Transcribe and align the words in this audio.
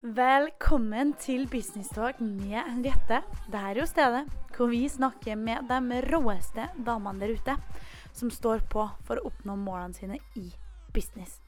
Velkommen 0.00 1.10
til 1.20 1.42
Business 1.52 1.90
Talk 1.92 2.22
med 2.24 2.54
Henriette. 2.56 3.18
Det 3.52 3.58
er 3.60 3.76
jo 3.76 3.84
stedet 3.84 4.22
hvor 4.54 4.70
vi 4.72 4.86
snakker 4.88 5.36
med 5.36 5.68
de 5.68 5.98
råeste 6.06 6.64
damene 6.86 7.20
der 7.20 7.34
ute 7.36 7.56
som 8.16 8.30
står 8.32 8.62
på 8.72 8.86
for 9.04 9.20
å 9.20 9.26
oppnå 9.28 9.58
målene 9.60 9.92
sine 9.92 10.16
i 10.40 10.46
business. 10.96 11.42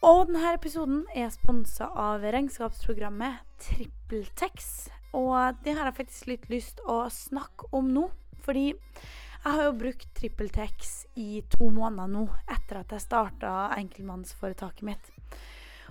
Og 0.00 0.30
denne 0.30 0.54
episoden 0.56 1.04
er 1.12 1.28
sponsa 1.34 1.90
av 1.92 2.24
regnskapsprogrammet 2.24 3.44
TrippelTex. 3.66 4.88
Og 5.12 5.60
det 5.66 5.76
har 5.76 5.90
jeg 5.90 5.98
faktisk 6.00 6.32
litt 6.32 6.48
lyst 6.48 6.80
å 6.88 7.02
snakke 7.12 7.68
om 7.76 7.92
nå, 7.92 8.06
fordi 8.40 8.70
jeg 8.72 9.52
har 9.52 9.66
jo 9.68 9.76
brukt 9.84 10.08
TrippelTex 10.16 10.96
i 11.20 11.44
to 11.58 11.68
måneder 11.68 12.08
nå 12.08 12.24
etter 12.56 12.80
at 12.80 12.96
jeg 12.96 13.04
starta 13.04 13.74
enkeltmannsforetaket 13.76 14.88
mitt. 14.94 15.16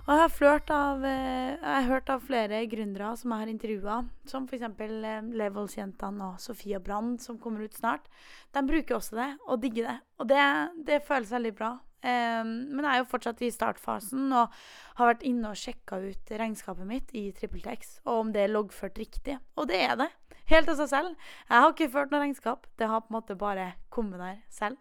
Og 0.08 0.14
jeg 0.14 0.22
har, 0.22 0.30
flørt 0.32 0.70
av, 0.72 1.02
eh, 1.04 1.50
jeg 1.52 1.68
har 1.68 1.84
hørt 1.84 2.08
av 2.08 2.22
flere 2.24 2.62
gründere 2.64 3.10
som 3.20 3.34
jeg 3.34 3.42
har 3.42 3.50
intervjua, 3.52 3.96
som 4.24 4.46
f.eks. 4.48 4.62
Eh, 4.64 5.26
Levels-jentene 5.36 6.30
og 6.30 6.38
Sofia 6.40 6.80
Brand, 6.80 7.18
som 7.20 7.36
kommer 7.36 7.66
ut 7.66 7.76
snart. 7.76 8.08
De 8.56 8.62
bruker 8.64 8.96
også 8.96 9.18
det, 9.18 9.28
og 9.44 9.60
digger 9.60 9.90
det. 9.90 9.98
Og 10.16 10.30
det, 10.32 10.46
det 10.88 11.02
føles 11.04 11.34
veldig 11.36 11.52
bra. 11.60 11.74
Um, 11.98 12.50
men 12.72 12.84
jeg 12.86 12.92
er 12.94 13.00
jo 13.02 13.10
fortsatt 13.10 13.40
i 13.42 13.50
startfasen 13.50 14.30
og 14.30 14.52
har 15.00 15.08
vært 15.10 15.24
inne 15.26 15.50
og 15.50 15.58
sjekka 15.58 15.98
ut 15.98 16.30
regnskapet 16.30 16.86
mitt 16.86 17.08
i 17.12 17.24
TrippelTex, 17.34 17.98
og 18.06 18.20
om 18.22 18.30
det 18.32 18.46
er 18.46 18.52
loggført 18.54 19.00
riktig. 19.02 19.36
Og 19.58 19.68
det 19.68 19.82
er 19.90 19.96
det. 19.98 20.08
Helt 20.48 20.70
av 20.72 20.78
seg 20.78 20.92
selv. 20.94 21.32
Jeg 21.50 21.64
har 21.66 21.74
ikke 21.74 21.92
ført 21.92 22.14
noe 22.14 22.22
regnskap. 22.22 22.68
Det 22.80 22.88
har 22.88 23.02
på 23.04 23.12
en 23.12 23.18
måte 23.18 23.36
bare 23.36 23.74
kommet 23.92 24.22
der 24.22 24.38
selv 24.48 24.78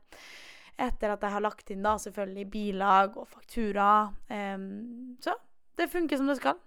etter 0.77 1.13
at 1.13 1.23
jeg 1.25 1.33
har 1.33 1.43
lagt 1.43 1.71
inn 1.73 1.83
da 1.85 1.95
selvfølgelig 2.01 2.47
bilag 2.53 3.17
og 3.17 3.27
faktura. 3.31 4.13
Um, 4.29 5.17
så 5.23 5.35
det 5.77 5.89
funker 5.91 6.19
som 6.19 6.29
det 6.29 6.39
skal. 6.39 6.59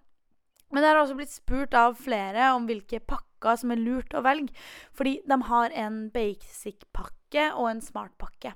Men 0.71 0.85
jeg 0.85 0.93
har 0.93 1.01
også 1.03 1.19
blitt 1.19 1.35
spurt 1.35 1.75
av 1.75 1.97
flere 1.99 2.53
om 2.55 2.67
hvilke 2.69 3.01
pakker 3.03 3.59
som 3.59 3.73
er 3.75 3.83
lurt 3.83 4.15
å 4.15 4.23
velge. 4.23 4.55
Fordi 4.95 5.17
de 5.27 5.39
har 5.49 5.75
en 5.85 6.02
basic-pakke 6.15 7.49
og 7.57 7.71
en 7.73 7.83
smart-pakke. 7.83 8.55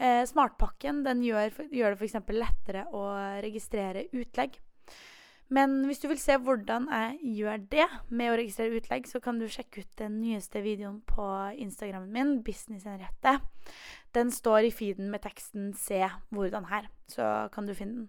Eh, 0.00 0.22
Smartpakken 0.24 1.02
gjør, 1.04 1.58
gjør 1.68 1.92
det 1.92 1.98
f.eks. 2.00 2.20
lettere 2.32 2.86
å 2.96 3.04
registrere 3.44 4.06
utlegg. 4.16 4.56
Men 5.50 5.80
hvis 5.88 5.98
du 5.98 6.06
vil 6.06 6.20
se 6.22 6.36
hvordan 6.38 6.86
jeg 6.94 7.34
gjør 7.40 7.64
det 7.72 7.86
med 8.08 8.30
å 8.30 8.36
registrere 8.38 8.78
utlegg, 8.78 9.08
så 9.10 9.18
kan 9.22 9.40
du 9.40 9.48
sjekke 9.50 9.82
ut 9.82 9.96
den 9.98 10.20
nyeste 10.22 10.62
videoen 10.62 11.00
på 11.08 11.26
Instagrammen 11.58 12.14
min, 12.14 12.36
Business 12.46 12.86
Henriette. 12.86 13.40
Den 14.14 14.30
står 14.30 14.68
i 14.68 14.72
feeden 14.74 15.10
med 15.10 15.22
teksten 15.26 15.72
'Se 15.74 16.06
hvordan 16.30 16.70
her', 16.70 16.88
så 17.08 17.50
kan 17.50 17.66
du 17.66 17.74
finne 17.74 17.94
den. 17.94 18.08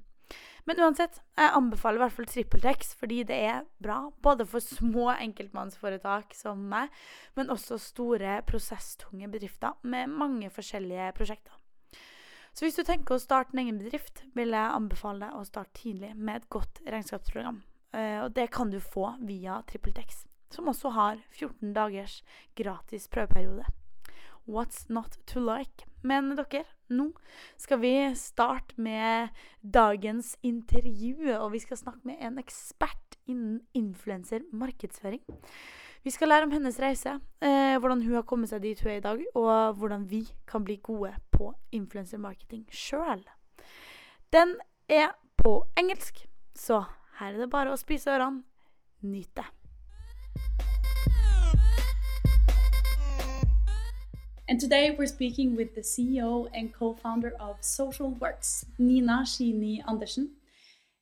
Men 0.65 0.79
uansett, 0.79 1.21
jeg 1.37 1.53
anbefaler 1.57 1.97
i 1.97 2.03
hvert 2.03 2.13
fall 2.13 2.29
TrippelTex, 2.29 2.93
fordi 2.99 3.23
det 3.23 3.35
er 3.35 3.65
bra. 3.81 4.11
Både 4.21 4.45
for 4.45 4.59
små 4.59 5.09
enkeltmannsforetak 5.15 6.35
som 6.37 6.61
meg, 6.69 6.89
men 7.35 7.49
også 7.49 7.79
store 7.81 8.41
prosesstunge 8.47 9.31
bedrifter 9.31 9.73
med 9.81 10.13
mange 10.13 10.49
forskjellige 10.53 11.11
prosjekter. 11.17 11.60
Så 12.53 12.65
hvis 12.65 12.75
du 12.75 12.83
tenker 12.83 13.15
å 13.15 13.21
starte 13.21 13.55
en 13.55 13.63
egen 13.63 13.79
bedrift, 13.79 14.25
vil 14.35 14.51
jeg 14.55 14.75
anbefale 14.75 15.27
deg 15.27 15.37
å 15.37 15.45
starte 15.47 15.77
tidlig 15.79 16.11
med 16.15 16.41
et 16.41 16.49
godt 16.51 16.81
regnskapsprogram. 16.85 17.61
Eh, 17.95 18.19
og 18.23 18.33
det 18.35 18.49
kan 18.51 18.71
du 18.71 18.79
få 18.83 19.13
via 19.23 19.61
TrippelTex, 19.67 20.25
som 20.51 20.67
også 20.71 20.91
har 20.95 21.21
14 21.31 21.71
dagers 21.75 22.19
gratis 22.59 23.07
prøveperiode. 23.11 23.67
What's 24.45 24.89
not 24.89 25.17
to 25.31 25.39
like? 25.39 25.85
Men 26.03 26.33
dere, 26.35 26.65
nå 26.89 27.11
skal 27.61 27.79
vi 27.83 27.93
starte 28.17 28.75
med 28.81 29.29
dagens 29.61 30.33
intervju, 30.43 31.29
og 31.37 31.51
vi 31.53 31.61
skal 31.63 31.79
snakke 31.79 32.09
med 32.09 32.23
en 32.25 32.41
ekspert 32.41 33.19
innen 33.29 33.61
influensermarkedsføring. 33.77 35.21
Vi 36.03 36.09
skal 36.09 36.27
lære 36.27 36.43
om 36.43 36.51
hennes 36.51 36.79
reise, 36.79 37.09
eh, 37.41 37.77
hvordan 37.79 38.01
hun 38.01 38.13
har 38.13 38.21
kommet 38.21 38.49
seg 38.49 38.63
dit 38.63 38.79
hun 38.81 38.91
er 38.91 38.95
i 38.97 39.03
dag, 39.05 39.19
og 39.35 39.73
hvordan 39.77 40.09
vi 40.09 40.23
kan 40.47 40.63
bli 40.65 40.79
gode 40.83 41.13
på 41.31 41.53
influensermarketing 41.71 42.65
sjøl. 42.73 43.21
Den 44.33 44.55
er 44.89 45.13
på 45.37 45.65
engelsk, 45.77 46.27
så 46.55 46.83
her 47.19 47.33
er 47.33 47.37
det 47.37 47.49
bare 47.51 47.69
å 47.69 47.77
spise 47.77 48.09
ørene. 48.09 48.41
Nyt 49.01 49.29
det. 49.37 49.45
And 54.49 54.59
today 54.59 54.97
we're 54.97 55.05
speaking 55.05 55.55
with 55.55 55.75
the 55.75 55.83
CEO 55.83 56.47
and 56.53 56.73
co-founder 56.73 57.31
of 57.39 57.57
Social 57.61 58.09
Works, 58.19 58.65
Nina 58.77 59.23
Shini 59.25 59.83
Andersen. 59.87 60.40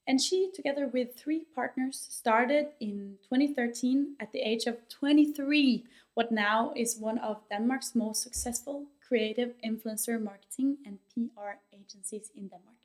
And 0.09 0.20
she, 0.20 0.50
together 0.52 0.88
with 0.88 1.16
three 1.16 1.46
partners, 1.53 2.08
started 2.09 2.70
in 2.80 3.20
2013 3.30 4.16
at 4.20 4.31
the 4.31 4.40
age 4.40 4.66
of 4.66 4.90
23, 4.90 5.86
what 6.16 6.31
now 6.31 6.74
is 6.75 6.97
one 6.97 7.20
of 7.20 7.47
Denmark's 7.47 7.94
most 7.94 8.24
successful 8.24 8.88
creative 9.08 9.53
influencer 9.64 10.20
marketing 10.20 10.78
and 10.84 10.97
PR 11.14 11.62
agencies 11.72 12.31
in 12.36 12.47
Denmark. 12.47 12.81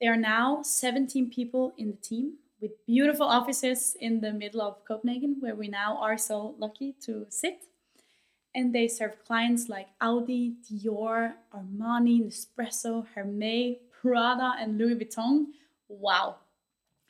There 0.00 0.12
are 0.12 0.16
now 0.16 0.62
17 0.62 1.30
people 1.30 1.74
in 1.76 1.90
the 1.90 1.96
team 1.96 2.34
with 2.60 2.86
beautiful 2.86 3.26
offices 3.26 3.96
in 4.00 4.20
the 4.20 4.32
middle 4.32 4.62
of 4.62 4.84
Copenhagen, 4.84 5.38
where 5.40 5.56
we 5.56 5.66
now 5.66 5.96
are 5.96 6.16
so 6.16 6.54
lucky 6.60 6.94
to 7.06 7.26
sit. 7.28 7.64
And 8.54 8.72
they 8.72 8.86
serve 8.86 9.24
clients 9.26 9.68
like 9.68 9.88
Audi, 10.00 10.54
Dior, 10.62 11.32
Armani, 11.52 12.22
Nespresso, 12.22 13.04
Hermès, 13.16 13.78
Prada, 13.90 14.54
and 14.60 14.78
Louis 14.78 14.94
Vuitton 14.94 15.46
Wow. 15.88 16.36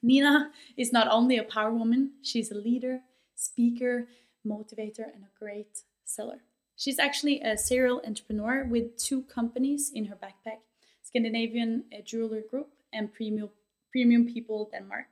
Nina 0.03 0.53
is 0.77 0.93
not 0.93 1.09
only 1.11 1.39
a 1.39 1.43
power 1.43 1.73
woman, 1.73 2.13
she's 2.23 2.51
a 2.51 2.55
leader, 2.55 3.01
speaker, 3.35 4.07
motivator, 4.47 5.05
and 5.13 5.25
a 5.25 5.39
great 5.39 5.83
seller. 6.05 6.41
She's 6.77 6.99
actually 6.99 7.41
a 7.41 7.59
serial 7.59 8.01
entrepreneur 8.07 8.65
with 8.65 8.97
two 8.97 9.23
companies 9.23 9.91
in 9.93 10.05
her 10.07 10.17
backpack 10.17 10.59
Scandinavian 11.03 11.85
Jewellery 12.05 12.45
Group 12.49 12.69
and 12.93 13.13
Premium, 13.13 13.51
Premium 13.91 14.27
People 14.27 14.69
Denmark. 14.71 15.07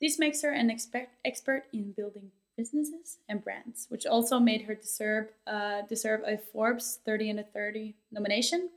This 0.00 0.18
makes 0.18 0.42
her 0.42 0.50
an 0.50 0.70
expert, 0.70 1.08
expert 1.24 1.64
in 1.72 1.92
building 1.92 2.30
businesses 2.56 3.18
and 3.28 3.44
brands, 3.44 3.86
which 3.90 4.06
also 4.06 4.40
made 4.40 4.62
her 4.62 4.74
deserve, 4.74 5.28
uh, 5.46 5.82
deserve 5.88 6.22
a 6.26 6.38
Forbes 6.38 6.98
30 7.04 7.30
under 7.30 7.42
30 7.42 7.94
nomination 8.10 8.70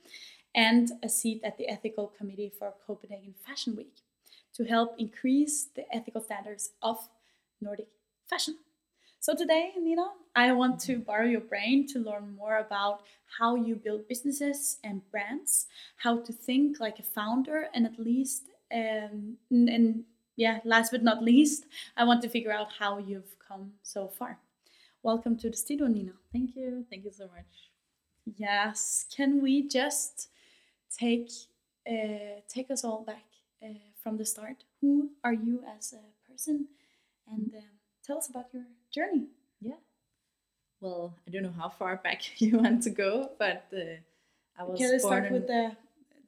and 0.54 0.92
a 1.02 1.10
seat 1.10 1.42
at 1.44 1.58
the 1.58 1.68
ethical 1.68 2.08
committee 2.08 2.52
for 2.60 2.74
Copenhagen 2.86 3.34
Fashion 3.46 3.76
Week 3.76 3.96
to 4.54 4.64
help 4.66 4.96
increase 4.98 5.66
the 5.76 5.84
ethical 5.96 6.22
standards 6.22 6.72
of 6.82 7.10
Nordic 7.62 7.88
fashion. 8.28 8.56
So 9.20 9.36
today, 9.36 9.72
Nina, 9.80 10.08
I 10.36 10.52
want 10.54 10.80
to 10.82 10.98
borrow 10.98 11.26
your 11.26 11.42
brain 11.42 11.86
to 11.90 12.00
learn 12.00 12.36
more 12.36 12.58
about 12.58 13.04
how 13.40 13.56
you 13.56 13.76
build 13.76 14.08
businesses 14.08 14.80
and 14.84 15.02
brands, 15.12 15.68
how 15.98 16.20
to 16.22 16.34
think 16.34 16.80
like 16.80 16.98
a 17.00 17.04
founder, 17.04 17.68
and 17.74 17.86
at 17.86 18.00
least, 18.00 18.50
um, 18.74 19.38
and 19.52 20.04
yeah, 20.38 20.60
last 20.66 20.92
but 20.92 21.04
not 21.04 21.24
least, 21.24 21.66
I 21.98 22.04
want 22.04 22.22
to 22.24 22.30
figure 22.30 22.52
out 22.52 22.70
how 22.80 22.98
you've 22.98 23.38
come 23.48 23.74
so 23.84 24.08
far. 24.08 24.40
Welcome 25.04 25.38
to 25.38 25.50
the 25.50 25.58
studio, 25.58 25.88
Nina. 25.88 26.14
Thank 26.32 26.56
you. 26.56 26.86
Thank 26.90 27.06
you 27.06 27.12
so 27.12 27.26
much. 27.26 27.70
Yes. 28.38 29.06
Can 29.16 29.42
we 29.42 29.68
just 29.68 30.30
take 30.98 31.30
uh, 31.88 32.42
take 32.48 32.70
us 32.72 32.84
all 32.84 33.04
back 33.04 33.26
uh, 33.64 33.91
from 34.02 34.18
the 34.18 34.26
start. 34.26 34.64
Who 34.82 35.12
are 35.24 35.34
you 35.34 35.64
as 35.78 35.94
a 35.94 36.30
person? 36.30 36.68
And 37.28 37.54
um, 37.56 37.64
tell 38.06 38.18
us 38.18 38.30
about 38.30 38.48
your 38.54 38.64
journey. 38.94 39.28
Yeah. 39.62 39.80
Well, 40.80 41.14
I 41.28 41.32
don't 41.32 41.44
know 41.44 41.54
how 41.56 41.70
far 41.70 41.98
back 41.98 42.22
you 42.42 42.58
want 42.58 42.84
to 42.84 42.90
go, 42.90 43.32
but 43.38 43.68
uh, 43.74 44.02
I 44.58 44.64
was. 44.64 44.80
Can 44.80 44.94
I 44.94 44.98
start 44.98 45.32
with 45.32 45.48
the, 45.48 45.76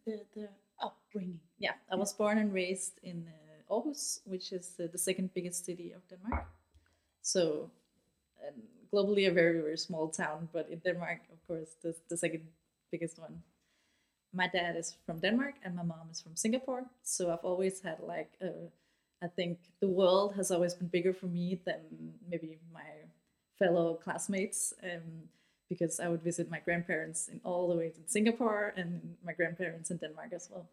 the, 0.06 0.22
the 0.35 0.50
upbringing? 0.81 1.39
Yeah, 1.59 1.73
I 1.91 1.95
was 1.95 2.13
born 2.13 2.38
and 2.38 2.53
raised 2.53 3.00
in 3.03 3.28
uh, 3.28 3.73
Aarhus, 3.73 4.19
which 4.25 4.51
is 4.51 4.73
uh, 4.79 4.88
the 4.91 4.97
second 4.97 5.34
biggest 5.34 5.66
city 5.66 5.91
of 5.91 6.08
Denmark. 6.08 6.46
So, 7.22 7.72
globally 8.93 9.28
a 9.28 9.31
very 9.31 9.61
very 9.61 9.78
small 9.78 10.09
town, 10.09 10.49
but 10.53 10.69
in 10.69 10.79
Denmark, 10.79 11.22
of 11.31 11.47
course, 11.47 11.76
the, 11.81 11.96
the 12.09 12.17
second 12.17 12.43
biggest 12.91 13.17
one 13.17 13.41
my 14.34 14.47
dad 14.47 14.76
is 14.76 14.96
from 15.06 15.20
Denmark 15.20 15.56
and 15.64 15.76
my 15.76 15.84
mom 15.84 16.09
is 16.12 16.22
from 16.22 16.35
Singapore. 16.35 16.85
So 17.03 17.32
I've 17.32 17.46
always 17.46 17.82
had 17.82 18.00
like, 18.02 18.32
a, 18.41 18.52
I 19.22 19.28
think 19.28 19.59
the 19.80 19.88
world 19.88 20.35
has 20.35 20.52
always 20.52 20.74
been 20.74 20.88
bigger 20.88 21.14
for 21.14 21.28
me 21.28 21.59
than 21.66 21.82
maybe 22.30 22.58
my 22.74 22.82
fellow 23.59 23.96
classmates. 23.96 24.74
Um, 24.84 25.30
because 25.70 26.00
I 26.00 26.08
would 26.08 26.22
visit 26.22 26.52
my 26.52 26.59
grandparents 26.59 27.30
in 27.30 27.40
all 27.44 27.68
the 27.68 27.76
ways 27.76 27.97
in 27.97 28.08
Singapore 28.08 28.74
and 28.76 29.16
my 29.26 29.34
grandparents 29.34 29.90
in 29.91 29.97
Denmark 29.97 30.32
as 30.34 30.50
well. 30.52 30.68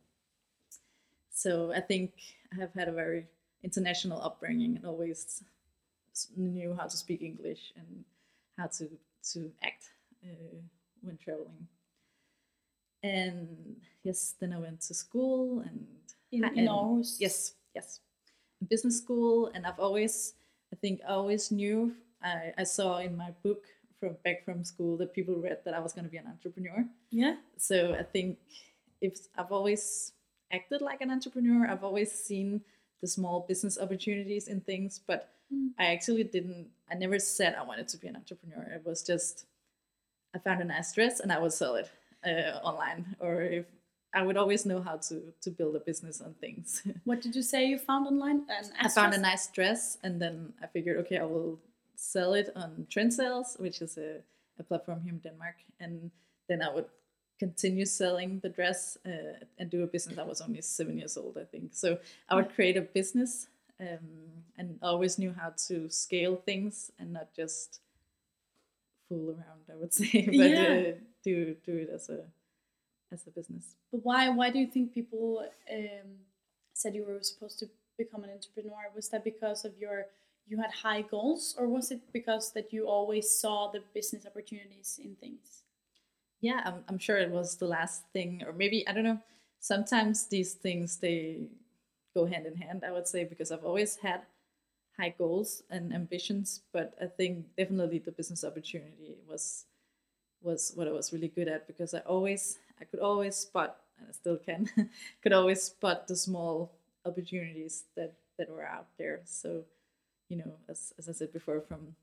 So 1.31 1.73
I 1.73 1.81
think 1.81 2.13
I 2.53 2.61
have 2.61 2.75
had 2.75 2.89
a 2.89 2.93
very 2.93 3.27
international 3.63 4.21
upbringing 4.23 4.77
and 4.77 4.85
always 4.85 5.43
knew 6.37 6.75
how 6.79 6.87
to 6.87 6.97
speak 6.97 7.23
English 7.23 7.73
and 7.77 8.05
how 8.59 8.67
to 8.67 8.89
to 9.33 9.51
act 9.63 9.85
uh, 10.25 10.57
when 11.03 11.17
traveling 11.19 11.69
and 13.03 13.77
yes, 14.03 14.35
then 14.41 14.53
I 14.53 14.59
went 14.59 14.81
to 14.83 14.95
school 14.95 15.61
and 15.61 15.87
in, 16.33 16.45
in 16.45 16.67
Aarhus. 16.67 17.17
Yes, 17.19 17.55
yes, 17.75 18.01
business 18.69 18.99
school, 18.99 19.51
and 19.55 19.67
I've 19.67 19.79
always, 19.79 20.35
I 20.73 20.77
think, 20.77 21.01
I 21.07 21.13
always 21.13 21.51
knew. 21.51 21.95
I, 22.23 22.53
I 22.59 22.65
saw 22.65 22.99
in 22.99 23.17
my 23.17 23.31
book 23.43 23.65
from 23.99 24.17
back 24.25 24.45
from 24.45 24.65
school 24.65 24.97
that 24.99 25.15
people 25.15 25.37
read 25.37 25.59
that 25.65 25.75
I 25.75 25.81
was 25.81 25.93
going 25.93 26.05
to 26.05 26.11
be 26.11 26.19
an 26.19 26.27
entrepreneur. 26.27 26.85
Yeah. 27.11 27.37
So 27.57 27.95
I 27.99 28.03
think 28.03 28.39
if 29.01 29.19
I've 29.37 29.53
always 29.53 30.13
acted 30.53 30.83
like 30.83 31.01
an 31.01 31.11
entrepreneur, 31.11 31.67
I've 31.67 31.85
always 31.85 32.13
seen 32.13 32.61
the 33.01 33.07
small 33.07 33.47
business 33.49 33.79
opportunities 33.79 34.49
in 34.49 34.61
things, 34.61 35.01
but 35.07 35.33
Mm. 35.53 35.71
I 35.79 35.87
actually 35.87 36.25
didn't. 36.25 36.69
I 36.91 36.95
never 36.95 37.19
said 37.19 37.55
I 37.55 37.63
wanted 37.63 37.89
to 37.89 37.99
be 37.99 38.09
an 38.09 38.17
entrepreneur. 38.17 38.63
It 38.73 38.83
was 38.85 39.03
just 39.03 39.47
I 40.35 40.39
found 40.39 40.61
a 40.61 40.65
nice 40.65 40.93
dress 40.93 41.21
and 41.21 41.33
I 41.33 41.39
would 41.39 41.53
sell 41.53 41.75
it 41.75 41.91
uh, 42.25 42.59
online, 42.63 43.17
or 43.21 43.43
if 43.43 43.67
I 44.15 44.23
would 44.23 44.37
always 44.37 44.65
know 44.67 44.81
how 44.83 44.97
to 45.09 45.33
to 45.43 45.51
build 45.51 45.77
a 45.77 45.81
business 45.81 46.21
on 46.21 46.35
things. 46.41 46.83
What 47.05 47.23
did 47.23 47.37
you 47.37 47.43
say 47.43 47.65
you 47.67 47.79
found 47.79 48.07
online? 48.07 48.45
An 48.49 48.65
I 48.81 48.89
found 48.89 49.15
a 49.15 49.19
nice 49.19 49.47
dress, 49.53 49.99
and 50.03 50.21
then 50.21 50.53
I 50.63 50.67
figured, 50.67 50.99
okay, 50.99 51.19
I 51.19 51.25
will 51.25 51.59
sell 51.97 52.35
it 52.35 52.49
on 52.57 52.87
Trendsales, 52.91 53.59
which 53.61 53.83
is 53.83 53.99
a, 53.99 54.21
a 54.59 54.63
platform 54.63 55.01
here 55.03 55.13
in 55.13 55.21
Denmark, 55.21 55.57
and 55.79 56.11
then 56.49 56.63
I 56.63 56.75
would 56.75 56.87
continue 57.39 57.87
selling 57.87 58.41
the 58.41 58.49
dress 58.49 58.99
uh, 59.07 59.45
and 59.59 59.71
do 59.71 59.83
a 59.83 59.87
business. 59.87 60.19
I 60.19 60.25
was 60.25 60.41
only 60.41 60.63
seven 60.63 60.99
years 60.99 61.17
old, 61.17 61.39
I 61.39 61.45
think, 61.45 61.71
so 61.75 61.99
I 62.29 62.35
would 62.35 62.55
create 62.55 62.77
a 62.77 62.83
business, 62.95 63.49
um, 63.81 64.45
and 64.59 64.79
always 64.83 65.19
knew 65.19 65.33
how 65.33 65.55
to 65.69 65.89
scale 65.89 66.37
things 66.37 66.91
and 66.99 67.13
not 67.13 67.29
just 67.37 67.81
fool 69.09 69.31
around. 69.31 69.63
I 69.73 69.77
would 69.77 69.93
say, 70.01 70.27
but 70.27 70.35
Yeah. 70.35 70.93
uh, 70.93 70.93
do 71.23 71.55
do 71.65 71.77
it 71.77 71.91
as 71.93 72.09
a 72.09 72.25
as 73.13 73.27
a 73.27 73.31
business. 73.31 73.75
But 73.93 74.05
why 74.05 74.29
why 74.29 74.51
do 74.51 74.59
you 74.59 74.67
think 74.67 74.95
people 74.95 75.47
um, 75.71 76.11
said 76.75 76.95
you 76.95 77.05
were 77.05 77.23
supposed 77.23 77.59
to 77.61 77.67
become 77.99 78.25
an 78.25 78.31
entrepreneur? 78.31 78.91
Was 78.95 79.09
that 79.11 79.25
because 79.25 79.65
of 79.65 79.77
your 79.79 80.07
you 80.47 80.57
had 80.61 80.71
high 80.73 81.03
goals, 81.03 81.55
or 81.59 81.69
was 81.69 81.91
it 81.91 82.01
because 82.13 82.53
that 82.53 82.73
you 82.73 82.89
always 82.89 83.29
saw 83.31 83.71
the 83.71 83.83
business 83.95 84.27
opportunities 84.27 84.99
in 85.03 85.15
things? 85.17 85.63
yeah 86.41 86.61
I'm, 86.65 86.85
I'm 86.89 86.99
sure 86.99 87.19
it 87.19 87.31
was 87.31 87.57
the 87.57 87.67
last 87.67 88.03
thing 88.13 88.43
or 88.47 88.53
maybe 88.53 88.87
i 88.89 88.93
don't 88.93 89.05
know 89.05 89.19
sometimes 89.61 90.27
these 90.27 90.55
things 90.55 90.97
they 90.97 91.49
go 92.15 92.27
hand 92.27 92.47
in 92.47 92.57
hand 92.57 92.83
i 92.87 92.93
would 92.93 93.07
say 93.07 93.25
because 93.25 93.53
i've 93.53 93.65
always 93.65 93.97
had 93.97 94.23
high 94.99 95.15
goals 95.17 95.63
and 95.71 95.93
ambitions 95.93 96.63
but 96.73 96.95
i 97.01 97.07
think 97.07 97.45
definitely 97.57 97.99
the 97.99 98.13
business 98.13 98.45
opportunity 98.45 99.17
was 99.29 99.67
was 100.43 100.73
what 100.75 100.89
i 100.89 100.91
was 100.91 101.13
really 101.13 101.29
good 101.29 101.49
at 101.49 101.67
because 101.67 101.95
i 101.95 102.01
always 102.01 102.59
i 102.81 102.85
could 102.85 103.01
always 103.01 103.37
spot 103.37 103.77
and 103.99 104.09
i 104.09 104.13
still 104.13 104.37
can 104.37 104.69
could 105.23 105.33
always 105.33 105.63
spot 105.63 106.09
the 106.09 106.17
small 106.17 106.71
opportunities 107.05 107.85
that 107.97 108.13
that 108.39 108.51
were 108.51 108.65
out 108.65 108.87
there. 108.99 109.21
So 109.25 109.65
you 110.29 110.37
know 110.39 110.53
as, 110.69 110.93
as 110.99 111.09
i 111.09 111.13
said 111.13 111.33
before 111.33 111.61
from 111.61 111.95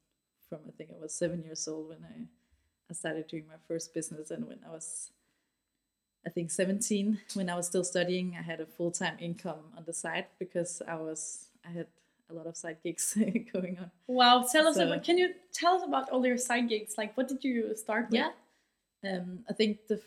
from 0.49 0.59
i 0.67 0.71
think 0.77 0.91
i 0.91 1.01
was 1.01 1.13
seven 1.13 1.43
years 1.43 1.67
old 1.67 1.89
when 1.89 1.99
i 2.03 2.27
I 2.89 2.93
started 2.93 3.27
doing 3.27 3.45
my 3.47 3.55
first 3.67 3.93
business, 3.93 4.31
and 4.31 4.47
when 4.47 4.59
I 4.65 4.71
was, 4.71 5.11
I 6.25 6.29
think, 6.29 6.51
17, 6.51 7.19
when 7.33 7.49
I 7.49 7.55
was 7.55 7.67
still 7.67 7.83
studying, 7.83 8.35
I 8.37 8.41
had 8.41 8.61
a 8.61 8.65
full 8.65 8.91
time 8.91 9.17
income 9.19 9.73
on 9.75 9.83
the 9.85 9.93
side 9.93 10.27
because 10.39 10.81
I 10.87 10.95
was, 10.95 11.47
I 11.65 11.71
had 11.71 11.87
a 12.29 12.33
lot 12.33 12.47
of 12.47 12.55
side 12.57 12.77
gigs 12.83 13.17
going 13.53 13.77
on. 13.79 13.91
Wow, 14.07 14.45
tell 14.51 14.67
us 14.67 14.75
So- 14.75 14.85
about. 14.87 15.03
Can 15.03 15.17
you 15.17 15.33
tell 15.53 15.75
us 15.75 15.83
about 15.83 16.09
all 16.09 16.25
your 16.25 16.37
side 16.37 16.67
gigs? 16.69 16.97
Like, 16.97 17.15
what 17.15 17.27
did 17.27 17.43
you 17.43 17.75
start 17.75 18.09
with? 18.11 18.19
Yeah, 18.19 18.31
um, 19.09 19.39
I 19.49 19.53
think 19.53 19.87
the 19.87 20.01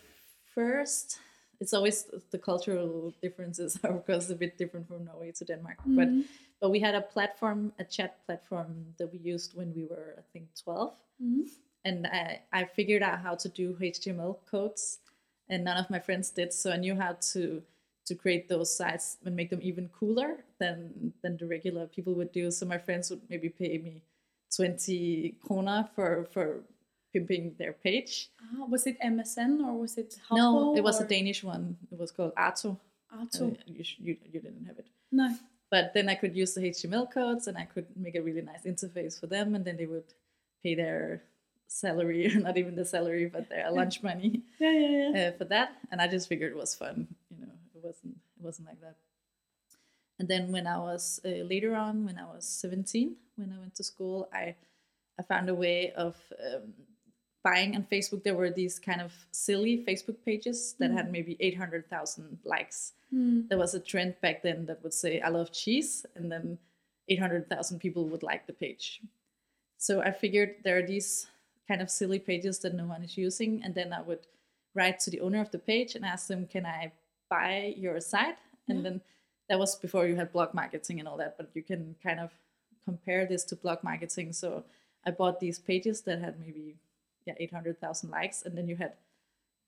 first, 0.53 1.19
it's 1.59 1.73
always 1.73 2.05
the 2.31 2.37
cultural 2.37 3.13
differences 3.21 3.79
are 3.83 3.91
of 3.91 4.05
course 4.05 4.29
a 4.29 4.35
bit 4.35 4.57
different 4.57 4.87
from 4.87 5.05
Norway 5.05 5.31
to 5.31 5.45
Denmark, 5.45 5.77
but 5.85 6.07
Mhm. 6.09 6.25
but 6.59 6.69
we 6.69 6.79
had 6.79 6.93
a 6.95 7.01
platform, 7.01 7.73
a 7.79 7.83
chat 7.83 8.23
platform 8.25 8.93
that 8.97 9.11
we 9.11 9.17
used 9.33 9.55
when 9.57 9.73
we 9.73 9.85
were, 9.85 10.13
I 10.17 10.21
think, 10.33 10.45
12. 10.63 10.93
Mhm. 11.21 11.49
and 11.83 12.05
I, 12.05 12.41
I 12.53 12.65
figured 12.65 13.01
out 13.01 13.19
how 13.19 13.33
to 13.35 13.49
do 13.49 13.75
HTML 13.79 14.37
codes, 14.51 14.99
and 15.49 15.63
none 15.63 15.77
of 15.77 15.89
my 15.89 15.99
friends 15.99 16.29
did. 16.31 16.53
So 16.53 16.69
I 16.71 16.77
knew 16.77 16.95
how 16.95 17.13
to 17.33 17.63
to 18.11 18.15
create 18.23 18.45
those 18.53 18.69
sites 18.81 19.05
and 19.25 19.35
make 19.39 19.49
them 19.53 19.61
even 19.69 19.85
cooler 19.99 20.31
than 20.61 21.13
than 21.23 21.33
the 21.39 21.47
regular 21.55 21.85
people 21.95 22.13
would 22.19 22.31
do. 22.39 22.51
So 22.51 22.65
my 22.73 22.77
friends 22.85 23.09
would 23.09 23.23
maybe 23.31 23.49
pay 23.49 23.73
me 23.87 23.95
twenty 24.55 25.35
krona 25.43 25.77
for 25.95 26.25
for 26.33 26.45
pimping 27.13 27.55
their 27.59 27.73
page. 27.73 28.29
Ah, 28.41 28.65
was 28.73 28.83
it 28.89 28.97
MSN 29.13 29.53
or 29.67 29.73
was 29.83 29.97
it 29.97 30.11
Habbo 30.29 30.37
no, 30.37 30.75
it 30.79 30.83
was 30.83 30.99
or 31.01 31.05
a 31.05 31.07
Danish 31.07 31.41
one. 31.43 31.65
It 31.91 31.97
was 31.99 32.11
called 32.11 32.33
Arto. 32.35 32.77
Arto? 33.13 33.43
Uh, 33.51 33.55
you, 33.67 33.83
you 34.05 34.13
you 34.33 34.39
didn't 34.45 34.65
have 34.67 34.77
it. 34.79 34.87
no. 35.11 35.27
But 35.71 35.93
then 35.95 36.09
I 36.09 36.15
could 36.21 36.35
use 36.35 36.51
the 36.53 36.63
HTML 36.75 37.07
codes 37.17 37.47
and 37.47 37.55
I 37.57 37.63
could 37.73 37.87
make 37.95 38.15
a 38.19 38.21
really 38.27 38.41
nice 38.51 38.63
interface 38.71 39.15
for 39.19 39.27
them, 39.27 39.55
and 39.55 39.63
then 39.63 39.77
they 39.77 39.85
would 39.93 40.09
pay 40.63 40.75
their 40.75 41.23
salary, 41.67 42.27
or 42.27 42.39
not 42.47 42.57
even 42.61 42.75
the 42.75 42.83
salary, 42.95 43.27
but 43.35 43.47
their 43.47 43.71
lunch 43.71 44.03
money 44.03 44.31
Yeah, 44.59 44.71
yeah, 44.83 44.93
yeah. 45.15 45.27
uh, 45.29 45.31
for 45.37 45.45
that. 45.45 45.69
And 45.89 46.01
I 46.03 46.07
just 46.15 46.27
figured 46.27 46.51
it 46.51 46.57
was 46.65 46.75
fun. 46.75 47.07
It 47.81 47.87
wasn't 47.87 48.15
it 48.37 48.43
wasn't 48.43 48.67
like 48.67 48.81
that. 48.81 48.95
And 50.19 50.27
then 50.27 50.51
when 50.51 50.67
I 50.67 50.77
was 50.77 51.19
uh, 51.25 51.29
later 51.53 51.75
on, 51.75 52.05
when 52.05 52.17
I 52.19 52.25
was 52.25 52.45
17, 52.45 53.15
when 53.37 53.51
I 53.51 53.59
went 53.59 53.75
to 53.75 53.83
school, 53.83 54.29
I 54.33 54.55
I 55.19 55.23
found 55.23 55.49
a 55.49 55.55
way 55.55 55.91
of 55.93 56.15
um, 56.39 56.73
buying 57.43 57.75
on 57.75 57.83
Facebook. 57.91 58.23
There 58.23 58.35
were 58.35 58.51
these 58.51 58.77
kind 58.79 59.01
of 59.01 59.11
silly 59.31 59.83
Facebook 59.87 60.17
pages 60.25 60.75
that 60.79 60.91
had 60.91 61.11
maybe 61.11 61.37
800,000 61.39 62.39
likes 62.45 62.93
Hmm. 63.11 63.41
there 63.49 63.57
was 63.57 63.73
a 63.73 63.79
trend 63.81 64.15
back 64.21 64.41
then 64.41 64.67
that 64.67 64.81
would 64.83 64.93
say 64.93 65.19
I 65.19 65.27
love 65.27 65.51
cheese, 65.51 66.05
and 66.15 66.31
then 66.31 66.59
800,000 67.09 67.79
people 67.79 68.07
would 68.07 68.23
like 68.23 68.47
the 68.47 68.53
page. 68.53 69.01
So 69.77 70.01
I 70.01 70.11
figured 70.11 70.55
there 70.63 70.77
are 70.77 70.87
these 70.87 71.27
kind 71.67 71.81
of 71.81 71.89
silly 71.89 72.19
pages 72.19 72.59
that 72.59 72.73
no 72.73 72.85
one 72.85 73.03
is 73.03 73.17
using, 73.17 73.61
and 73.65 73.75
then 73.75 73.91
I 73.91 74.01
would 74.01 74.27
write 74.73 74.99
to 75.01 75.09
the 75.09 75.19
owner 75.19 75.41
of 75.41 75.51
the 75.51 75.59
page 75.59 75.93
and 75.95 76.05
ask 76.05 76.27
them, 76.27 76.47
"Can 76.47 76.65
I 76.65 76.93
buy 77.35 77.73
your 77.83 77.99
site?" 78.13 78.37
And 78.67 78.77
Yeah. 78.79 78.83
then 78.85 79.01
that 79.49 79.59
was 79.59 79.75
before 79.85 80.05
you 80.07 80.15
had 80.21 80.31
blog 80.31 80.53
marketing 80.53 80.99
and 80.99 81.07
all 81.09 81.17
that, 81.23 81.33
but 81.37 81.47
you 81.57 81.63
can 81.71 81.95
kind 82.07 82.19
of 82.25 82.29
compare 82.85 83.25
this 83.25 83.43
to 83.45 83.55
blog 83.63 83.79
marketing. 83.83 84.33
So 84.33 84.63
I 85.07 85.11
bought 85.11 85.39
these 85.39 85.59
pages 85.59 86.01
that 86.05 86.19
had 86.25 86.35
maybe 86.45 86.65
yeah 87.27 87.35
800,000 87.37 88.09
likes, 88.09 88.43
and 88.45 88.53
then 88.57 88.67
you 88.67 88.75
had 88.83 88.93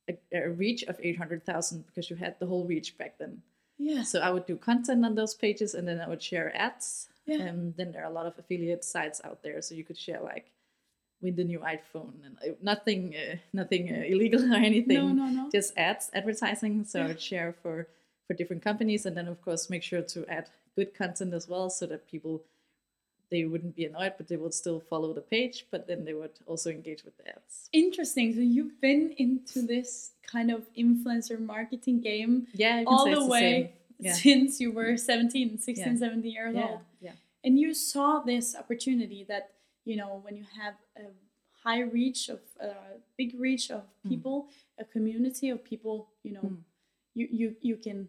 a, 0.09 0.13
a 0.33 0.49
reach 0.49 0.83
of 0.83 0.95
800,000 1.01 1.85
because 1.87 2.09
you 2.09 2.17
had 2.17 2.35
the 2.39 2.45
whole 2.47 2.65
reach 2.73 2.97
back 2.97 3.17
then. 3.17 3.41
Yeah. 3.77 4.03
So 4.03 4.19
I 4.19 4.29
would 4.31 4.45
do 4.45 4.57
content 4.57 5.05
on 5.05 5.15
those 5.15 5.33
pages 5.35 5.73
and 5.75 5.87
then 5.87 5.99
I 5.99 6.07
would 6.07 6.21
share 6.21 6.55
ads. 6.55 7.09
Yeah. 7.25 7.41
And 7.47 7.75
then 7.77 7.91
there 7.91 8.03
are 8.03 8.11
a 8.11 8.13
lot 8.19 8.27
of 8.27 8.37
affiliate 8.37 8.83
sites 8.83 9.21
out 9.23 9.41
there, 9.43 9.61
so 9.61 9.75
you 9.75 9.83
could 9.83 9.97
share 9.97 10.21
like 10.21 10.51
win 11.23 11.35
the 11.35 11.43
new 11.43 11.59
iPhone 11.59 12.13
and 12.25 12.37
uh, 12.45 12.55
nothing, 12.61 13.15
uh, 13.15 13.35
nothing 13.53 13.83
uh, 13.91 14.03
illegal 14.13 14.41
or 14.53 14.57
anything. 14.57 14.97
No, 14.97 15.07
no, 15.13 15.27
no. 15.27 15.49
Just 15.51 15.69
ads, 15.77 16.11
advertising. 16.13 16.83
So 16.85 16.99
Yeah. 17.07 17.15
share 17.15 17.51
for 17.61 17.87
for 18.27 18.33
different 18.33 18.61
companies, 18.63 19.05
and 19.05 19.15
then 19.17 19.27
of 19.27 19.37
course 19.45 19.69
make 19.69 19.83
sure 19.83 20.01
to 20.15 20.19
add 20.37 20.45
good 20.77 20.93
content 21.01 21.33
as 21.33 21.45
well, 21.51 21.69
so 21.69 21.85
that 21.87 22.01
people 22.13 22.41
they 23.29 23.45
wouldn't 23.45 23.75
be 23.75 23.85
annoyed, 23.85 24.13
but 24.17 24.27
they 24.27 24.35
would 24.43 24.53
still 24.53 24.79
follow 24.79 25.11
the 25.11 25.21
page, 25.35 25.65
but 25.71 25.87
then 25.87 26.05
they 26.05 26.13
would 26.13 26.35
also 26.45 26.69
engage 26.69 27.03
with 27.03 27.15
the 27.17 27.27
ads. 27.35 27.67
Interesting. 27.73 28.33
So 28.35 28.41
you've 28.41 28.79
been 28.79 29.03
into 29.17 29.63
this 29.63 30.11
kind 30.33 30.51
of 30.51 30.61
influencer 30.77 31.39
marketing 31.39 31.99
game 32.01 32.45
Yeah, 32.53 32.83
all 32.85 33.05
say 33.05 33.13
the 33.15 33.25
way. 33.25 33.73
Yeah. 33.99 34.13
since 34.13 34.61
you 34.61 34.71
were 34.71 34.97
17, 34.97 35.57
16, 35.57 35.93
Yeah. 35.93 35.99
17 35.99 36.31
years 36.31 36.55
Yeah, 36.55 36.67
old. 36.67 36.79
yeah. 37.01 37.11
And 37.43 37.57
you 37.59 37.73
saw 37.73 38.19
this 38.19 38.55
opportunity 38.55 39.23
that, 39.31 39.49
you 39.85 39.95
know, 39.95 40.19
when 40.23 40.35
you 40.35 40.45
have 40.61 40.75
a 40.97 41.07
high 41.63 41.81
reach 41.81 42.29
of, 42.29 42.39
a 42.59 42.73
big 43.17 43.35
reach 43.39 43.71
of 43.71 43.83
people, 44.07 44.47
a 44.79 44.85
community 44.85 45.49
of 45.49 45.63
people, 45.63 46.09
you 46.23 46.33
know, 46.33 46.41
Mm. 46.41 46.57
you, 47.15 47.27
you, 47.31 47.55
you 47.61 47.75
can 47.77 48.07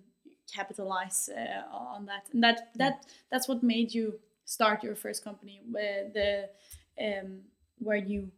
capitalize 0.53 1.29
uh, 1.29 1.63
on 1.75 2.07
that. 2.07 2.25
And 2.33 2.43
that, 2.43 2.71
that, 2.77 3.07
that's 3.31 3.49
what 3.49 3.63
made 3.63 3.95
you 3.95 4.19
start 4.45 4.83
your 4.83 4.95
first 4.95 5.25
company 5.25 5.61
where 5.71 6.09
the, 6.13 6.49
um, 7.01 7.41
where 7.79 7.97
you 7.97 8.31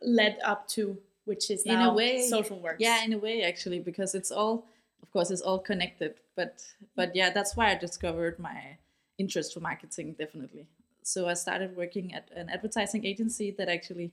led 0.00 0.38
up 0.44 0.68
to, 0.68 0.98
which 1.24 1.50
is 1.50 1.62
In 1.62 1.72
a 1.72 1.76
now 1.76 1.94
way, 1.94 2.26
social 2.28 2.58
work 2.58 2.76
Yeah, 2.78 3.04
in 3.04 3.12
a 3.12 3.18
way, 3.18 3.42
actually, 3.42 3.80
because 3.80 4.14
it's 4.14 4.30
all, 4.30 4.66
of 5.02 5.10
course, 5.12 5.30
it's 5.30 5.42
all 5.42 5.58
connected. 5.58 6.14
But 6.34 6.62
but 6.96 7.14
yeah, 7.14 7.30
that's 7.30 7.56
why 7.56 7.70
I 7.70 7.74
discovered 7.74 8.38
my 8.38 8.78
interest 9.18 9.52
for 9.54 9.60
marketing. 9.60 10.14
Definitely. 10.18 10.66
So 11.02 11.28
I 11.28 11.34
started 11.34 11.76
working 11.76 12.14
at 12.14 12.30
an 12.34 12.48
advertising 12.48 13.04
agency 13.04 13.50
that 13.52 13.68
actually 13.68 14.12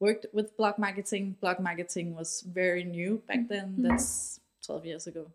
worked 0.00 0.26
with 0.32 0.56
blog 0.56 0.78
marketing. 0.78 1.36
Blog 1.40 1.60
marketing 1.60 2.14
was 2.14 2.42
very 2.42 2.84
new 2.84 3.22
back 3.26 3.48
then. 3.48 3.76
Mhm. 3.76 3.88
That's 3.88 4.40
twelve 4.64 4.84
years 4.86 5.06
ago. 5.06 5.26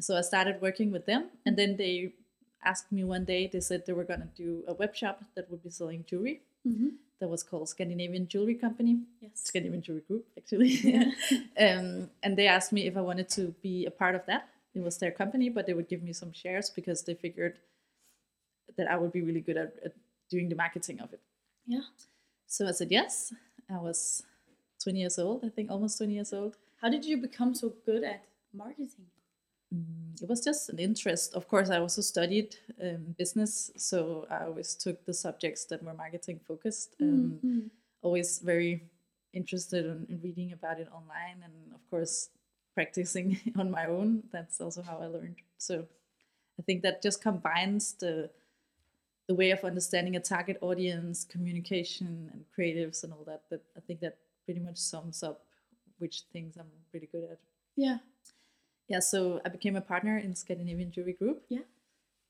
So 0.00 0.16
I 0.16 0.20
started 0.20 0.60
working 0.60 0.90
with 0.92 1.06
them, 1.06 1.30
and 1.46 1.56
then 1.56 1.76
they 1.76 2.12
asked 2.62 2.92
me 2.92 3.04
one 3.04 3.24
day. 3.24 3.46
They 3.46 3.60
said 3.60 3.86
they 3.86 3.92
were 3.94 4.04
gonna 4.04 4.30
do 4.34 4.64
a 4.66 4.74
web 4.74 4.94
shop 4.94 5.24
that 5.34 5.50
would 5.50 5.62
be 5.62 5.70
selling 5.70 6.04
jewelry. 6.04 6.42
Mhm. 6.66 6.96
That 7.20 7.28
was 7.28 7.42
called 7.42 7.68
Scandinavian 7.70 8.28
Jewelry 8.28 8.56
Company. 8.56 9.00
Yes. 9.22 9.40
Scandinavian 9.40 9.82
Jewelry 9.82 10.02
Group, 10.02 10.26
actually. 10.36 10.72
um, 11.58 12.10
and 12.22 12.36
they 12.36 12.46
asked 12.46 12.72
me 12.72 12.86
if 12.86 12.94
I 12.96 13.00
wanted 13.00 13.28
to 13.30 13.54
be 13.62 13.86
a 13.86 13.90
part 13.90 14.14
of 14.14 14.26
that. 14.26 14.50
It 14.74 14.80
was 14.80 14.98
their 14.98 15.10
company, 15.12 15.48
but 15.48 15.64
they 15.66 15.72
would 15.72 15.88
give 15.88 16.02
me 16.02 16.12
some 16.12 16.32
shares 16.32 16.68
because 16.68 17.04
they 17.04 17.14
figured 17.14 17.58
that 18.76 18.88
I 18.90 18.96
would 18.96 19.12
be 19.12 19.22
really 19.22 19.40
good 19.40 19.56
at, 19.56 19.74
at 19.84 19.92
doing 20.30 20.48
the 20.48 20.56
marketing 20.56 21.00
of 21.00 21.12
it. 21.12 21.20
Yeah. 21.66 21.80
So 22.46 22.66
I 22.66 22.72
said 22.72 22.90
yes. 22.90 23.32
I 23.70 23.78
was 23.78 24.22
20 24.82 25.00
years 25.00 25.18
old, 25.18 25.44
I 25.44 25.48
think, 25.48 25.70
almost 25.70 25.98
20 25.98 26.14
years 26.14 26.32
old. 26.32 26.56
How 26.80 26.88
did 26.90 27.04
you 27.04 27.16
become 27.16 27.54
so 27.54 27.72
good 27.84 28.04
at 28.04 28.24
marketing? 28.54 29.06
Mm, 29.74 30.22
it 30.22 30.28
was 30.28 30.42
just 30.44 30.68
an 30.68 30.78
interest. 30.78 31.34
Of 31.34 31.48
course, 31.48 31.70
I 31.70 31.78
also 31.78 32.00
studied 32.02 32.56
um, 32.80 33.14
business, 33.18 33.70
so 33.76 34.26
I 34.30 34.44
always 34.44 34.74
took 34.76 35.04
the 35.04 35.14
subjects 35.14 35.64
that 35.66 35.82
were 35.82 35.94
marketing 35.94 36.40
focused. 36.46 36.94
Um, 37.00 37.40
Mhm. 37.44 37.70
Always 38.02 38.38
very 38.38 38.84
interested 39.32 39.84
in, 39.84 40.06
in 40.08 40.20
reading 40.22 40.52
about 40.52 40.78
it 40.78 40.88
online, 40.92 41.42
and 41.42 41.74
of 41.74 41.80
course, 41.90 42.30
practicing 42.74 43.40
on 43.58 43.70
my 43.70 43.86
own. 43.86 44.22
That's 44.30 44.60
also 44.60 44.82
how 44.82 44.98
I 44.98 45.06
learned. 45.06 45.36
So, 45.58 45.88
I 46.58 46.62
think 46.62 46.82
that 46.82 47.02
just 47.02 47.20
combines 47.20 47.94
the 47.94 48.30
the 49.28 49.34
way 49.34 49.50
of 49.50 49.64
understanding 49.64 50.14
a 50.16 50.20
target 50.20 50.56
audience, 50.60 51.24
communication, 51.24 52.30
and 52.32 52.44
creatives, 52.56 53.02
and 53.04 53.12
all 53.12 53.24
that. 53.26 53.42
That 53.50 53.62
I 53.76 53.80
think 53.80 54.00
that 54.00 54.16
pretty 54.44 54.60
much 54.60 54.76
sums 54.78 55.22
up 55.22 55.42
which 55.98 56.22
things 56.32 56.56
I'm 56.56 56.70
pretty 56.90 57.08
good 57.10 57.24
at 57.32 57.38
Yeah. 57.74 57.98
yeah 58.88 59.00
so 59.00 59.40
i 59.44 59.48
became 59.48 59.76
a 59.76 59.80
partner 59.92 60.18
in 60.18 60.34
scandinavian 60.36 60.90
jewellery 60.92 61.14
group 61.22 61.38
Yeah. 61.48 61.64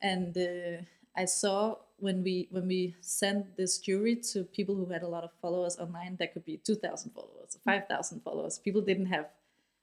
and 0.00 0.32
uh, 0.38 0.76
i 1.16 1.24
saw 1.26 1.76
when 1.98 2.22
we 2.22 2.34
when 2.50 2.66
we 2.68 2.94
sent 3.00 3.56
this 3.56 3.72
jury 3.78 4.14
to 4.32 4.44
people 4.44 4.74
who 4.76 4.86
had 4.86 5.02
a 5.02 5.08
lot 5.16 5.24
of 5.24 5.30
followers 5.42 5.76
online 5.84 6.16
that 6.20 6.32
could 6.32 6.44
be 6.44 6.56
2000 6.58 7.10
followers 7.10 7.58
5000 7.64 8.20
followers 8.22 8.58
people 8.66 8.80
didn't 8.80 9.06
have 9.16 9.26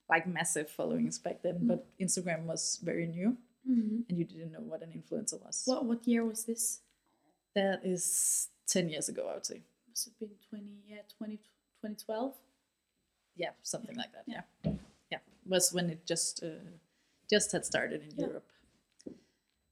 like 0.09 0.25
massive 0.25 0.69
followings 0.69 1.19
back 1.19 1.37
then 1.43 1.57
but 1.71 1.85
instagram 1.99 2.41
was 2.53 2.79
very 2.83 3.05
new 3.05 3.37
Mhm. 3.69 4.03
and 4.09 4.17
you 4.19 4.25
didn't 4.25 4.51
know 4.55 4.65
what 4.71 4.81
an 4.81 4.91
influencer 4.99 5.37
was 5.45 5.63
What 5.65 5.85
what 5.85 6.01
year 6.07 6.23
was 6.25 6.45
this? 6.45 6.63
That 7.55 7.81
is 7.83 8.49
10 8.67 8.89
years 8.89 9.09
ago 9.09 9.27
i 9.29 9.33
would 9.35 9.45
say 9.45 9.61
Must 9.89 10.05
have 10.05 10.19
been 10.19 10.29
20, 10.49 10.65
yeah, 10.87 10.97
20, 11.17 11.35
2012. 11.37 12.33
yeah 13.35 13.49
something 13.61 13.95
like 13.95 14.11
that 14.13 14.23
Yeah. 14.27 14.41
yeah 14.63 14.71
yeah 15.11 15.19
was 15.45 15.71
when 15.73 15.89
it 15.89 16.05
just 16.05 16.43
uh, 16.43 16.63
just 17.29 17.51
had 17.51 17.65
started 17.65 18.01
in 18.03 18.11
Yeah. 18.17 18.27
europe 18.27 18.47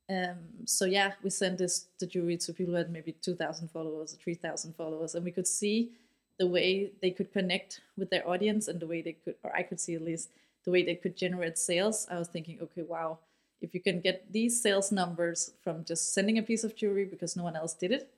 um, 0.09 0.37
so 0.65 0.85
yeah 0.85 1.13
we 1.23 1.29
sent 1.29 1.57
this 1.57 1.85
the 1.99 2.05
jury 2.05 2.37
to 2.37 2.53
people 2.53 2.73
who 2.73 2.77
had 2.77 2.91
maybe 2.91 3.13
2000 3.13 3.69
followers 3.69 4.13
or 4.13 4.17
3000 4.17 4.73
followers 4.75 5.15
and 5.15 5.23
we 5.23 5.31
could 5.31 5.47
see 5.47 5.91
the 6.37 6.47
way 6.47 6.91
they 7.01 7.11
could 7.11 7.31
connect 7.31 7.81
with 7.97 8.09
their 8.09 8.27
audience 8.27 8.67
and 8.67 8.79
the 8.79 8.87
way 8.87 9.01
they 9.01 9.13
could 9.13 9.35
or 9.43 9.55
i 9.55 9.63
could 9.63 9.79
see 9.79 9.95
at 9.95 10.01
least 10.01 10.29
the 10.65 10.71
way 10.71 10.83
they 10.83 10.95
could 10.95 11.15
generate 11.15 11.57
sales 11.57 12.07
i 12.11 12.17
was 12.19 12.27
thinking 12.27 12.59
okay 12.61 12.81
wow 12.81 13.19
if 13.61 13.73
you 13.73 13.79
can 13.79 14.01
get 14.01 14.31
these 14.31 14.61
sales 14.61 14.91
numbers 14.91 15.53
from 15.63 15.83
just 15.85 16.13
sending 16.13 16.37
a 16.37 16.43
piece 16.43 16.63
of 16.63 16.75
jewelry 16.75 17.05
because 17.05 17.35
no 17.35 17.43
one 17.43 17.55
else 17.55 17.73
did 17.73 17.91
it 17.91 18.09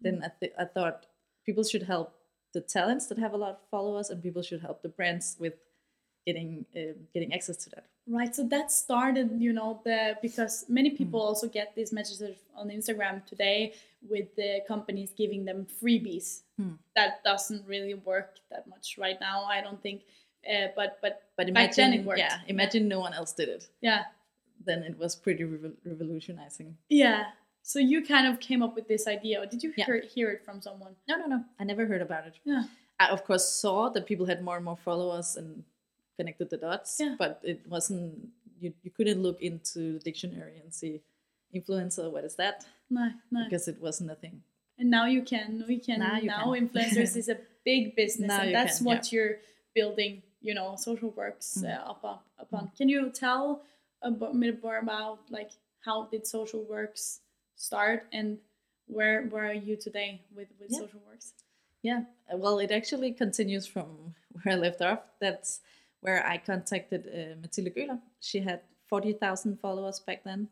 then 0.00 0.22
I, 0.24 0.30
th- 0.40 0.54
I 0.58 0.64
thought 0.64 1.06
people 1.44 1.64
should 1.64 1.82
help 1.82 2.14
the 2.52 2.60
talents 2.60 3.06
that 3.08 3.18
have 3.18 3.32
a 3.32 3.36
lot 3.36 3.50
of 3.50 3.58
followers 3.70 4.10
and 4.10 4.22
people 4.22 4.42
should 4.42 4.60
help 4.60 4.82
the 4.82 4.88
brands 4.88 5.36
with 5.38 5.54
getting 6.26 6.64
um 6.76 6.94
getting 7.14 7.32
access 7.34 7.56
to 7.64 7.70
that 7.70 7.84
Right, 8.10 8.34
so 8.34 8.42
that 8.48 8.72
started, 8.72 9.30
you 9.38 9.52
know, 9.52 9.80
the 9.84 10.16
because 10.20 10.64
many 10.68 10.90
people 10.90 11.20
also 11.20 11.46
get 11.46 11.76
these 11.76 11.92
messages 11.92 12.38
on 12.56 12.68
Instagram 12.68 13.24
today 13.24 13.74
with 14.08 14.34
the 14.34 14.62
companies 14.66 15.12
giving 15.16 15.44
them 15.44 15.64
freebies. 15.80 16.40
Hmm. 16.56 16.72
That 16.96 17.22
doesn't 17.22 17.64
really 17.68 17.94
work 17.94 18.38
that 18.50 18.66
much 18.66 18.96
right 18.98 19.16
now. 19.20 19.44
I 19.44 19.60
don't 19.60 19.80
think, 19.80 20.02
uh, 20.48 20.68
but 20.74 20.98
but 21.00 21.22
but 21.36 21.52
back 21.54 21.74
then 21.74 21.88
imagine 21.88 22.00
it 22.00 22.06
worked. 22.06 22.18
yeah 22.18 22.38
imagine 22.48 22.88
no 22.88 22.98
one 22.98 23.12
else 23.12 23.32
did 23.32 23.48
it 23.48 23.68
yeah, 23.80 24.04
then 24.70 24.80
it 24.90 24.96
was 25.02 25.12
pretty 25.24 25.44
revo- 25.44 25.76
revolutionizing 25.84 26.76
yeah. 26.88 27.22
So 27.62 27.78
you 27.92 27.98
kind 28.14 28.26
of 28.30 28.34
came 28.48 28.62
up 28.66 28.74
with 28.74 28.86
this 28.88 29.04
idea, 29.16 29.34
or 29.42 29.46
did 29.52 29.62
you 29.64 29.70
Yeah. 29.76 29.84
hear, 29.86 30.00
hear 30.14 30.28
it 30.30 30.40
from 30.46 30.56
someone? 30.66 30.92
no 31.08 31.14
no 31.22 31.26
no 31.34 31.40
i 31.60 31.64
never 31.72 31.84
heard 31.90 32.02
about 32.08 32.24
it 32.30 32.34
Yeah, 32.50 32.64
i 32.98 33.06
of 33.16 33.20
course 33.28 33.46
saw 33.62 33.78
that 33.94 34.02
people 34.10 34.26
had 34.32 34.40
more 34.48 34.56
and 34.60 34.64
more 34.70 34.78
followers 34.88 35.28
and 35.40 35.48
connected 36.18 36.48
the 36.50 36.56
dots 36.66 36.90
Yeah. 37.02 37.14
but 37.22 37.32
it 37.52 37.60
wasn't 37.74 38.28
you, 38.62 38.72
you 38.84 38.90
couldn't 38.96 39.20
look 39.26 39.40
into 39.50 39.80
the 39.94 40.00
dictionary 40.08 40.56
and 40.62 40.68
see 40.80 40.94
influencer 41.58 42.10
what 42.14 42.24
is 42.24 42.36
that 42.36 42.56
no, 42.90 43.04
no. 43.30 43.44
because 43.44 43.68
it 43.68 43.78
wasn't 43.80 44.10
a 44.10 44.14
thing 44.24 44.36
And 44.80 44.90
now 44.98 45.04
you 45.16 45.22
can, 45.32 45.48
we 45.68 45.76
can 45.78 45.98
Now 46.00 46.16
now, 46.34 46.44
can. 46.54 46.68
influencers 46.68 47.12
is 47.22 47.28
a 47.28 47.38
big 47.70 47.82
business, 48.02 48.28
Now 48.32 48.40
and 48.44 48.54
that's 48.58 48.78
can, 48.78 48.86
what 48.88 49.12
you're 49.12 49.34
building. 49.78 50.12
You 50.48 50.54
know, 50.58 50.68
social 50.88 51.10
works 51.22 51.48
Mm. 51.60 51.68
uh, 51.68 51.92
upon. 51.94 52.16
upon. 52.44 52.62
Can 52.78 52.88
you 52.88 53.00
tell 53.24 53.44
a 54.02 54.10
bit 54.10 54.62
more 54.62 54.78
about 54.78 55.20
like 55.30 55.50
how 55.84 56.06
did 56.10 56.26
social 56.26 56.64
works 56.64 57.20
start 57.56 58.06
and 58.12 58.38
where 58.86 59.22
where 59.26 59.44
are 59.46 59.54
you 59.68 59.76
today 59.76 60.22
with 60.34 60.48
with 60.58 60.70
Yeah. 60.70 60.78
social 60.80 61.00
works? 61.06 61.32
Yeah, 61.82 62.02
well, 62.34 62.58
it 62.58 62.70
actually 62.70 63.12
continues 63.12 63.66
from 63.66 64.14
where 64.42 64.54
I 64.54 64.58
left 64.58 64.82
off. 64.82 65.00
That's 65.20 65.60
where 66.02 66.26
I 66.26 66.36
contacted 66.38 67.06
uh, 67.06 67.40
Matilde 67.40 67.72
Gøhler. 67.74 67.98
She 68.20 68.40
had 68.40 68.60
40,000 68.88 69.58
followers 69.60 70.00
back 70.00 70.24
then. 70.24 70.48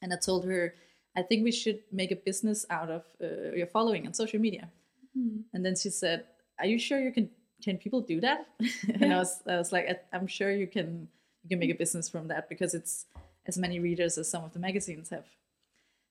And 0.00 0.12
I 0.12 0.16
told 0.16 0.44
her, 0.46 0.74
I 1.16 1.22
think 1.22 1.44
we 1.44 1.52
should 1.52 1.80
make 1.92 2.10
a 2.12 2.16
business 2.16 2.64
out 2.70 2.88
of 2.90 3.02
uh, 3.22 3.52
your 3.54 3.66
following 3.66 4.06
on 4.06 4.14
social 4.14 4.40
media. 4.40 4.70
Hmm. 5.14 5.40
And 5.52 5.64
then 5.66 5.76
she 5.76 5.90
said, 5.90 6.24
Are 6.58 6.66
you 6.66 6.78
sure 6.78 6.98
you 7.00 7.12
can? 7.12 7.28
Can 7.62 7.76
people 7.78 8.00
do 8.00 8.20
that? 8.22 8.46
and 9.00 9.12
I 9.12 9.18
was, 9.18 9.42
I 9.46 9.56
was 9.56 9.70
like, 9.70 9.86
"I- 9.88 10.16
I'm 10.16 10.26
sure 10.26 10.50
you 10.50 10.66
can. 10.66 11.08
You 11.42 11.48
can 11.50 11.58
make 11.58 11.70
a 11.70 11.74
business 11.74 12.08
from 12.08 12.28
that 12.28 12.48
because 12.48 12.74
it's 12.74 13.06
as 13.46 13.58
many 13.58 13.78
readers 13.80 14.18
as 14.18 14.30
some 14.30 14.44
of 14.44 14.52
the 14.52 14.58
magazines 14.60 15.10
have. 15.10 15.24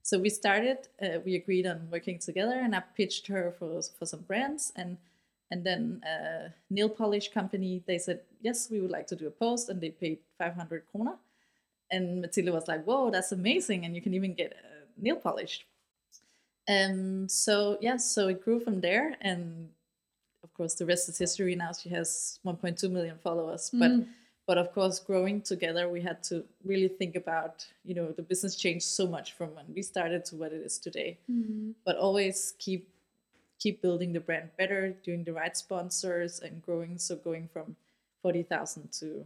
So 0.04 0.20
we 0.20 0.30
started. 0.30 0.80
Uh, 1.02 1.20
we 1.26 1.36
agreed 1.36 1.66
on 1.68 1.88
working 1.92 2.20
together, 2.20 2.54
and 2.60 2.76
I 2.76 2.82
pitched 2.98 3.28
her 3.28 3.54
for 3.58 3.82
for 3.98 4.06
some 4.06 4.22
brands, 4.22 4.74
and 4.76 4.98
and 5.52 5.64
then 5.64 6.02
a 6.06 6.54
nail 6.70 6.90
polish 6.90 7.30
company. 7.32 7.84
They 7.86 8.00
said 8.00 8.22
yes, 8.42 8.70
we 8.72 8.82
would 8.82 8.92
like 8.92 9.08
to 9.08 9.16
do 9.16 9.28
a 9.28 9.32
post, 9.32 9.70
and 9.70 9.80
they 9.80 9.90
paid 9.92 10.20
500 10.38 10.84
kroner. 10.92 11.18
And 11.92 12.22
Matilde 12.22 12.50
was 12.52 12.68
like, 12.68 12.84
"Whoa, 12.86 13.12
that's 13.12 13.32
amazing! 13.32 13.86
And 13.86 13.96
you 13.96 14.02
can 14.02 14.14
even 14.14 14.34
get 14.34 14.54
uh, 14.54 14.86
nail 14.98 15.18
polish." 15.18 15.66
And 16.68 17.30
So 17.32 17.78
yeah, 17.82 17.98
so 17.98 18.28
it 18.28 18.44
grew 18.44 18.60
from 18.60 18.82
there, 18.82 19.16
and 19.22 19.70
of 20.44 20.54
course 20.54 20.74
the 20.76 20.86
rest 20.86 21.10
is 21.10 21.18
history. 21.18 21.56
Now 21.56 21.72
she 21.74 21.90
has 21.90 22.40
1.2 22.46 22.90
million 22.90 23.18
followers, 23.18 23.70
Mm. 23.72 23.80
but 23.80 23.92
of 24.48 24.74
course 24.74 25.00
growing 25.00 25.42
together 25.42 25.88
we 25.90 26.02
had 26.02 26.22
to 26.24 26.44
really 26.66 26.90
think 26.90 27.16
about 27.16 27.66
you 27.86 27.94
know 27.96 28.12
the 28.12 28.22
business 28.22 28.56
changed 28.56 28.86
so 28.86 29.08
much 29.08 29.32
from 29.34 29.56
when 29.56 29.66
we 29.74 29.82
started 29.82 30.26
to 30.26 30.36
what 30.36 30.52
it 30.52 30.62
is 30.62 30.78
today 30.78 31.18
Mhm. 31.30 31.74
but 31.86 31.96
always 31.96 32.54
keep 32.60 32.90
keep 33.60 33.82
building 33.82 34.14
the 34.14 34.20
brand 34.20 34.50
better 34.58 34.90
doing 35.04 35.24
the 35.24 35.32
right 35.34 35.56
sponsors 35.56 36.40
and 36.42 36.62
growing 36.62 36.98
so 36.98 37.16
going 37.16 37.48
from 37.48 37.76
40,000 38.22 38.92
to 38.92 39.26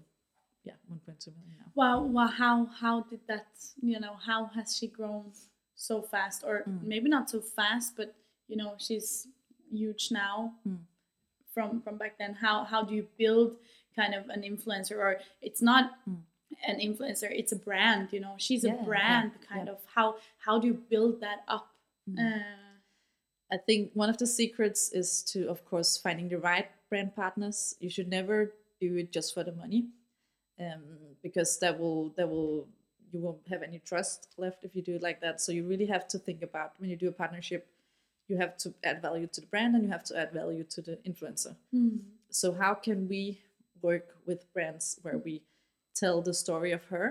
yeah 0.64 0.76
1.2 0.90 1.32
million 1.32 1.58
now 1.60 1.72
Well, 1.76 2.08
well, 2.08 2.28
how 2.28 2.66
how 2.66 3.02
did 3.10 3.22
that? 3.28 3.48
You 3.82 4.00
know, 4.00 4.16
how 4.16 4.46
has 4.56 4.78
she 4.78 4.88
grown 4.88 5.32
so 5.76 6.02
fast, 6.02 6.44
or 6.44 6.64
Mm. 6.68 6.84
maybe 6.84 7.10
not 7.10 7.30
so 7.30 7.42
fast, 7.42 7.96
but 7.98 8.14
you 8.48 8.56
know, 8.58 8.76
she's 8.78 9.28
huge 9.72 10.12
now 10.12 10.54
Mm. 10.68 10.80
from 11.54 11.82
from 11.82 11.98
back 11.98 12.18
then. 12.18 12.34
How 12.36 12.64
how 12.64 12.84
do 12.84 12.94
you 12.96 13.08
build 13.18 13.58
kind 13.96 14.14
of 14.14 14.30
an 14.30 14.42
influencer, 14.42 14.98
or 14.98 15.20
it's 15.42 15.62
not 15.62 15.92
Mm. 16.08 16.22
an 16.68 16.80
influencer, 16.80 17.30
it's 17.32 17.52
a 17.52 17.56
brand. 17.56 18.12
You 18.14 18.20
know, 18.20 18.36
she's 18.38 18.64
Yeah, 18.64 18.74
a 18.74 18.76
yeah, 18.78 18.84
brand. 18.84 19.32
Kind 19.48 19.68
yeah. 19.68 19.74
of 19.74 19.80
how 19.96 20.18
how 20.46 20.60
do 20.60 20.68
you 20.68 20.74
build 20.90 21.22
that 21.22 21.44
up? 21.48 21.68
Mm. 22.10 22.18
Uh, 22.20 22.44
I 23.52 23.58
think 23.58 23.92
one 23.94 24.10
of 24.10 24.18
the 24.18 24.28
secrets 24.28 24.92
is 24.92 25.22
to, 25.32 25.48
of 25.50 25.64
course, 25.66 25.98
finding 25.98 26.30
the 26.30 26.38
right 26.40 26.68
brand 26.90 27.16
partners. 27.16 27.76
You 27.80 27.90
should 27.90 28.08
never 28.10 28.54
do 28.82 28.96
it 28.98 29.12
just 29.12 29.34
for 29.34 29.44
the 29.44 29.52
money, 29.52 29.86
um, 30.60 30.84
because 31.22 31.60
that 31.60 31.80
will 31.80 32.10
that 32.18 32.28
will 32.30 32.68
you 33.12 33.20
won't 33.22 33.48
have 33.48 33.64
any 33.64 33.80
trust 33.80 34.28
left 34.38 34.64
if 34.66 34.76
you 34.76 34.82
do 34.82 34.96
it 34.96 35.02
like 35.04 35.22
that. 35.22 35.40
So 35.40 35.52
you 35.52 35.64
really 35.64 35.86
have 35.86 36.08
to 36.10 36.18
think 36.20 36.42
about 36.42 36.74
when 36.80 36.90
you 36.90 36.98
do 36.98 37.08
a 37.08 37.12
partnership, 37.14 37.68
you 38.28 38.38
have 38.38 38.58
to 38.58 38.74
add 38.84 39.02
value 39.02 39.28
to 39.28 39.42
the 39.42 39.48
brand 39.48 39.76
and 39.76 39.84
you 39.86 39.90
have 39.92 40.04
to 40.06 40.18
add 40.20 40.32
value 40.34 40.64
to 40.66 40.82
the 40.82 40.98
influencer. 41.08 41.56
mm, 41.74 42.00
So 42.30 42.52
how 42.54 42.74
can 42.74 43.08
we 43.08 43.40
work 43.90 44.08
with 44.28 44.40
brands 44.54 44.86
where 45.04 45.18
we 45.28 45.36
tell 46.02 46.22
the 46.22 46.34
story 46.34 46.72
of 46.80 46.84
her? 46.94 47.06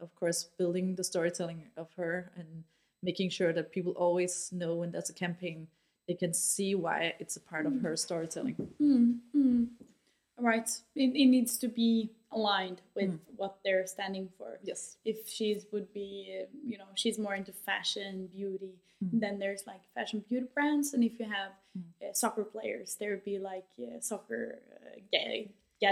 Of 0.00 0.10
course, 0.20 0.40
building 0.58 0.86
the 0.96 1.04
storytelling 1.12 1.60
of 1.76 1.88
her 2.00 2.14
and 2.38 2.64
making 3.02 3.30
sure 3.30 3.52
that 3.52 3.72
people 3.76 3.92
always 4.06 4.34
know 4.60 4.72
when 4.80 4.90
there's 4.92 5.10
a 5.10 5.18
campaign, 5.26 5.68
they 6.08 6.14
can 6.22 6.32
see 6.34 6.74
why 6.84 6.98
it's 7.22 7.36
a 7.36 7.40
part 7.52 7.64
of 7.66 7.74
her 7.84 7.94
storytelling. 7.96 8.56
mm, 8.80 9.18
mm. 9.36 9.66
Right. 10.36 10.68
It, 10.96 11.10
it 11.22 11.26
needs 11.36 11.52
to 11.58 11.68
be 11.68 12.10
aligned 12.32 12.80
with 12.96 13.10
Mm. 13.10 13.18
what 13.40 13.54
they're 13.64 13.86
standing 13.86 14.26
for. 14.36 14.58
Yes. 14.70 14.80
if 15.04 15.18
she's 15.34 15.60
would 15.72 15.88
be 16.02 16.10
uh, 16.40 16.46
you 16.70 16.76
know 16.80 16.90
she's 17.02 17.18
more 17.26 17.36
into 17.40 17.52
fashion 17.70 18.12
beauty 18.38 18.74
Mm. 19.04 19.20
then 19.22 19.34
there's 19.42 19.64
like 19.72 19.82
fashion 19.96 20.18
beauty 20.28 20.48
brands 20.54 20.86
and 20.94 21.02
if 21.10 21.14
you 21.20 21.26
have 21.38 21.52
Mm. 21.76 21.82
uh, 22.02 22.12
soccer 22.22 22.44
players 22.54 22.88
there 22.98 23.10
would 23.12 23.26
be 23.32 23.38
like 23.52 23.70
uh, 23.86 24.00
soccer 24.10 24.42
uh, 24.74 24.96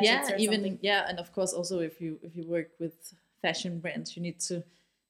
gadgets 0.00 0.30
Yeah, 0.30 0.36
even 0.44 0.54
something 0.60 0.78
yeah, 0.82 1.06
and 1.08 1.18
of 1.18 1.32
course 1.32 1.52
also 1.52 1.80
if 1.80 2.00
you 2.00 2.18
if 2.22 2.32
you 2.36 2.44
work 2.56 2.68
with 2.78 2.94
fashion 3.40 3.78
brands, 3.80 4.16
you 4.16 4.22
need 4.22 4.38
to 4.50 4.62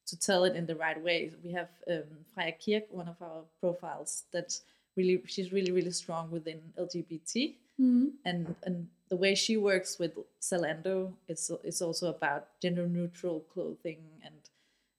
to 0.07 0.15
tell 0.19 0.45
it 0.45 0.57
in 0.57 0.67
the 0.67 0.75
right 0.75 1.01
way. 1.01 1.31
We 1.45 1.53
have 1.53 1.69
um, 1.89 2.03
Freja 2.37 2.55
Kirk, 2.65 2.85
one 2.91 3.09
of 3.09 3.17
our 3.23 3.43
profiles, 3.61 4.25
that's 4.33 4.63
really 4.97 5.23
she's 5.27 5.53
really 5.53 5.73
really 5.73 5.93
strong 5.93 6.31
within 6.31 6.61
LGBT, 6.79 7.55
Mm-hmm. 7.81 8.09
and 8.25 8.55
and 8.67 8.89
the 9.09 9.17
way 9.17 9.35
she 9.35 9.57
works 9.57 9.99
with 9.99 10.13
Zalando 10.41 11.13
it's 11.29 11.51
is 11.65 11.81
also 11.83 12.09
about 12.09 12.49
gender 12.61 12.87
neutral 12.87 13.41
clothing 13.53 13.99
and 14.27 14.41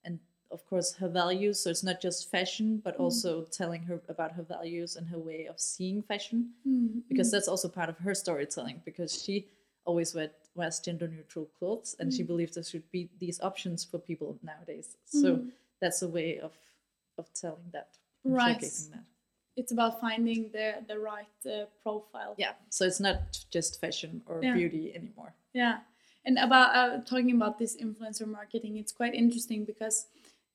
and 0.03 0.19
of 0.51 0.65
course 0.69 0.95
her 0.95 1.07
values. 1.09 1.59
So 1.59 1.69
it's 1.69 1.83
not 1.83 2.01
just 2.01 2.29
fashion, 2.31 2.81
but 2.83 2.95
also 2.97 3.43
telling 3.59 3.83
her 3.83 3.99
about 4.09 4.31
her 4.33 4.43
values 4.43 4.95
and 4.97 5.07
her 5.07 5.19
way 5.19 5.45
of 5.47 5.59
seeing 5.59 6.01
fashion 6.01 6.39
Mm-hmm. 6.67 6.99
because 7.09 7.29
that's 7.31 7.47
also 7.47 7.67
part 7.69 7.89
of 7.89 7.97
her 7.99 8.15
storytelling 8.15 8.81
because 8.85 9.11
she 9.23 9.45
always 9.85 10.15
wear, 10.15 10.29
wears 10.55 10.79
gender 10.79 11.07
neutral 11.07 11.47
clothes 11.59 11.95
and 11.99 12.13
she 12.13 12.23
believes 12.23 12.55
there 12.55 12.63
should 12.63 12.89
be 12.91 13.09
these 13.19 13.41
options 13.41 13.83
for 13.83 13.99
people 13.99 14.37
nowadays. 14.43 14.97
So 15.05 15.41
that's 15.81 16.01
a 16.01 16.07
way 16.07 16.39
of 16.39 16.53
of 17.17 17.31
telling 17.33 17.69
that. 17.71 17.89
Right. 18.23 18.57
showcasing 18.59 18.91
that. 18.91 19.03
It's 19.55 19.71
about 19.71 19.99
finding 20.01 20.49
the 20.51 20.83
the 20.87 20.97
right 20.97 21.27
uh, 21.45 21.65
profile. 21.81 22.33
yeah. 22.37 22.53
So 22.69 22.85
it's 22.85 22.99
not 22.99 23.17
just 23.51 23.79
fashion 23.81 24.21
or 24.25 24.41
Yeah. 24.41 24.53
beauty 24.53 24.93
anymore. 24.95 25.33
Yeah, 25.53 25.79
and 26.25 26.39
about 26.39 26.75
uh, 26.75 27.01
talking 27.05 27.35
about 27.35 27.59
this 27.59 27.75
influencer 27.75 28.25
marketing, 28.25 28.77
it's 28.77 28.91
quite 28.91 29.13
interesting 29.13 29.65
because 29.65 30.07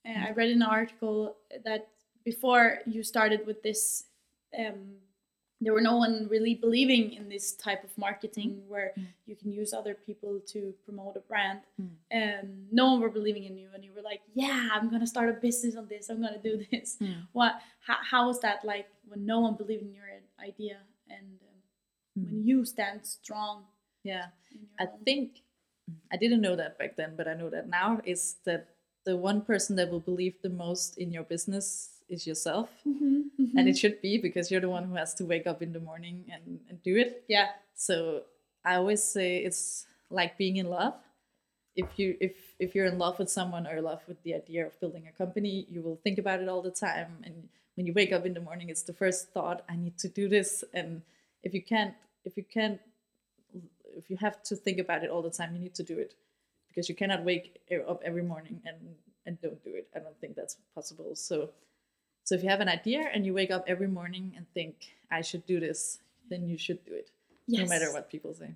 uh, 0.04 0.26
I 0.28 0.30
read 0.32 0.50
an 0.50 0.62
article 0.62 1.36
that 1.64 1.88
before 2.24 2.78
you 2.86 3.02
started 3.02 3.46
with 3.46 3.62
this, 3.62 4.06
um, 4.58 4.96
there 5.60 5.72
were 5.72 5.80
no 5.80 5.96
one 5.96 6.28
really 6.30 6.54
believing 6.54 7.12
in 7.14 7.28
this 7.28 7.52
type 7.52 7.82
of 7.82 7.90
marketing 7.98 8.50
mm. 8.50 8.68
where 8.68 8.92
mm. 8.96 9.06
you 9.26 9.34
can 9.34 9.50
use 9.50 9.72
other 9.72 9.94
people 9.94 10.40
to 10.46 10.72
promote 10.84 11.16
a 11.16 11.20
brand. 11.20 11.60
and 12.10 12.66
no 12.70 12.92
one 12.92 13.00
were 13.00 13.10
believing 13.10 13.44
in 13.44 13.56
you, 13.56 13.68
and 13.74 13.84
you 13.84 13.92
were 13.94 14.02
like, 14.02 14.20
"Yeah, 14.34 14.68
I'm 14.72 14.90
gonna 14.90 15.06
start 15.06 15.28
a 15.28 15.32
business 15.32 15.76
on 15.76 15.88
this. 15.88 16.08
I'm 16.10 16.20
gonna 16.20 16.38
do 16.42 16.64
this." 16.70 16.98
What? 17.32 17.60
How, 17.86 17.96
how 18.10 18.26
was 18.28 18.40
that 18.40 18.64
like 18.64 18.88
when 19.08 19.26
no 19.26 19.40
one 19.40 19.54
believed 19.54 19.82
in 19.82 19.92
your 19.92 20.04
idea 20.40 20.78
and 21.08 21.26
um, 21.48 22.24
when 22.24 22.46
you 22.46 22.64
stand 22.64 23.04
strong? 23.04 23.64
yeah 24.04 24.26
i 24.78 24.84
own- 24.84 25.04
think 25.04 25.42
i 26.12 26.16
didn't 26.16 26.40
know 26.40 26.56
that 26.56 26.78
back 26.78 26.96
then 26.96 27.14
but 27.16 27.28
i 27.28 27.34
know 27.34 27.50
that 27.50 27.68
now 27.68 28.00
is 28.04 28.36
that 28.44 28.68
the 29.04 29.16
one 29.16 29.40
person 29.40 29.76
that 29.76 29.90
will 29.90 30.00
believe 30.00 30.34
the 30.42 30.48
most 30.48 30.98
in 30.98 31.10
your 31.10 31.24
business 31.24 31.97
is 32.08 32.26
yourself 32.26 32.68
Mm-hmm. 32.86 33.56
and 33.58 33.68
it 33.68 33.76
should 33.78 34.00
be 34.02 34.18
because 34.18 34.50
you're 34.50 34.60
the 34.60 34.68
one 34.68 34.84
who 34.84 34.94
has 34.96 35.14
to 35.14 35.24
wake 35.24 35.46
up 35.46 35.62
in 35.62 35.72
the 35.72 35.80
morning 35.80 36.24
and, 36.32 36.60
and 36.68 36.82
do 36.82 36.96
it 36.96 37.24
Yeah. 37.28 37.48
So 37.74 38.22
I 38.64 38.74
always 38.76 39.02
say 39.02 39.38
it's 39.38 39.86
like 40.10 40.36
being 40.36 40.56
in 40.56 40.66
love. 40.68 40.94
If 41.76 41.98
you 41.98 42.16
if 42.20 42.34
if 42.58 42.74
you're 42.74 42.86
in 42.86 42.98
love 42.98 43.18
with 43.20 43.30
someone 43.30 43.66
or 43.66 43.76
in 43.76 43.84
love 43.84 44.02
with 44.08 44.20
the 44.24 44.34
idea 44.34 44.66
of 44.66 44.78
building 44.80 45.06
a 45.06 45.12
company, 45.16 45.64
you 45.70 45.80
will 45.80 45.96
think 46.04 46.18
about 46.18 46.40
it 46.42 46.48
all 46.48 46.60
the 46.60 46.72
time. 46.72 47.18
And 47.24 47.48
when 47.76 47.86
you 47.86 47.92
wake 47.92 48.12
up 48.12 48.26
in 48.26 48.34
the 48.34 48.40
morning, 48.40 48.68
it's 48.68 48.82
the 48.82 48.92
first 48.92 49.28
thought, 49.32 49.62
I 49.68 49.76
need 49.76 49.96
to 49.98 50.08
do 50.08 50.28
this. 50.28 50.64
And 50.74 51.02
if 51.44 51.54
you 51.54 51.62
can't 51.62 51.94
if 52.24 52.36
you 52.36 52.42
can't 52.42 52.80
if 53.96 54.10
you 54.10 54.16
have 54.16 54.42
to 54.44 54.56
think 54.56 54.78
about 54.78 55.04
it 55.04 55.10
all 55.10 55.22
the 55.22 55.30
time, 55.30 55.54
you 55.54 55.60
need 55.60 55.74
to 55.76 55.82
do 55.84 55.96
it. 55.98 56.14
Because 56.68 56.88
you 56.88 56.94
cannot 56.96 57.24
wake 57.24 57.60
up 57.88 58.02
every 58.04 58.22
morning 58.22 58.60
and 58.66 58.78
and 59.24 59.40
don't 59.40 59.62
do 59.62 59.70
it. 59.74 59.86
I 59.94 60.00
don't 60.00 60.18
think 60.20 60.34
that's 60.34 60.56
possible. 60.74 61.14
So 61.14 61.50
so 62.28 62.34
if 62.34 62.42
you 62.42 62.50
have 62.50 62.60
an 62.60 62.68
idea 62.68 63.08
and 63.14 63.24
you 63.24 63.32
wake 63.32 63.50
up 63.50 63.64
every 63.66 63.88
morning 63.88 64.34
and 64.36 64.44
think 64.52 64.74
I 65.10 65.22
should 65.22 65.46
do 65.46 65.60
this, 65.60 66.00
then 66.28 66.46
you 66.46 66.58
should 66.58 66.84
do 66.84 66.92
it 66.92 67.08
no 67.48 67.64
matter 67.64 67.90
what 67.90 68.10
people 68.10 68.34
say. 68.34 68.50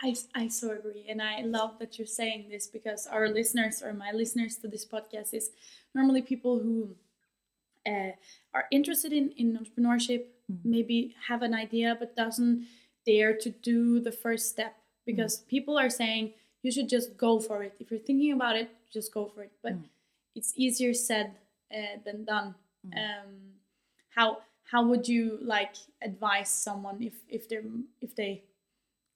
I, 0.00 0.14
I 0.36 0.46
so 0.46 0.70
agree. 0.70 1.06
And 1.08 1.20
I 1.20 1.40
love 1.40 1.80
that 1.80 1.98
you're 1.98 2.06
saying 2.06 2.46
this 2.48 2.68
because 2.68 3.08
our 3.08 3.28
listeners 3.28 3.82
or 3.82 3.92
my 3.92 4.12
listeners 4.12 4.54
to 4.58 4.68
this 4.68 4.86
podcast 4.86 5.34
is 5.34 5.50
normally 5.96 6.22
people 6.22 6.60
who 6.60 6.94
uh, 7.84 8.12
are 8.54 8.66
interested 8.70 9.12
in, 9.12 9.32
in 9.36 9.58
entrepreneurship, 9.58 10.26
maybe 10.62 11.16
have 11.26 11.42
an 11.42 11.54
idea, 11.54 11.96
but 11.98 12.14
doesn't 12.14 12.68
dare 13.04 13.36
to 13.36 13.50
do 13.50 13.98
the 13.98 14.12
first 14.12 14.48
step 14.48 14.76
because 15.04 15.38
people 15.38 15.76
are 15.76 15.90
saying 15.90 16.34
you 16.62 16.70
should 16.70 16.88
just 16.88 17.16
go 17.16 17.40
for 17.40 17.64
it. 17.64 17.74
If 17.80 17.90
you're 17.90 17.98
thinking 17.98 18.32
about 18.32 18.54
it, 18.54 18.70
just 18.92 19.12
go 19.12 19.26
for 19.26 19.42
it. 19.42 19.50
But 19.60 19.72
it's 20.36 20.52
easier 20.54 20.94
said 20.94 21.32
uh, 21.74 21.98
than 22.04 22.24
done. 22.24 22.54
Um, 22.86 23.54
how 24.14 24.38
how 24.70 24.84
would 24.86 25.06
you 25.06 25.38
like 25.42 25.76
advise 26.02 26.48
someone 26.50 27.02
if 27.02 27.14
if 27.28 27.48
they're 27.48 27.64
if 28.00 28.14
they 28.16 28.42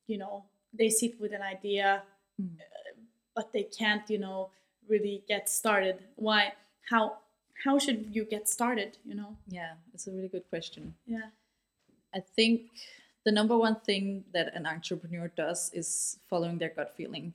you 0.07 0.19
know 0.19 0.45
they 0.73 0.89
sit 0.89 1.21
with 1.21 1.33
an 1.33 1.43
idea 1.43 2.03
uh, 2.41 2.93
but 3.35 3.53
they 3.53 3.65
can't 3.65 4.09
you 4.09 4.19
know 4.19 4.51
really 4.89 5.23
get 5.29 5.49
started? 5.49 5.99
Why 6.17 6.53
how 6.91 7.19
how 7.65 7.79
should 7.79 8.15
you 8.15 8.25
get 8.25 8.49
started 8.49 8.99
you 9.05 9.15
know? 9.15 9.37
Yeah, 9.49 9.73
it's 9.95 10.07
a 10.07 10.13
really 10.13 10.29
good 10.29 10.49
question. 10.49 10.95
yeah. 11.07 11.31
I 12.15 12.21
think 12.21 12.71
the 13.27 13.33
number 13.33 13.59
one 13.59 13.77
thing 13.81 14.25
that 14.33 14.55
an 14.55 14.67
entrepreneur 14.67 15.29
does 15.37 15.71
is 15.75 16.19
following 16.31 16.59
their 16.59 16.71
gut 16.71 16.95
feeling. 16.97 17.35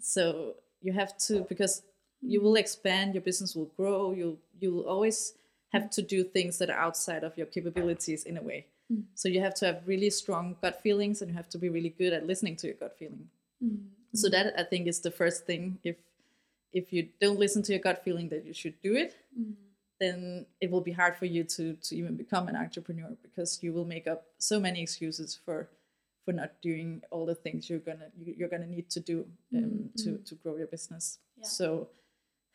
So 0.00 0.54
you 0.80 0.92
have 0.92 1.16
to 1.26 1.40
because 1.48 1.82
you 2.20 2.40
will 2.40 2.56
expand, 2.56 3.14
your 3.14 3.22
business 3.22 3.56
will 3.56 3.70
grow, 3.76 4.12
you'll 4.12 4.38
you'll 4.60 4.82
always 4.82 5.34
have 5.72 5.90
to 5.90 6.02
do 6.02 6.22
things 6.22 6.58
that 6.58 6.70
are 6.70 6.78
outside 6.78 7.24
of 7.24 7.36
your 7.36 7.46
capabilities 7.46 8.24
in 8.24 8.36
a 8.36 8.42
way. 8.42 8.66
Mm. 8.92 9.04
So 9.14 9.28
you 9.28 9.40
have 9.40 9.54
to 9.54 9.66
have 9.66 9.82
really 9.86 10.10
strong 10.10 10.56
gut 10.60 10.82
feelings 10.82 11.22
and 11.22 11.30
you 11.30 11.36
have 11.36 11.48
to 11.50 11.58
be 11.58 11.68
really 11.68 11.90
good 11.90 12.12
at 12.12 12.26
listening 12.26 12.56
to 12.56 12.66
your 12.66 12.76
gut 12.76 12.96
feeling. 12.98 13.28
Mm-hmm. 13.64 13.86
So 14.14 14.28
that 14.28 14.54
I 14.58 14.64
think 14.64 14.86
is 14.86 15.00
the 15.00 15.10
first 15.10 15.46
thing. 15.46 15.78
If 15.82 15.96
if 16.72 16.92
you 16.92 17.08
don't 17.20 17.38
listen 17.38 17.62
to 17.62 17.72
your 17.72 17.80
gut 17.80 18.02
feeling 18.04 18.28
that 18.30 18.44
you 18.44 18.52
should 18.52 18.80
do 18.82 18.94
it, 18.94 19.14
mm-hmm. 19.38 19.52
then 20.00 20.46
it 20.60 20.70
will 20.70 20.80
be 20.80 20.92
hard 20.92 21.16
for 21.16 21.26
you 21.26 21.44
to 21.44 21.74
to 21.74 21.96
even 21.96 22.16
become 22.16 22.48
an 22.48 22.56
entrepreneur 22.56 23.16
because 23.22 23.62
you 23.62 23.72
will 23.72 23.86
make 23.86 24.06
up 24.06 24.26
so 24.38 24.60
many 24.60 24.82
excuses 24.82 25.38
for 25.44 25.68
for 26.24 26.32
not 26.32 26.60
doing 26.60 27.02
all 27.10 27.24
the 27.24 27.34
things 27.34 27.70
you're 27.70 27.78
gonna 27.78 28.08
you- 28.18 28.34
you're 28.36 28.48
gonna 28.48 28.66
need 28.66 28.90
to 28.90 29.00
do 29.00 29.26
um, 29.56 29.90
to 29.96 30.10
mm-hmm. 30.10 30.24
to 30.24 30.34
grow 30.34 30.56
your 30.56 30.66
business. 30.66 31.18
Yeah. 31.38 31.46
So 31.46 31.88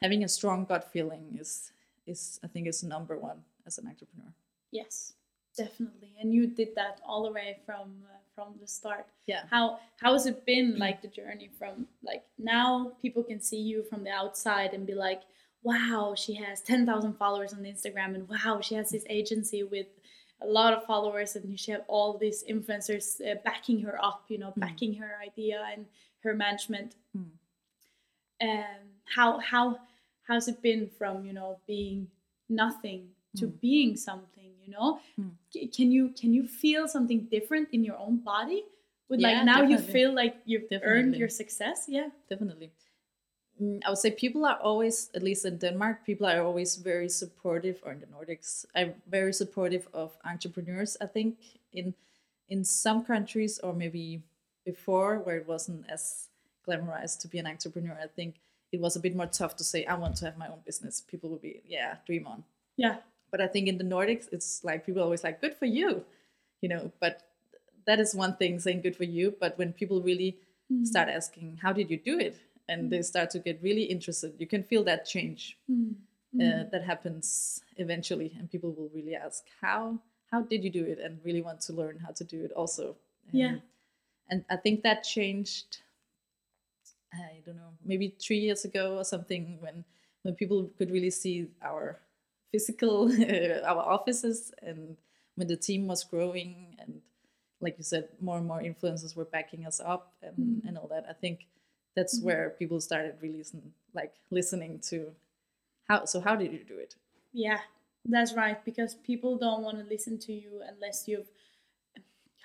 having 0.01 0.23
a 0.23 0.27
strong 0.27 0.65
gut 0.65 0.91
feeling 0.91 1.37
is 1.39 1.71
is 2.07 2.39
I 2.43 2.47
think 2.47 2.67
is 2.67 2.83
number 2.83 3.17
one 3.17 3.43
as 3.65 3.77
an 3.77 3.87
entrepreneur. 3.87 4.33
yes 4.71 5.13
definitely. 5.57 6.13
And 6.21 6.33
you 6.33 6.47
did 6.47 6.69
that 6.75 7.01
all 7.05 7.23
the 7.23 7.31
way 7.31 7.57
from 7.65 8.03
uh, 8.05 8.17
from 8.35 8.53
the 8.61 8.67
start. 8.67 9.07
Yeah. 9.25 9.41
how 9.49 9.79
how 9.99 10.13
has 10.13 10.25
it 10.27 10.45
been 10.45 10.77
like 10.77 11.01
the 11.01 11.07
journey 11.07 11.49
from 11.57 11.87
like 12.03 12.23
now 12.37 12.93
people 13.01 13.23
can 13.23 13.41
see 13.41 13.57
you 13.57 13.83
from 13.83 14.03
the 14.03 14.11
outside 14.11 14.73
and 14.73 14.85
be 14.85 14.93
like 14.93 15.23
wow 15.63 16.13
she 16.15 16.35
has 16.35 16.61
10,000 16.61 17.13
followers 17.17 17.51
on 17.51 17.63
Instagram 17.63 18.13
and 18.15 18.29
wow 18.29 18.61
she 18.61 18.75
has 18.75 18.91
this 18.91 19.03
agency 19.09 19.63
with 19.63 19.87
a 20.41 20.45
lot 20.45 20.71
of 20.71 20.85
followers 20.85 21.35
and 21.35 21.59
she 21.59 21.71
have 21.71 21.81
all 21.87 22.17
these 22.17 22.43
influencers 22.47 23.19
uh, 23.27 23.35
backing 23.43 23.81
her 23.81 23.97
up 24.09 24.23
you 24.29 24.37
know 24.37 24.53
backing 24.55 24.93
her 24.93 25.13
idea 25.25 25.65
and 25.73 25.87
her 26.23 26.33
management. 26.35 26.95
Um 28.39 28.85
how 29.15 29.39
how 29.39 29.79
how's 30.27 30.47
it 30.47 30.61
been 30.61 30.89
from 30.97 31.25
you 31.25 31.33
know 31.33 31.59
being 31.67 32.07
nothing 32.49 33.09
to 33.37 33.47
being 33.47 33.95
something 33.95 34.51
you 34.67 34.73
know? 34.73 34.99
C- 35.51 35.67
can 35.67 35.91
you 35.91 36.09
can 36.09 36.33
you 36.33 36.43
feel 36.47 36.87
something 36.87 37.27
different 37.31 37.69
in 37.71 37.83
your 37.83 37.97
own 37.97 38.17
body? 38.17 38.65
With 39.09 39.21
Yeah, 39.21 39.29
like 39.29 39.45
now 39.45 39.61
you 39.61 39.77
feel 39.77 40.13
like 40.13 40.35
you've 40.45 40.67
earned 40.83 41.15
your 41.15 41.29
success? 41.29 41.85
Yeah. 41.87 42.09
Definitely. 42.29 42.71
Mm, 43.61 43.79
I 43.85 43.89
would 43.89 43.97
say 43.97 44.11
people 44.11 44.45
are 44.45 44.59
always, 44.59 45.09
at 45.15 45.23
least 45.23 45.45
in 45.45 45.57
Denmark, 45.57 46.05
people 46.05 46.27
are 46.27 46.43
always 46.43 46.75
very 46.75 47.09
supportive, 47.09 47.79
or 47.83 47.93
in 47.93 47.99
the 47.99 48.05
Nordics, 48.05 48.65
are 48.75 48.93
very 49.09 49.33
supportive 49.33 49.87
of 49.93 50.17
entrepreneurs. 50.25 50.97
I 51.01 51.07
think 51.07 51.37
in 51.71 51.93
in 52.49 52.63
some 52.63 53.03
countries, 53.03 53.59
or 53.59 53.73
maybe 53.73 54.21
before, 54.65 55.19
where 55.19 55.37
it 55.37 55.47
wasn't 55.47 55.85
as 55.89 56.29
glamorized 56.67 57.19
to 57.21 57.27
be 57.27 57.39
an 57.39 57.47
entrepreneur, 57.47 57.97
I 58.03 58.07
think 58.07 58.35
it 58.71 58.79
was 58.81 58.95
a 58.95 58.99
bit 58.99 59.15
more 59.15 59.27
tough 59.27 59.55
to 59.57 59.63
say, 59.63 59.85
"I 59.85 59.95
want 59.95 60.17
to 60.17 60.25
have 60.25 60.37
my 60.37 60.47
own 60.47 60.61
business." 60.65 61.01
People 61.01 61.29
would 61.31 61.41
be, 61.41 61.61
"Yeah, 61.65 61.97
dream 62.05 62.27
on." 62.27 62.43
yeah 62.75 62.97
But 63.31 63.41
I 63.41 63.47
think 63.47 63.67
in 63.67 63.77
the 63.77 63.83
Nordics, 63.83 64.27
it's 64.31 64.63
like 64.63 64.85
people 64.85 65.01
are 65.01 65.05
always 65.05 65.23
like, 65.23 65.41
"Good 65.41 65.55
for 65.55 65.65
you," 65.65 66.05
you 66.61 66.69
know. 66.69 66.91
But 66.99 67.15
that 67.85 67.99
is 67.99 68.15
one 68.15 68.35
thing 68.37 68.59
saying 68.59 68.81
"good 68.81 68.95
for 68.95 69.03
you," 69.03 69.35
but 69.39 69.57
when 69.57 69.73
people 69.73 70.01
really 70.01 70.37
start 70.83 71.09
asking, 71.09 71.57
"How 71.63 71.73
did 71.73 71.89
you 71.89 71.97
do 71.97 72.19
it?" 72.19 72.35
and 72.69 72.89
they 72.91 73.01
start 73.01 73.29
to 73.31 73.39
get 73.39 73.61
really 73.61 73.83
interested, 73.83 74.33
you 74.39 74.47
can 74.47 74.63
feel 74.63 74.83
that 74.83 75.05
change 75.05 75.57
uh, 76.39 76.63
that 76.71 76.83
happens 76.85 77.63
eventually, 77.77 78.33
and 78.37 78.51
people 78.51 78.71
will 78.73 78.89
really 78.93 79.15
ask, 79.15 79.43
"How? 79.61 79.99
How 80.31 80.41
did 80.41 80.63
you 80.63 80.69
do 80.69 80.85
it?" 80.85 80.99
and 80.99 81.19
really 81.23 81.41
want 81.41 81.61
to 81.61 81.73
learn 81.73 81.99
how 81.99 82.11
to 82.11 82.23
do 82.23 82.43
it 82.43 82.51
also. 82.51 82.95
Yeah. 83.31 83.47
Um, 83.47 83.61
and 84.29 84.45
I 84.49 84.57
think 84.57 84.83
that 84.83 85.03
changed. 85.03 85.79
I 87.13 87.41
don't 87.45 87.55
know, 87.55 87.73
maybe 87.85 88.15
three 88.19 88.39
years 88.39 88.65
ago 88.65 88.97
or 88.97 89.03
something, 89.03 89.57
when 89.59 89.85
when 90.23 90.35
people 90.35 90.69
could 90.77 90.91
really 90.91 91.11
see 91.11 91.47
our 91.63 91.99
physical 92.51 93.11
our 93.65 93.81
offices 93.81 94.51
and 94.61 94.97
when 95.35 95.47
the 95.47 95.57
team 95.57 95.87
was 95.87 96.03
growing 96.03 96.75
and 96.79 97.01
like 97.61 97.75
you 97.77 97.83
said 97.83 98.09
more 98.21 98.37
and 98.37 98.47
more 98.47 98.61
influencers 98.61 99.15
were 99.15 99.25
backing 99.25 99.65
us 99.65 99.79
up 99.79 100.13
and, 100.21 100.37
mm. 100.37 100.67
and 100.67 100.77
all 100.77 100.87
that. 100.87 101.05
I 101.09 101.13
think 101.13 101.47
that's 101.95 102.17
mm-hmm. 102.17 102.27
where 102.27 102.55
people 102.59 102.79
started 102.79 103.15
really 103.21 103.39
listen, 103.39 103.73
like 103.93 104.13
listening 104.29 104.79
to 104.89 105.11
how 105.87 106.05
so 106.05 106.19
how 106.19 106.35
did 106.35 106.51
you 106.51 106.63
do 106.63 106.77
it? 106.77 106.95
Yeah, 107.33 107.59
that's 108.05 108.33
right. 108.33 108.63
Because 108.63 108.95
people 108.95 109.37
don't 109.37 109.63
want 109.63 109.77
to 109.79 109.85
listen 109.85 110.19
to 110.19 110.33
you 110.33 110.61
unless 110.67 111.07
you've 111.07 111.29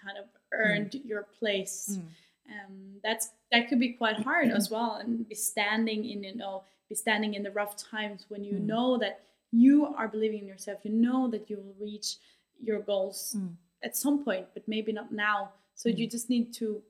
kind 0.05 0.19
of 0.19 0.25
mm. 0.25 0.31
earned 0.53 0.95
your 1.05 1.27
place. 1.39 1.99
Mm. 1.99 2.05
Um, 2.49 3.01
that's 3.03 3.31
that 3.51 3.69
could 3.69 3.81
be 3.81 3.93
quite 3.93 4.17
hard 4.23 4.49
as 4.51 4.71
well, 4.71 4.97
and 4.97 5.29
be 5.29 5.35
standing 5.35 6.05
in 6.05 6.23
you 6.25 6.37
know 6.37 6.65
be 6.89 6.95
standing 6.95 7.35
in 7.35 7.43
the 7.43 7.51
rough 7.51 7.77
times 7.77 8.27
when 8.29 8.45
you 8.45 8.59
know 8.59 8.99
that 8.99 9.21
you 9.53 9.87
are 9.97 10.09
believing 10.09 10.41
in 10.41 10.47
yourself. 10.47 10.81
You 10.83 10.93
know 10.93 11.29
that 11.29 11.49
you 11.51 11.57
will 11.57 11.75
reach 11.81 12.17
your 12.61 12.81
goals 12.81 13.37
at 13.83 13.97
some 13.97 14.25
point, 14.25 14.47
but 14.55 14.67
maybe 14.69 14.93
not 14.93 15.13
now. 15.13 15.51
So 15.75 15.89
you 15.89 16.07
just 16.07 16.29
need 16.31 16.53
to 16.55 16.83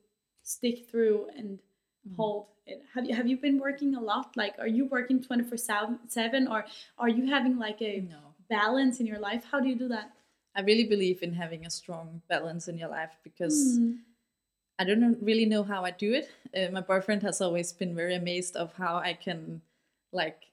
stick 0.43 0.89
through 0.89 1.27
and 1.37 1.59
hold 2.17 2.47
it. 2.65 2.81
Have 2.93 3.05
you 3.05 3.15
have 3.15 3.27
you 3.27 3.37
been 3.37 3.59
working 3.59 3.95
a 3.95 4.01
lot? 4.01 4.35
Like, 4.35 4.55
are 4.59 4.67
you 4.67 4.85
working 4.85 5.21
twenty 5.23 5.43
four 5.43 5.57
seven, 5.57 6.47
or 6.47 6.65
are 6.97 7.09
you 7.09 7.27
having 7.29 7.57
like 7.57 7.81
a 7.81 8.01
no 8.01 8.33
balance 8.49 8.99
in 8.99 9.05
your 9.07 9.19
life? 9.19 9.43
How 9.51 9.59
do 9.59 9.69
you 9.69 9.75
do 9.75 9.87
that? 9.89 10.11
i 10.55 10.61
really 10.61 10.83
believe 10.83 11.23
in 11.23 11.33
having 11.33 11.65
a 11.65 11.69
strong 11.69 12.21
balance 12.29 12.67
in 12.67 12.77
your 12.77 12.89
life 12.89 13.13
because 13.23 13.77
Hmm. 13.79 13.93
I 14.79 14.83
don't 14.85 15.17
really 15.21 15.45
know 15.45 15.63
how 15.63 15.83
I 15.85 15.91
do 15.91 16.13
it. 16.13 16.29
Uh, 16.55 16.71
my 16.71 16.81
boyfriend 16.81 17.21
has 17.23 17.41
always 17.41 17.71
been 17.71 17.95
very 17.95 18.15
amazed 18.15 18.55
of 18.55 18.73
how 18.73 18.97
I 18.97 19.13
can, 19.13 19.61
like, 20.11 20.47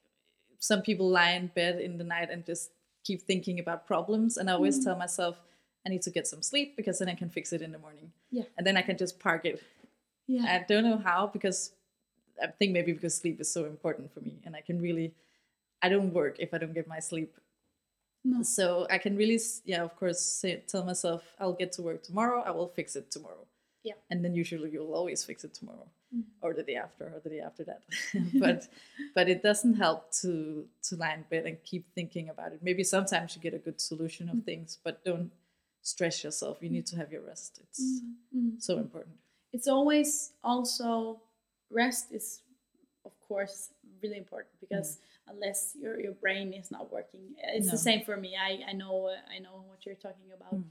some 0.59 0.81
people 0.81 1.09
lie 1.09 1.31
in 1.31 1.47
bed 1.47 1.81
in 1.81 1.97
the 1.97 2.03
night 2.03 2.29
and 2.29 2.45
just 2.45 2.71
keep 3.03 3.23
thinking 3.23 3.59
about 3.59 3.87
problems, 3.87 4.37
and 4.37 4.47
I 4.49 4.53
always 4.53 4.79
Mm. 4.79 4.83
tell 4.83 4.95
myself 4.95 5.41
I 5.85 5.89
need 5.89 6.03
to 6.03 6.11
get 6.11 6.27
some 6.27 6.43
sleep 6.43 6.75
because 6.75 6.99
then 6.99 7.09
I 7.09 7.15
can 7.15 7.29
fix 7.29 7.51
it 7.51 7.61
in 7.63 7.71
the 7.71 7.79
morning. 7.79 8.11
Yeah. 8.29 8.43
and 8.57 8.65
then 8.65 8.77
I 8.77 8.83
can 8.83 8.95
just 8.97 9.19
park 9.19 9.43
it. 9.45 9.61
Yeah. 10.27 10.45
I 10.45 10.63
don't 10.67 10.83
know 10.83 10.97
how 10.97 11.27
because 11.27 11.73
I 12.41 12.47
think 12.47 12.71
maybe 12.71 12.93
because 12.93 13.15
sleep 13.15 13.41
is 13.41 13.51
so 13.51 13.65
important 13.65 14.13
for 14.13 14.21
me, 14.21 14.39
and 14.45 14.55
I 14.55 14.61
can 14.61 14.79
really, 14.79 15.13
I 15.81 15.89
don't 15.89 16.13
work 16.13 16.35
if 16.39 16.53
I 16.53 16.59
don't 16.59 16.73
get 16.73 16.87
my 16.87 16.99
sleep. 16.99 17.33
No. 18.23 18.43
So 18.43 18.85
I 18.89 18.99
can 18.99 19.17
really, 19.17 19.39
yeah, 19.65 19.81
of 19.81 19.95
course, 19.95 20.21
say, 20.21 20.61
tell 20.67 20.85
myself 20.85 21.23
I'll 21.39 21.53
get 21.53 21.71
to 21.73 21.81
work 21.81 22.03
tomorrow. 22.03 22.41
I 22.45 22.51
will 22.51 22.67
fix 22.67 22.95
it 22.95 23.09
tomorrow. 23.09 23.47
Yeah. 23.83 23.93
And 24.11 24.23
then 24.23 24.33
usually 24.35 24.69
you'll 24.69 24.93
always 24.93 25.23
fix 25.23 25.43
it 25.43 25.53
tomorrow, 25.53 25.87
Mm. 26.13 26.23
or 26.41 26.53
the 26.53 26.63
day 26.63 26.75
after, 26.75 27.05
or 27.05 27.19
the 27.23 27.29
day 27.29 27.39
after 27.39 27.63
that. 27.63 27.81
but 28.43 28.67
but 29.15 29.29
it 29.29 29.41
doesn't 29.41 29.75
help 29.75 30.11
to 30.21 30.67
to 30.87 30.95
lie 30.95 31.13
in 31.13 31.23
bed 31.29 31.45
and 31.45 31.57
keep 31.63 31.83
thinking 31.95 32.29
about 32.29 32.51
it. 32.53 32.59
Maybe 32.61 32.83
sometimes 32.83 33.35
you 33.35 33.41
get 33.41 33.53
a 33.53 33.63
good 33.67 33.79
solution 33.81 34.27
Mm. 34.27 34.33
of 34.39 34.43
things, 34.43 34.77
but 34.83 35.03
don't 35.05 35.31
stress 35.81 36.23
yourself. 36.23 36.57
You 36.61 36.69
need 36.69 36.85
to 36.87 36.95
have 36.97 37.11
your 37.11 37.23
rest. 37.31 37.59
It's 37.63 37.81
Mm. 38.35 38.61
so 38.61 38.77
important. 38.77 39.15
It's 39.53 39.67
always 39.67 40.33
also 40.43 41.21
rest 41.69 42.11
is 42.11 42.41
of 43.05 43.13
course 43.27 43.71
really 44.03 44.17
important 44.17 44.53
because 44.59 44.99
unless 45.27 45.59
your 45.81 45.95
your 46.05 46.13
brain 46.23 46.53
is 46.61 46.69
not 46.71 46.91
working, 46.91 47.23
it's 47.55 47.67
No. 47.67 47.71
the 47.71 47.77
same 47.89 48.01
for 48.05 48.17
me. 48.17 48.31
I 48.49 48.51
I 48.71 48.73
know 48.81 48.95
I 49.35 49.39
know 49.45 49.55
what 49.69 49.79
you're 49.85 50.01
talking 50.07 50.29
about. 50.37 50.55
Mm. 50.55 50.65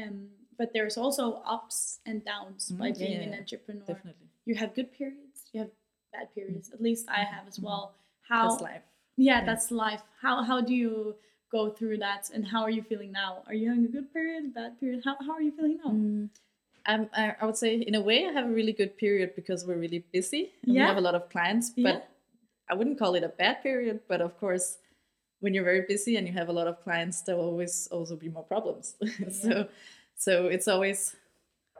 Um, 0.00 0.30
but 0.58 0.72
there's 0.72 0.96
also 0.96 1.42
ups 1.46 2.00
and 2.06 2.24
downs 2.24 2.70
by 2.72 2.90
Mm, 2.90 2.98
yeah, 2.98 3.06
being 3.06 3.20
yeah, 3.22 3.28
an 3.28 3.34
entrepreneur. 3.34 3.84
Definitely, 3.86 4.28
You 4.44 4.54
have 4.56 4.74
good 4.74 4.92
periods, 4.92 5.38
you 5.52 5.60
have 5.60 5.70
bad 6.12 6.34
periods. 6.34 6.70
At 6.72 6.80
least 6.80 7.08
I 7.08 7.24
have 7.24 7.46
as 7.48 7.58
Mhm. 7.58 7.64
well. 7.64 7.94
How 8.28 8.48
that's 8.48 8.62
life. 8.62 8.82
Yeah, 9.16 9.40
Yeah. 9.40 9.44
that's 9.46 9.70
life. 9.70 10.02
How 10.20 10.42
how 10.42 10.60
do 10.60 10.74
you 10.74 11.16
go 11.50 11.70
through 11.70 11.98
that 11.98 12.30
and 12.34 12.44
how 12.46 12.62
are 12.62 12.70
you 12.70 12.82
feeling 12.82 13.12
now? 13.12 13.42
Are 13.46 13.54
you 13.54 13.68
having 13.68 13.84
a 13.84 13.88
good 13.96 14.12
period, 14.12 14.52
bad 14.54 14.78
period? 14.80 15.02
How 15.04 15.16
how 15.26 15.32
are 15.32 15.42
you 15.42 15.52
feeling 15.52 15.76
now? 15.84 15.90
Mm, 15.92 16.30
um, 16.86 17.08
I, 17.12 17.34
I 17.40 17.46
would 17.46 17.56
say, 17.56 17.76
in 17.90 17.94
a 17.94 18.00
way, 18.00 18.26
I 18.26 18.32
have 18.32 18.46
a 18.46 18.54
really 18.60 18.72
good 18.72 18.96
period 18.98 19.34
because 19.36 19.64
we're 19.66 19.78
really 19.86 20.00
busy 20.12 20.52
and 20.62 20.72
we 20.72 20.80
have 20.80 20.96
a 20.98 21.06
lot 21.08 21.14
of 21.14 21.28
clients. 21.30 21.70
But 21.70 21.82
Yeah. 21.82 22.02
I 22.70 22.74
wouldn't 22.74 22.98
call 22.98 23.14
it 23.14 23.22
a 23.24 23.28
bad 23.28 23.62
period. 23.62 24.00
But 24.08 24.20
of 24.20 24.32
course, 24.38 24.78
when 25.40 25.52
you're 25.54 25.64
very 25.72 25.82
busy 25.94 26.16
and 26.16 26.26
you 26.26 26.32
have 26.34 26.48
a 26.48 26.52
lot 26.52 26.66
of 26.66 26.82
clients, 26.82 27.22
there 27.22 27.36
will 27.36 27.44
always 27.52 27.88
also 27.88 28.16
be 28.16 28.28
more 28.28 28.44
problems. 28.44 28.96
so, 29.42 29.68
so 30.16 30.46
it's 30.48 30.68
always, 30.68 31.16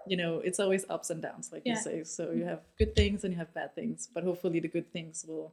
you 0.06 0.16
know, 0.16 0.38
it's 0.40 0.60
always 0.60 0.84
ups 0.90 1.10
and 1.10 1.22
downs, 1.22 1.52
like 1.52 1.62
Yeah. 1.64 1.74
you 1.74 1.80
say. 1.80 2.04
So 2.04 2.30
you 2.32 2.44
have 2.44 2.62
good 2.78 2.94
things 2.94 3.24
and 3.24 3.32
you 3.32 3.38
have 3.38 3.52
bad 3.54 3.74
things. 3.74 4.08
But 4.12 4.24
hopefully, 4.24 4.60
the 4.60 4.68
good 4.68 4.92
things 4.92 5.24
will 5.26 5.52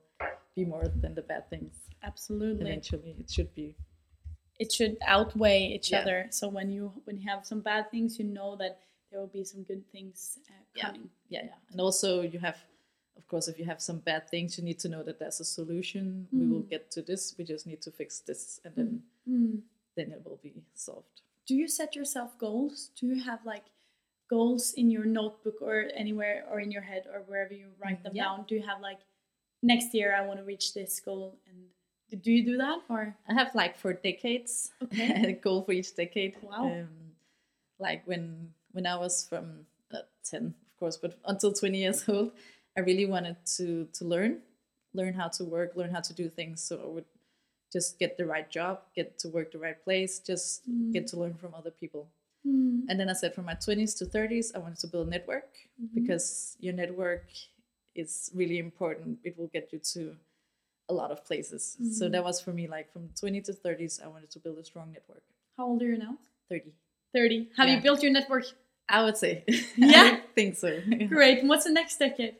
be 0.55 0.65
more 0.65 0.87
than 0.87 1.15
the 1.15 1.21
bad 1.21 1.49
things. 1.49 1.73
Absolutely. 2.03 2.65
Eventually, 2.65 3.15
it 3.19 3.29
should 3.29 3.53
be. 3.55 3.75
It 4.59 4.71
should 4.71 4.97
outweigh 5.05 5.63
each 5.75 5.91
Yeah. 5.91 6.01
other. 6.01 6.27
So 6.31 6.47
when 6.49 6.69
you 6.69 6.93
when 7.05 7.17
you 7.17 7.27
have 7.29 7.45
some 7.45 7.61
bad 7.61 7.89
things, 7.91 8.19
you 8.19 8.25
know 8.25 8.55
that 8.57 8.79
there 9.09 9.19
will 9.19 9.27
be 9.33 9.43
some 9.43 9.63
good 9.63 9.83
things 9.91 10.39
uh, 10.49 10.53
coming. 10.81 11.09
yeah 11.29 11.43
yeah 11.43 11.55
and 11.71 11.81
also 11.81 12.21
you 12.21 12.39
have 12.39 12.57
of 13.17 13.27
course 13.27 13.49
if 13.49 13.59
you 13.59 13.65
have 13.65 13.81
some 13.81 13.99
bad 13.99 14.29
things 14.29 14.57
you 14.57 14.63
need 14.63 14.79
to 14.79 14.87
know 14.87 15.03
that 15.03 15.19
there's 15.19 15.39
a 15.41 15.45
solution 15.45 16.27
we 16.31 16.45
will 16.47 16.63
Mm. 16.63 16.69
get 16.69 16.89
to 16.91 17.01
this 17.01 17.35
we 17.37 17.43
just 17.43 17.67
need 17.67 17.81
to 17.81 17.91
fix 17.91 18.21
this 18.21 18.61
and 18.63 18.73
then 18.75 19.03
Mm. 19.27 19.61
then 19.97 20.11
it 20.13 20.23
will 20.25 20.37
be 20.41 20.63
solved 20.73 21.21
Do 21.51 21.57
you 21.57 21.67
set 21.67 21.97
yourself 21.97 22.37
goals? 22.37 22.91
Do 22.97 23.07
you 23.07 23.21
have 23.25 23.39
like 23.45 23.65
goals 24.29 24.71
in 24.77 24.89
your 24.89 25.03
notebook 25.03 25.57
or 25.61 25.89
anywhere 25.93 26.45
or 26.49 26.61
in 26.61 26.71
your 26.71 26.81
head 26.83 27.03
or 27.13 27.19
wherever 27.27 27.53
you 27.53 27.67
write 27.77 27.99
Mm, 27.99 28.03
them 28.03 28.15
yeah. 28.15 28.23
down? 28.23 28.45
Do 28.47 28.55
you 28.55 28.61
have 28.65 28.79
like 28.79 28.99
next 29.61 29.93
year 29.93 30.15
I 30.15 30.21
want 30.25 30.39
to 30.39 30.45
reach 30.45 30.73
this 30.73 31.01
goal 31.01 31.35
and 31.47 32.21
do 32.23 32.31
you 32.31 32.43
do 32.45 32.57
that 32.57 32.79
or 32.89 33.15
i 33.29 33.33
have 33.33 33.53
like 33.55 33.77
for 33.77 33.91
decades 33.93 34.71
Okay. 34.83 35.23
a 35.31 35.33
goal 35.33 35.61
for 35.63 35.71
each 35.73 35.95
decade 35.95 36.35
Wow. 36.41 36.63
um, 36.63 36.89
like 37.79 38.01
when 38.05 38.51
when 38.73 38.85
i 38.85 38.95
was 38.97 39.25
from 39.29 39.45
uh, 39.93 39.99
10 40.25 40.53
of 40.67 40.73
course 40.79 40.97
but 40.97 41.17
until 41.25 41.51
20 41.53 41.77
years 41.77 42.03
old 42.09 42.31
i 42.77 42.81
really 42.81 43.05
wanted 43.05 43.37
to 43.57 43.87
to 43.97 44.03
learn 44.03 44.41
learn 44.93 45.13
how 45.13 45.29
to 45.37 45.43
work 45.45 45.75
learn 45.75 45.91
how 45.91 46.01
to 46.01 46.13
do 46.13 46.27
things 46.27 46.61
so 46.67 46.73
i 46.83 46.87
would 46.95 47.05
just 47.71 47.99
get 47.99 48.17
the 48.17 48.25
right 48.25 48.49
job 48.49 48.79
get 48.95 49.17
to 49.19 49.29
work 49.29 49.51
the 49.51 49.57
right 49.57 49.83
place 49.83 50.19
just 50.19 50.69
mm. 50.69 50.91
get 50.91 51.07
to 51.07 51.17
learn 51.17 51.33
from 51.33 51.53
other 51.53 51.71
people 51.71 52.09
Mm. 52.47 52.83
And 52.89 52.99
then 52.99 53.09
I 53.09 53.13
said 53.13 53.33
from 53.33 53.45
my 53.45 53.53
20s 53.53 53.97
to 53.99 54.05
30s, 54.05 54.55
I 54.55 54.59
wanted 54.59 54.79
to 54.79 54.87
build 54.87 55.07
a 55.07 55.09
network 55.09 55.53
mm-hmm. 55.81 55.93
because 55.93 56.57
your 56.59 56.73
network 56.73 57.25
is 57.95 58.31
really 58.33 58.57
important. 58.57 59.19
It 59.23 59.37
will 59.37 59.47
get 59.47 59.71
you 59.71 59.79
to 59.93 60.15
a 60.89 60.93
lot 60.93 61.11
of 61.11 61.23
places. 61.25 61.77
So 61.97 62.05
mm-hmm. 62.05 62.13
that 62.13 62.23
was 62.23 62.41
for 62.41 62.51
me 62.51 62.67
like 62.67 62.91
from 62.91 63.09
20 63.19 63.41
to 63.41 63.53
30s, 63.53 64.03
I 64.03 64.07
wanted 64.07 64.31
to 64.31 64.39
build 64.39 64.57
a 64.57 64.65
strong 64.65 64.91
network. 64.91 65.23
how 65.57 65.67
old 65.67 65.81
are 65.81 65.85
you 65.85 65.97
now? 65.97 66.17
30. 66.49 66.73
30. 67.13 67.49
Have 67.57 67.67
Yeah. 67.67 67.75
you 67.75 67.81
built 67.81 68.01
your 68.01 68.11
network? 68.11 68.45
I 68.89 69.03
would 69.03 69.17
say. 69.17 69.43
Yeah? 69.77 70.17
I 70.17 70.21
think 70.35 70.57
so. 70.57 70.81
Great. 71.07 71.39
And 71.39 71.49
what's 71.49 71.65
the 71.65 71.71
next 71.71 71.97
decade? 71.97 72.35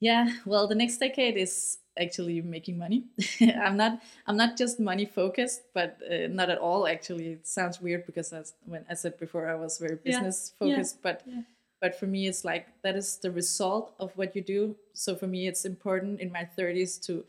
Yeah, 0.00 0.30
well, 0.44 0.66
the 0.66 0.74
next 0.74 0.98
decade 0.98 1.36
is 1.36 1.78
actually 1.98 2.40
making 2.42 2.78
money. 2.78 3.04
I'm 3.40 3.76
not 3.76 4.02
I'm 4.26 4.36
not 4.36 4.56
just 4.56 4.78
money 4.78 5.06
focused, 5.06 5.62
but 5.74 5.98
uh, 6.10 6.28
not 6.28 6.50
at 6.50 6.58
all. 6.58 6.86
Actually, 6.86 7.32
it 7.32 7.46
sounds 7.46 7.80
weird 7.80 8.06
because 8.06 8.32
as 8.32 8.52
when 8.66 8.84
I 8.90 8.94
said 8.94 9.18
before, 9.18 9.48
I 9.48 9.54
was 9.54 9.78
very 9.78 9.96
business 9.96 10.52
yeah, 10.60 10.68
focused, 10.68 11.02
but 11.02 11.22
yeah. 11.26 11.42
but 11.80 11.98
for 11.98 12.06
me, 12.06 12.26
it's 12.26 12.44
like 12.44 12.66
that 12.82 12.96
is 12.96 13.16
the 13.18 13.30
result 13.30 13.94
of 13.98 14.12
what 14.16 14.36
you 14.36 14.42
do. 14.42 14.76
So 14.92 15.16
for 15.16 15.26
me, 15.26 15.48
it's 15.48 15.64
important 15.64 16.20
in 16.20 16.30
my 16.30 16.48
30s 16.58 17.00
to 17.06 17.24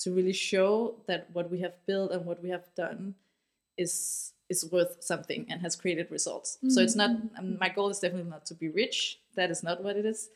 to 0.00 0.14
really 0.14 0.32
show 0.32 0.94
that 1.06 1.28
what 1.32 1.50
we 1.50 1.60
have 1.60 1.74
built 1.86 2.10
and 2.10 2.24
what 2.24 2.42
we 2.42 2.50
have 2.50 2.74
done 2.74 3.14
is 3.78 4.32
is 4.50 4.68
worth 4.70 4.96
something 5.00 5.46
and 5.48 5.62
has 5.62 5.76
created 5.76 6.10
results. 6.10 6.58
So 6.68 6.82
it's 6.82 6.96
not 6.96 7.10
um, 7.38 7.56
my 7.58 7.68
goal 7.68 7.88
is 7.88 8.00
definitely 8.00 8.30
not 8.30 8.44
to 8.46 8.54
be 8.54 8.68
rich. 8.68 9.20
That 9.36 9.50
is 9.50 9.62
not 9.62 9.82
what 9.82 9.96
it 9.96 10.04
is. 10.04 10.28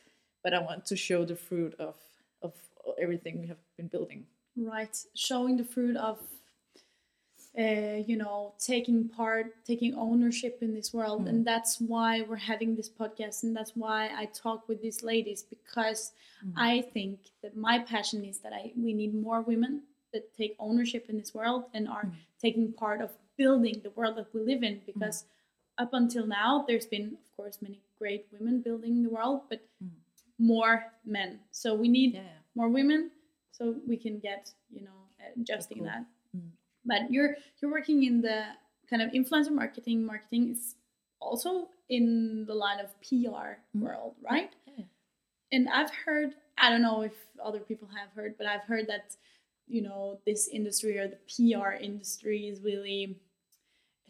But 0.45 0.53
I 0.53 0.59
want 0.59 0.85
to 0.91 0.95
show 0.95 1.25
the 1.25 1.35
fruit 1.35 1.73
of 1.79 1.95
of 2.43 2.53
everything 3.01 3.41
we 3.41 3.47
have 3.47 3.63
been 3.77 3.87
building. 3.87 4.25
Right. 4.55 4.95
Showing 5.15 5.57
the 5.57 5.63
fruit 5.65 5.97
of, 5.97 6.19
uh, 7.57 7.99
you 8.09 8.15
know, 8.15 8.53
taking 8.59 9.09
part, 9.09 9.47
taking 9.65 9.95
ownership 9.95 10.59
in 10.61 10.73
this 10.73 10.93
world. 10.93 11.21
And 11.27 11.39
mm-hmm. 11.39 11.43
that's 11.43 11.81
why 11.81 12.21
we're 12.21 12.45
having 12.53 12.75
this 12.75 12.89
podcast. 12.89 13.43
And 13.43 13.55
that's 13.55 13.73
why 13.75 14.11
I 14.15 14.25
talk 14.25 14.69
with 14.69 14.81
these 14.81 15.03
ladies 15.03 15.41
because 15.43 16.13
mm-hmm. 16.45 16.59
I 16.59 16.83
think 16.93 17.19
that 17.41 17.57
my 17.57 17.79
passion 17.79 18.23
is 18.23 18.39
that 18.39 18.53
I 18.53 18.71
we 18.77 18.93
need 18.93 19.13
more 19.13 19.41
women 19.41 19.81
that 20.13 20.33
take 20.37 20.55
ownership 20.59 21.07
in 21.09 21.17
this 21.17 21.33
world 21.33 21.65
and 21.73 21.89
are 21.89 22.05
mm-hmm. 22.05 22.15
taking 22.41 22.71
part 22.71 23.01
of 23.01 23.09
building 23.37 23.81
the 23.83 23.89
world 23.91 24.15
that 24.17 24.33
we 24.33 24.41
live 24.41 24.63
in 24.63 24.79
because 24.85 25.25
up 25.77 25.89
until 25.93 26.25
now 26.25 26.63
there's 26.67 26.85
been 26.85 27.17
of 27.21 27.35
course 27.35 27.57
many 27.61 27.81
great 27.99 28.25
women 28.31 28.61
building 28.61 29.03
the 29.03 29.09
world 29.09 29.41
but 29.49 29.61
more 30.39 30.85
men 31.05 31.39
so 31.51 31.73
we 31.73 31.87
need 31.87 32.13
Yeah, 32.13 32.21
yeah. 32.21 32.39
more 32.55 32.69
women 32.69 33.11
so 33.51 33.75
we 33.87 33.97
can 33.97 34.19
get 34.19 34.51
you 34.69 34.81
know 34.81 34.97
adjusting 35.39 35.77
cool. 35.79 35.87
that 35.87 36.05
Mm. 36.35 36.49
but 36.85 37.11
you're 37.11 37.35
you're 37.61 37.71
working 37.71 38.03
in 38.03 38.21
the 38.21 38.43
kind 38.89 39.01
of 39.01 39.11
influencer 39.11 39.51
marketing 39.51 40.05
marketing 40.05 40.51
is 40.51 40.75
also 41.21 41.69
in 41.89 42.45
the 42.45 42.53
line 42.53 42.79
of 42.79 42.89
pr 43.01 43.15
Mm. 43.73 43.81
world 43.81 44.15
right 44.29 44.51
Yeah. 44.77 44.83
and 45.53 45.69
i've 45.69 45.91
heard 46.05 46.33
i 46.57 46.69
don't 46.69 46.81
know 46.81 47.01
if 47.01 47.13
other 47.43 47.59
people 47.59 47.87
have 47.99 48.09
heard 48.15 48.37
but 48.37 48.45
i've 48.47 48.63
heard 48.63 48.87
that 48.87 49.15
you 49.67 49.81
know 49.81 50.19
this 50.25 50.47
industry 50.49 50.97
or 50.99 51.07
the 51.07 51.19
pr 51.33 51.71
industry 51.81 52.47
is 52.49 52.61
really 52.61 53.17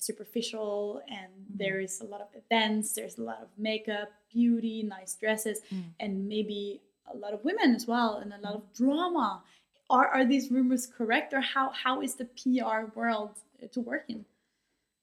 superficial 0.05 1.01
and 1.09 1.31
there 1.53 1.79
is 1.79 2.01
a 2.01 2.05
lot 2.05 2.21
of 2.21 2.27
events 2.33 2.93
there's 2.93 3.17
a 3.17 3.23
lot 3.23 3.39
of 3.41 3.47
makeup 3.57 4.09
beauty 4.31 4.83
nice 4.83 5.15
dresses 5.15 5.61
and 5.99 6.27
maybe 6.27 6.81
a 7.13 7.17
lot 7.17 7.33
of 7.33 7.43
women 7.43 7.75
as 7.75 7.85
well 7.87 8.17
and 8.17 8.33
a 8.33 8.39
lot 8.45 8.55
of 8.55 8.63
drama 8.73 9.41
are 9.89 10.07
are 10.07 10.25
these 10.25 10.51
rumors 10.51 10.87
correct, 10.87 11.33
or 11.33 11.41
how 11.41 11.69
how 11.69 12.01
is 12.01 12.15
the 12.15 12.25
PR 12.25 12.97
world 12.97 13.31
uh, 13.61 13.67
to 13.67 13.81
work 13.81 14.05
in? 14.09 14.25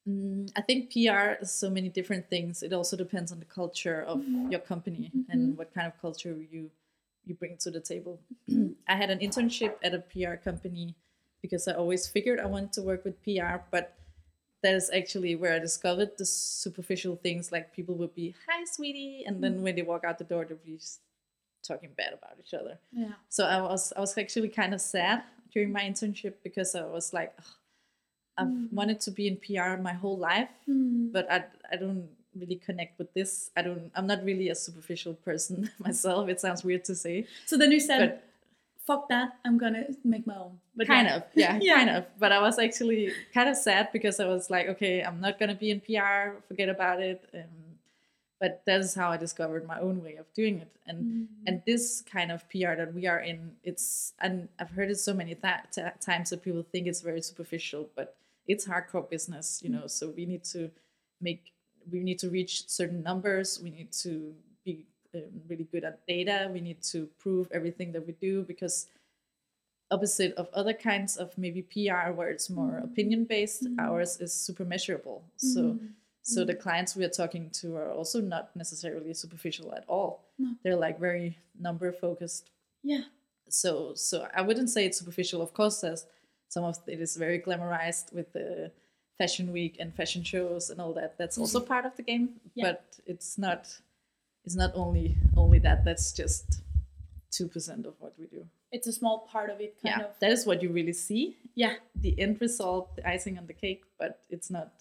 Mm, 0.09 0.51
I 0.57 0.63
think 0.63 0.93
PR 0.93 1.43
is 1.43 1.53
so 1.53 1.71
many 1.71 1.89
different 1.89 2.29
things. 2.29 2.63
It 2.63 2.73
also 2.73 2.97
depends 2.97 3.31
on 3.31 3.39
the 3.39 3.45
culture 3.45 4.03
of 4.03 4.25
your 4.51 4.61
company 4.61 5.13
and 5.29 5.57
what 5.57 5.73
kind 5.73 5.87
of 5.87 6.01
culture 6.01 6.37
you 6.51 6.71
you 7.25 7.35
bring 7.35 7.57
to 7.59 7.71
the 7.71 7.81
table. 7.81 8.21
I 8.89 8.97
had 8.97 9.11
an 9.11 9.21
internship 9.21 9.75
at 9.83 9.95
a 9.95 10.01
PR 10.01 10.35
company 10.35 10.97
because 11.41 11.69
I 11.69 11.75
always 11.75 12.09
figured 12.09 12.41
I 12.41 12.47
wanted 12.47 12.73
to 12.75 12.83
work 12.83 13.05
with 13.05 13.23
PR, 13.23 13.63
but 13.71 13.95
that 14.63 14.75
is 14.75 14.91
actually 14.95 15.35
where 15.35 15.55
I 15.55 15.59
discovered 15.59 16.13
the 16.19 16.25
superficial 16.25 17.17
things 17.17 17.51
like 17.53 17.75
people 17.75 17.95
would 17.97 18.15
be, 18.15 18.35
hi, 18.49 18.65
sweetie. 18.65 19.25
And 19.27 19.43
then 19.43 19.59
mm. 19.59 19.63
when 19.63 19.77
they 19.77 19.83
walk 19.83 20.05
out 20.05 20.19
the 20.19 20.25
door, 20.25 20.45
they'll 20.45 20.59
be 20.59 20.77
just 20.77 21.01
talking 21.67 21.91
bad 21.97 22.13
about 22.13 22.37
each 22.39 22.55
other. 22.55 22.79
Yeah. 22.93 23.13
So 23.29 23.45
I 23.45 23.61
was 23.61 23.93
I 23.97 24.01
was 24.01 24.17
actually 24.17 24.49
kind 24.49 24.75
of 24.75 24.81
sad 24.81 25.23
during 25.53 25.73
my 25.73 25.83
internship 25.83 26.35
because 26.43 26.75
I 26.75 26.85
was 26.85 27.13
like, 27.13 27.35
"Ugh, 27.39 27.45
I've 28.39 28.47
mm. 28.47 28.73
wanted 28.73 29.01
to 29.01 29.11
be 29.11 29.27
in 29.29 29.37
PR 29.37 29.81
my 29.81 29.93
whole 29.93 30.19
life, 30.19 30.51
mm. 30.69 31.13
but 31.13 31.31
I 31.31 31.45
I 31.71 31.77
don't 31.77 32.09
really 32.35 32.57
connect 32.57 32.99
with 32.99 33.13
this. 33.15 33.51
I 33.57 33.63
don't. 33.63 33.91
I'm 33.95 34.07
not 34.07 34.25
really 34.25 34.49
a 34.49 34.55
superficial 34.55 35.15
person 35.15 35.71
myself. 35.79 36.29
It 36.29 36.41
sounds 36.41 36.65
weird 36.65 36.85
to 36.87 36.95
say, 36.95 37.27
So 37.47 37.57
then 37.57 37.73
you 37.73 37.81
said, 37.81 38.21
"Fuck 38.87 39.09
that! 39.09 39.39
I'm 39.45 39.59
gonna 39.59 39.87
make 40.05 40.27
my 40.27 40.37
own." 40.37 40.59
But 40.77 40.87
kind 40.87 41.07
yeah. 41.09 41.17
of, 41.17 41.23
yeah, 41.35 41.59
Yeah. 41.63 41.77
kind 41.77 41.91
of. 41.91 42.07
But 42.19 42.33
I 42.33 42.41
was 42.41 42.59
actually 42.59 43.13
kind 43.35 43.49
of 43.49 43.57
sad 43.57 43.91
because 43.93 44.19
I 44.21 44.27
was 44.27 44.51
like, 44.51 44.69
okay, 44.69 45.03
I'm 45.03 45.21
not 45.21 45.39
gonna 45.39 45.55
be 45.55 45.71
in 45.71 45.81
PR. 45.81 46.41
Forget 46.49 46.69
about 46.69 47.01
it. 47.01 47.25
Um, 47.35 47.79
but 48.41 48.63
that's 48.67 48.95
how 48.95 49.11
I 49.11 49.17
discovered 49.19 49.67
my 49.69 49.79
own 49.79 50.03
way 50.03 50.17
of 50.17 50.27
doing 50.35 50.59
it. 50.61 50.73
And 50.87 50.99
Mm. 51.05 51.27
and 51.47 51.63
this 51.65 52.03
kind 52.03 52.33
of 52.33 52.49
PR 52.51 52.75
that 52.75 52.93
we 52.93 53.07
are 53.07 53.21
in, 53.21 53.57
it's 53.63 54.15
and 54.21 54.49
I've 54.59 54.71
heard 54.71 54.91
it 54.91 54.99
so 54.99 55.15
many 55.15 55.35
th- 55.37 55.95
times 56.01 56.31
that 56.31 56.43
people 56.43 56.63
think 56.73 56.87
it's 56.89 57.03
very 57.03 57.23
superficial, 57.23 57.89
but 57.95 58.17
it's 58.49 58.67
hardcore 58.67 59.09
business, 59.09 59.61
you 59.63 59.71
know. 59.71 59.87
So 59.87 60.11
we 60.11 60.27
need 60.27 60.43
to 60.55 60.71
make 61.21 61.53
we 61.91 62.01
need 62.01 62.19
to 62.21 62.31
reach 62.31 62.69
certain 62.69 63.03
numbers. 63.03 63.61
We 63.63 63.71
need 63.71 63.93
to 64.05 64.35
be 64.65 64.87
um, 65.15 65.43
really 65.49 65.65
good 65.65 65.85
at 65.85 66.07
data. 66.07 66.51
We 66.53 66.61
need 66.61 66.83
to 66.93 67.09
prove 67.19 67.49
everything 67.53 67.93
that 67.93 68.07
we 68.07 68.13
do 68.13 68.43
because 68.43 68.87
opposite 69.91 70.35
of 70.35 70.49
other 70.55 70.73
kinds 70.73 71.17
of 71.17 71.37
maybe 71.37 71.63
PR 71.63 72.13
where 72.13 72.31
it's 72.31 72.49
more 72.49 72.73
mm-hmm. 72.73 72.85
opinion 72.85 73.25
based, 73.25 73.65
mm-hmm. 73.65 73.79
ours 73.79 74.19
is 74.21 74.33
super 74.33 74.65
measurable. 74.65 75.23
So 75.37 75.61
mm-hmm. 75.61 75.87
so 76.23 76.45
the 76.45 76.55
clients 76.55 76.97
we 76.97 77.05
are 77.05 77.11
talking 77.11 77.51
to 77.61 77.77
are 77.77 77.93
also 77.93 78.21
not 78.21 78.55
necessarily 78.57 79.13
superficial 79.15 79.75
at 79.75 79.85
all. 79.89 80.25
They're 80.65 80.77
like 80.77 80.99
very 80.99 81.39
number 81.61 81.93
focused. 81.93 82.51
Yeah. 82.83 83.03
So 83.49 83.93
so 83.95 84.27
I 84.35 84.43
wouldn't 84.43 84.71
say 84.71 84.87
it's 84.87 84.99
superficial. 84.99 85.43
Of 85.43 85.53
course, 85.53 85.81
there's 85.81 86.07
some 86.49 86.65
of 86.65 86.79
it 86.87 87.01
is 87.01 87.17
very 87.17 87.39
glamorized 87.39 88.13
with 88.13 88.33
the 88.33 88.73
fashion 89.19 89.53
week 89.53 89.77
and 89.79 89.95
fashion 89.95 90.25
shows 90.25 90.71
and 90.71 90.81
all 90.81 90.93
that. 90.95 91.17
That's 91.19 91.39
also 91.39 91.61
part 91.61 91.85
of 91.85 91.97
the 91.97 92.03
game, 92.03 92.41
Yeah. 92.55 92.65
but 92.65 92.99
it's 93.07 93.39
not 93.39 93.79
it's 94.45 94.57
not 94.57 94.73
only 94.75 95.17
only 95.37 95.59
that. 95.61 95.85
That's 95.85 96.13
just 96.13 96.63
two 97.31 97.49
percent 97.49 97.87
of 97.87 97.95
what 97.99 98.15
we 98.19 98.27
do. 98.27 98.47
It's 98.71 98.87
a 98.87 98.93
small 98.93 99.29
part 99.31 99.51
of 99.51 99.61
it, 99.61 99.77
kind 99.83 99.97
yeah, 99.99 100.05
of. 100.07 100.19
that 100.21 100.33
is 100.33 100.47
what 100.47 100.63
you 100.63 100.71
really 100.71 100.95
see. 100.95 101.37
Yeah. 101.55 101.75
The 101.95 102.19
end 102.19 102.41
result, 102.41 102.97
the 102.97 103.07
icing 103.07 103.37
on 103.39 103.47
the 103.47 103.53
cake, 103.53 103.83
but 103.99 104.21
it's 104.31 104.51
not 104.51 104.73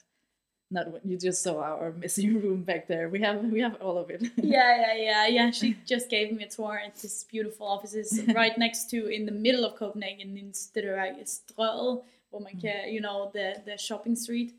not 0.72 0.90
what 0.90 1.06
you 1.06 1.18
just 1.18 1.44
saw 1.44 1.62
our 1.62 1.92
messy 1.98 2.30
room 2.30 2.64
back 2.64 2.88
there. 2.88 3.10
We 3.10 3.22
have 3.22 3.44
we 3.44 3.60
have 3.62 3.76
all 3.82 3.98
of 3.98 4.10
it. 4.10 4.22
yeah, 4.38 4.78
yeah, 4.78 4.96
yeah, 4.96 5.28
yeah. 5.28 5.52
She 5.52 5.78
just 5.86 6.10
gave 6.10 6.32
me 6.32 6.44
a 6.44 6.50
tour 6.50 6.80
at 6.84 6.96
this 6.96 7.26
beautiful 7.26 7.68
offices 7.68 8.22
right 8.36 8.58
next 8.58 8.90
to, 8.92 9.08
in 9.08 9.26
the 9.26 9.32
middle 9.32 9.66
of 9.66 9.76
Copenhagen, 9.76 10.38
in 10.38 10.52
Strø- 10.52 11.28
Strøget, 11.28 12.02
where 12.30 12.42
man 12.42 12.56
mm. 12.56 12.62
can, 12.62 12.94
you 12.94 13.02
know, 13.02 13.30
the 13.34 13.62
the 13.66 13.78
shopping 13.78 14.16
street. 14.16 14.54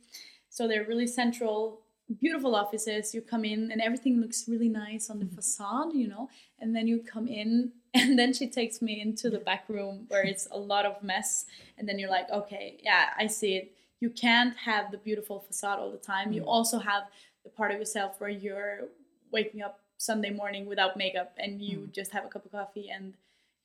So 0.50 0.68
they're 0.68 0.84
really 0.84 1.06
central, 1.06 1.80
beautiful 2.20 2.54
offices. 2.54 3.14
You 3.14 3.22
come 3.22 3.44
in 3.44 3.70
and 3.70 3.80
everything 3.80 4.20
looks 4.20 4.48
really 4.48 4.68
nice 4.68 5.10
on 5.10 5.18
the 5.18 5.24
mm-hmm. 5.24 5.36
facade, 5.36 5.94
you 5.94 6.08
know, 6.08 6.28
and 6.58 6.74
then 6.74 6.86
you 6.86 7.00
come 7.00 7.28
in. 7.28 7.72
And 7.94 8.18
then 8.18 8.32
she 8.32 8.48
takes 8.48 8.80
me 8.80 9.02
into 9.02 9.28
the 9.28 9.38
back 9.38 9.64
room 9.68 10.06
where 10.08 10.24
it's 10.24 10.48
a 10.50 10.56
lot 10.56 10.86
of 10.86 11.02
mess. 11.02 11.44
And 11.76 11.86
then 11.86 11.98
you're 11.98 12.08
like, 12.08 12.30
okay, 12.30 12.78
yeah, 12.82 13.10
I 13.18 13.26
see 13.26 13.56
it. 13.56 13.72
You 14.00 14.08
can't 14.08 14.56
have 14.56 14.90
the 14.90 14.96
beautiful 14.96 15.40
facade 15.40 15.78
all 15.78 15.92
the 15.92 15.98
time. 15.98 16.32
You 16.32 16.40
mm. 16.40 16.46
also 16.46 16.78
have 16.78 17.02
the 17.44 17.50
part 17.50 17.70
of 17.70 17.78
yourself 17.78 18.18
where 18.18 18.30
you're 18.30 18.88
waking 19.30 19.60
up 19.60 19.80
Sunday 19.98 20.30
morning 20.30 20.64
without 20.64 20.96
makeup 20.96 21.34
and 21.36 21.60
you 21.60 21.80
mm. 21.80 21.92
just 21.92 22.12
have 22.12 22.24
a 22.24 22.28
cup 22.28 22.46
of 22.46 22.52
coffee 22.52 22.88
and 22.88 23.12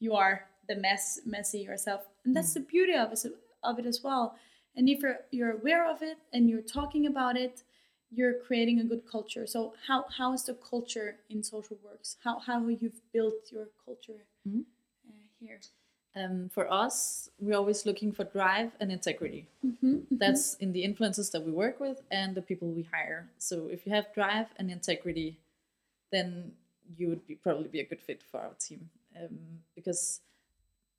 you 0.01 0.13
are 0.13 0.43
the 0.67 0.75
mess 0.75 1.21
messy 1.25 1.59
yourself. 1.59 2.01
And 2.25 2.35
that's 2.35 2.51
mm. 2.51 2.55
the 2.55 2.59
beauty 2.59 2.95
of 2.95 3.13
it, 3.13 3.25
of 3.63 3.79
it 3.79 3.85
as 3.85 4.03
well. 4.03 4.35
And 4.75 4.87
if 4.87 5.01
you're 5.01 5.19
you're 5.31 5.51
aware 5.51 5.89
of 5.89 6.01
it 6.01 6.17
and 6.33 6.49
you're 6.49 6.61
talking 6.61 7.07
about 7.07 7.35
it, 7.35 7.63
you're 8.11 8.33
creating 8.33 8.79
a 8.79 8.83
good 8.83 9.03
culture. 9.09 9.45
So 9.47 9.73
how 9.87 10.05
how 10.17 10.33
is 10.33 10.43
the 10.43 10.53
culture 10.53 11.17
in 11.29 11.43
social 11.43 11.77
works? 11.83 12.17
How 12.23 12.39
how 12.39 12.67
you've 12.67 13.01
built 13.11 13.51
your 13.51 13.67
culture 13.85 14.25
Mhm. 14.47 14.65
uh, 15.07 15.27
here? 15.39 15.59
Um, 16.15 16.49
for 16.49 16.71
us, 16.71 17.29
we're 17.37 17.55
always 17.55 17.85
looking 17.85 18.11
for 18.11 18.23
drive 18.23 18.71
and 18.79 18.91
integrity. 18.91 19.47
Mm-hmm. 19.63 19.97
That's 20.17 20.55
in 20.55 20.71
the 20.71 20.83
influences 20.83 21.29
that 21.29 21.43
we 21.43 21.51
work 21.51 21.79
with 21.79 22.01
and 22.09 22.33
the 22.33 22.41
people 22.41 22.69
we 22.69 22.83
hire. 22.83 23.29
So 23.37 23.67
if 23.67 23.85
you 23.85 23.91
have 23.93 24.11
drive 24.13 24.47
and 24.57 24.71
integrity, 24.71 25.37
then 26.11 26.53
you 26.97 27.09
would 27.09 27.27
be 27.27 27.35
probably 27.35 27.67
be 27.67 27.81
a 27.81 27.85
good 27.85 28.01
fit 28.01 28.23
for 28.23 28.39
our 28.39 28.55
team 28.59 28.89
um, 29.19 29.37
because 29.75 30.21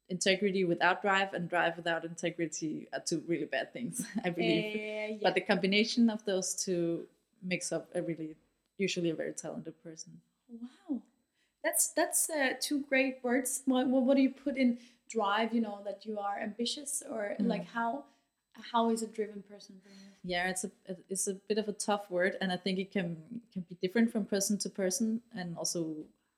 integrity 0.09 0.64
without 0.64 1.03
drive 1.03 1.35
and 1.35 1.49
drive 1.49 1.77
without 1.77 2.05
integrity 2.05 2.88
are 2.92 3.01
two 3.01 3.23
really 3.27 3.44
bad 3.44 3.73
things, 3.73 4.07
I 4.25 4.31
believe. 4.31 4.75
Uh, 4.75 4.79
yeah. 4.79 5.16
But 5.23 5.35
the 5.35 5.40
combination 5.40 6.11
of 6.11 6.25
those 6.25 6.55
two 6.55 7.07
makes 7.42 7.73
up 7.73 7.88
a 7.94 8.03
really, 8.03 8.37
usually 8.79 9.11
a 9.11 9.14
very 9.14 9.33
talented 9.33 9.75
person. 9.83 10.21
Wow, 10.51 11.03
that's 11.62 11.88
that's 11.88 12.31
uh, 12.31 12.55
two 12.61 12.81
great 12.88 13.18
words. 13.23 13.62
What, 13.66 13.87
what 13.88 14.03
what 14.03 14.16
do 14.16 14.23
you 14.23 14.31
put 14.31 14.57
in 14.57 14.79
drive? 15.09 15.53
You 15.55 15.61
know 15.61 15.81
that 15.85 16.07
you 16.07 16.18
are 16.18 16.38
ambitious, 16.40 17.03
or 17.09 17.35
like 17.38 17.66
how 17.66 18.05
how 18.73 18.90
is 18.90 19.03
a 19.03 19.07
driven 19.07 19.42
person 19.42 19.77
for 19.83 19.90
you? 19.90 20.11
Yeah, 20.25 20.49
it's 20.49 20.64
a 20.64 20.71
it's 21.09 21.29
a 21.29 21.35
bit 21.35 21.59
of 21.59 21.68
a 21.68 21.73
tough 21.73 22.11
word, 22.11 22.37
and 22.40 22.51
I 22.51 22.57
think 22.57 22.79
it 22.79 22.90
can 22.90 23.16
can 23.53 23.64
be 23.68 23.77
different 23.83 24.11
from 24.11 24.25
person 24.25 24.59
to 24.59 24.71
person, 24.71 25.21
and 25.37 25.57
also 25.57 25.94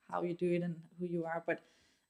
how 0.09 0.23
you 0.23 0.33
do 0.33 0.51
it 0.51 0.61
and 0.61 0.75
who 0.99 1.05
you 1.05 1.25
are. 1.25 1.41
But 1.45 1.61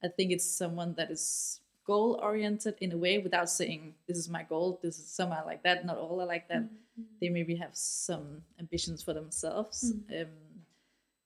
I 0.03 0.07
think 0.07 0.31
it's 0.31 0.45
someone 0.45 0.93
that 0.95 1.11
is 1.11 1.59
goal 1.85 2.19
oriented 2.21 2.75
in 2.79 2.91
a 2.91 2.97
way, 2.97 3.17
without 3.19 3.49
saying 3.49 3.93
this 4.07 4.17
is 4.17 4.29
my 4.29 4.43
goal. 4.43 4.79
This 4.81 4.99
is 4.99 5.07
some 5.07 5.31
are 5.31 5.45
like 5.45 5.63
that. 5.63 5.85
Not 5.85 5.97
all 5.97 6.21
are 6.21 6.27
like 6.27 6.47
that. 6.49 6.63
They 7.19 7.29
maybe 7.29 7.55
have 7.55 7.75
some 7.75 8.43
ambitions 8.59 9.01
for 9.01 9.13
themselves 9.13 9.93
um, 10.19 10.27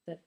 that 0.07 0.21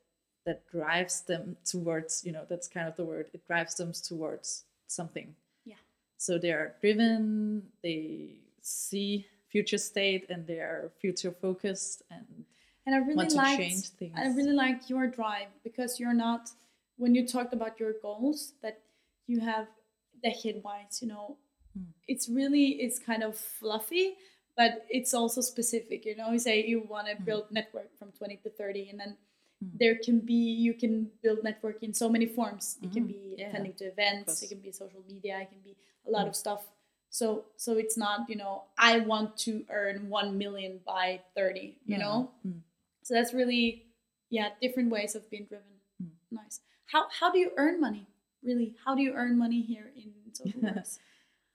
that 0.46 0.68
drives 0.70 1.22
them 1.22 1.56
towards. 1.64 2.24
You 2.24 2.32
know, 2.32 2.44
that's 2.48 2.68
kind 2.68 2.88
of 2.88 2.96
the 2.96 3.04
word. 3.04 3.26
It 3.32 3.46
drives 3.46 3.74
them 3.76 3.92
towards 3.92 4.64
something. 4.86 5.34
Yeah. 5.64 5.76
So 6.16 6.38
they 6.38 6.50
are 6.50 6.74
driven. 6.80 7.62
They 7.82 8.40
see 8.60 9.26
future 9.48 9.78
state 9.78 10.26
and 10.28 10.46
they 10.46 10.60
are 10.60 10.90
future 11.00 11.32
focused 11.32 12.02
and 12.10 12.44
And 12.86 12.94
I 12.94 12.98
really 12.98 13.16
like. 13.34 13.60
I 14.16 14.28
really 14.28 14.52
like 14.52 14.88
your 14.88 15.06
drive 15.06 15.48
because 15.62 16.00
you're 16.00 16.14
not 16.14 16.50
when 16.98 17.14
you 17.14 17.26
talked 17.26 17.52
about 17.54 17.80
your 17.80 17.94
goals 18.02 18.54
that 18.62 18.82
you 19.26 19.40
have 19.40 19.68
decade 20.22 20.62
wise, 20.64 21.00
you 21.02 21.08
know, 21.08 21.38
Hmm. 21.74 21.90
it's 22.08 22.28
really 22.28 22.80
it's 22.84 22.98
kind 22.98 23.22
of 23.22 23.36
fluffy, 23.36 24.16
but 24.56 24.86
it's 24.90 25.14
also 25.14 25.40
specific. 25.42 26.04
You 26.06 26.16
know, 26.16 26.32
you 26.32 26.38
say 26.38 26.64
you 26.66 26.80
want 26.80 27.08
to 27.08 27.16
Hmm. 27.16 27.24
build 27.24 27.50
network 27.50 27.96
from 27.98 28.12
20 28.12 28.36
to 28.38 28.50
30 28.50 28.88
and 28.90 28.98
then 29.00 29.16
there 29.74 29.96
can 29.96 30.20
be 30.20 30.34
you 30.34 30.74
can 30.74 31.10
build 31.22 31.44
network 31.44 31.82
in 31.82 31.92
so 31.94 32.08
many 32.08 32.26
forms. 32.26 32.78
It 32.82 32.92
can 32.92 33.04
Mhm. 33.04 33.08
be 33.08 33.34
Yeah, 33.36 33.48
attending 33.48 33.74
to 33.74 33.84
events, 33.84 34.42
it 34.42 34.48
can 34.48 34.60
be 34.60 34.72
social 34.72 35.02
media, 35.06 35.40
it 35.40 35.50
can 35.50 35.60
be 35.60 35.76
a 36.06 36.10
lot 36.10 36.26
Mm. 36.26 36.30
of 36.30 36.36
stuff. 36.36 36.62
So 37.10 37.46
so 37.56 37.76
it's 37.78 37.96
not, 37.96 38.28
you 38.30 38.36
know, 38.36 38.64
I 38.78 39.00
want 39.00 39.36
to 39.46 39.64
earn 39.70 40.08
1 40.10 40.38
million 40.38 40.78
by 40.86 41.22
30, 41.34 41.78
you 41.86 41.98
No, 41.98 42.04
know? 42.04 42.32
mm. 42.46 42.62
So 43.02 43.14
that's 43.14 43.32
really, 43.34 43.86
yeah, 44.30 44.54
different 44.60 44.90
ways 44.90 45.14
of 45.14 45.28
being 45.30 45.46
driven. 45.46 45.80
Mm. 46.02 46.10
Nice. 46.30 46.60
How 46.92 47.06
how 47.20 47.30
do 47.30 47.38
you 47.38 47.50
earn 47.56 47.80
money? 47.80 48.06
Really, 48.42 48.74
how 48.84 48.94
do 48.94 49.02
you 49.02 49.12
earn 49.14 49.38
money 49.38 49.60
here 49.62 49.90
in 49.96 50.12
social 50.32 50.60
works? 50.74 50.98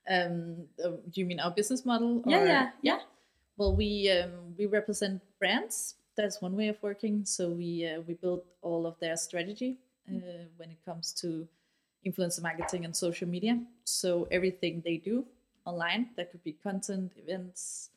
Um, 0.09 0.65
uh, 0.83 0.89
do 1.09 1.21
you 1.21 1.25
mean 1.25 1.39
our 1.39 1.51
business 1.51 1.85
model? 1.85 2.21
yeah, 2.25 2.39
or- 2.41 2.45
yeah, 2.47 2.69
yeah. 2.81 2.99
Well, 3.57 3.75
we 3.75 4.09
um, 4.11 4.55
we 4.57 4.65
represent 4.65 5.21
brands. 5.39 5.95
That's 6.15 6.41
one 6.41 6.55
way 6.55 6.67
of 6.67 6.81
working. 6.83 7.25
So 7.25 7.49
we 7.49 7.87
uh, 7.87 8.01
we 8.01 8.13
build 8.15 8.41
all 8.61 8.85
of 8.85 8.99
their 8.99 9.17
strategy 9.17 9.77
uh, 10.09 10.45
when 10.57 10.69
it 10.71 10.77
comes 10.85 11.13
to 11.21 11.47
influencer 12.05 12.41
marketing 12.41 12.85
and 12.85 12.95
social 12.95 13.27
media. 13.27 13.59
So 13.85 14.27
everything 14.31 14.81
they 14.85 14.97
do 14.97 15.25
online, 15.65 16.09
that 16.17 16.31
could 16.31 16.43
be 16.43 16.53
content, 16.53 17.13
events, 17.15 17.89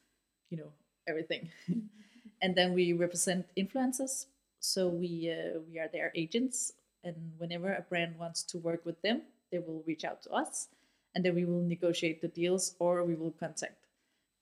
you 0.51 0.57
know, 0.59 0.71
everything. 1.09 1.51
and 2.43 2.55
then 2.55 2.73
we 2.75 2.93
represent 2.93 3.47
influencers. 3.57 4.27
So 4.61 4.89
we 4.89 5.31
uh, 5.33 5.61
we 5.69 5.79
are 5.79 5.89
their 5.93 6.13
agents, 6.15 6.73
and 7.07 7.17
whenever 7.39 7.73
a 7.73 7.83
brand 7.83 8.19
wants 8.19 8.43
to 8.51 8.59
work 8.59 8.85
with 8.85 9.01
them, 9.03 9.23
they 9.51 9.59
will 9.59 9.83
reach 9.87 10.05
out 10.05 10.23
to 10.25 10.31
us, 10.31 10.69
and 11.15 11.25
then 11.25 11.35
we 11.35 11.45
will 11.45 11.63
negotiate 11.63 12.21
the 12.21 12.29
deals 12.29 12.75
or 12.79 13.05
we 13.05 13.15
will 13.15 13.31
contact 13.33 13.79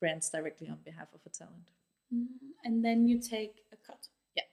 brands 0.00 0.28
directly 0.30 0.68
on 0.68 0.78
behalf 0.84 1.08
of 1.14 1.20
a 1.26 1.30
talent. 1.30 1.68
Mhm. 2.12 2.26
And 2.64 2.84
then 2.84 3.06
you 3.08 3.18
take 3.20 3.54
a 3.72 3.76
cut, 3.76 4.08
Yeah. 4.36 4.48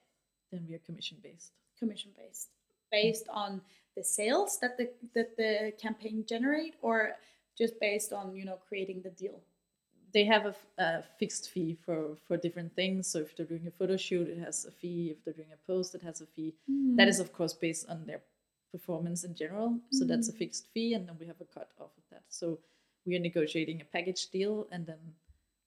Then 0.52 0.68
we 0.68 0.76
are 0.76 0.80
commission 0.90 1.18
based. 1.24 1.54
commission 1.80 2.12
based, 2.18 2.50
based 2.92 3.28
on 3.30 3.62
the 3.96 4.04
sales 4.04 4.60
that 4.60 4.78
the 4.78 4.88
that 5.16 5.36
the 5.36 5.74
campaign 5.86 6.26
generate, 6.34 6.76
or 6.82 7.18
just 7.58 7.80
based 7.80 8.12
on 8.14 8.36
you 8.36 8.46
know 8.46 8.58
creating 8.70 9.02
the 9.02 9.10
deal. 9.24 9.42
They 10.14 10.26
have 10.26 10.56
a 10.78 11.04
fixed 11.20 11.50
fee 11.52 11.78
for 11.86 12.16
for 12.28 12.38
different 12.38 12.76
things. 12.76 13.08
So 13.08 13.20
if 13.20 13.36
they're 13.36 13.46
doing 13.46 13.68
a 13.68 13.72
photo 13.72 13.98
shoot, 13.98 14.28
it 14.28 14.40
has 14.40 14.66
a 14.66 14.72
fee. 14.72 15.12
If 15.12 15.24
they're 15.24 15.34
doing 15.34 15.54
a 15.54 15.68
post, 15.68 15.96
it 15.96 16.02
has 16.04 16.22
a 16.22 16.26
fee. 16.26 16.54
Mm-hmm. 16.70 16.96
That 16.98 17.08
is 17.08 17.20
of 17.20 17.34
course 17.34 17.54
based 17.54 17.90
on 17.90 18.06
their 18.06 18.22
performance 18.72 19.24
in 19.24 19.36
general. 19.36 19.80
So 19.92 20.06
that's 20.06 20.30
a 20.30 20.32
mm-hmm. 20.32 20.40
fixed 20.40 20.68
fee, 20.74 20.94
and 20.94 21.08
then 21.08 21.18
we 21.20 21.28
have 21.28 21.42
a 21.42 21.46
cut 21.46 21.70
off 21.80 21.92
of 21.98 22.04
that. 22.12 22.24
So 22.30 22.60
we 23.06 23.16
are 23.16 23.20
negotiating 23.20 23.82
a 23.82 23.86
package 23.86 24.30
deal, 24.30 24.68
and 24.72 24.86
then 24.86 25.00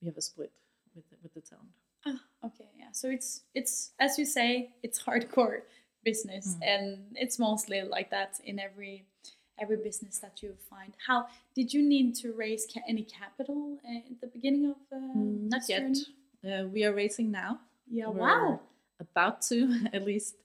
we 0.01 0.07
have 0.09 0.17
a 0.17 0.23
split 0.23 0.53
with 0.95 1.09
the, 1.11 1.17
with 1.23 1.35
the 1.35 1.41
talent. 1.41 1.69
Ah, 2.07 2.47
okay, 2.47 2.69
yeah. 2.79 2.93
So 2.93 3.09
it's 3.09 3.43
it's 3.55 3.93
as 3.99 4.19
you 4.19 4.25
say, 4.25 4.71
it's 4.83 5.03
hardcore 5.03 5.61
business, 6.05 6.57
mm. 6.57 6.67
and 6.67 6.99
it's 7.15 7.39
mostly 7.39 7.83
like 7.83 8.11
that 8.11 8.41
in 8.45 8.59
every 8.59 9.07
every 9.59 9.77
business 9.77 10.19
that 10.19 10.43
you 10.43 10.55
find. 10.71 10.93
How 11.07 11.27
did 11.55 11.73
you 11.73 11.83
need 11.83 12.15
to 12.17 12.33
raise 12.33 12.67
ca- 12.73 12.83
any 12.89 13.03
capital 13.05 13.79
at 13.85 14.21
the 14.21 14.27
beginning 14.27 14.67
of? 14.71 14.77
Uh, 14.93 14.97
Mm, 15.17 15.49
Not 15.51 15.69
yet. 15.69 15.97
Uh, 16.45 16.67
we 16.69 16.85
are 16.85 16.93
raising 16.93 17.31
now. 17.31 17.61
Yeah. 17.91 18.09
We're 18.09 18.21
wow. 18.21 18.61
About 19.01 19.43
to 19.43 19.57
at 19.93 20.05
least 20.05 20.37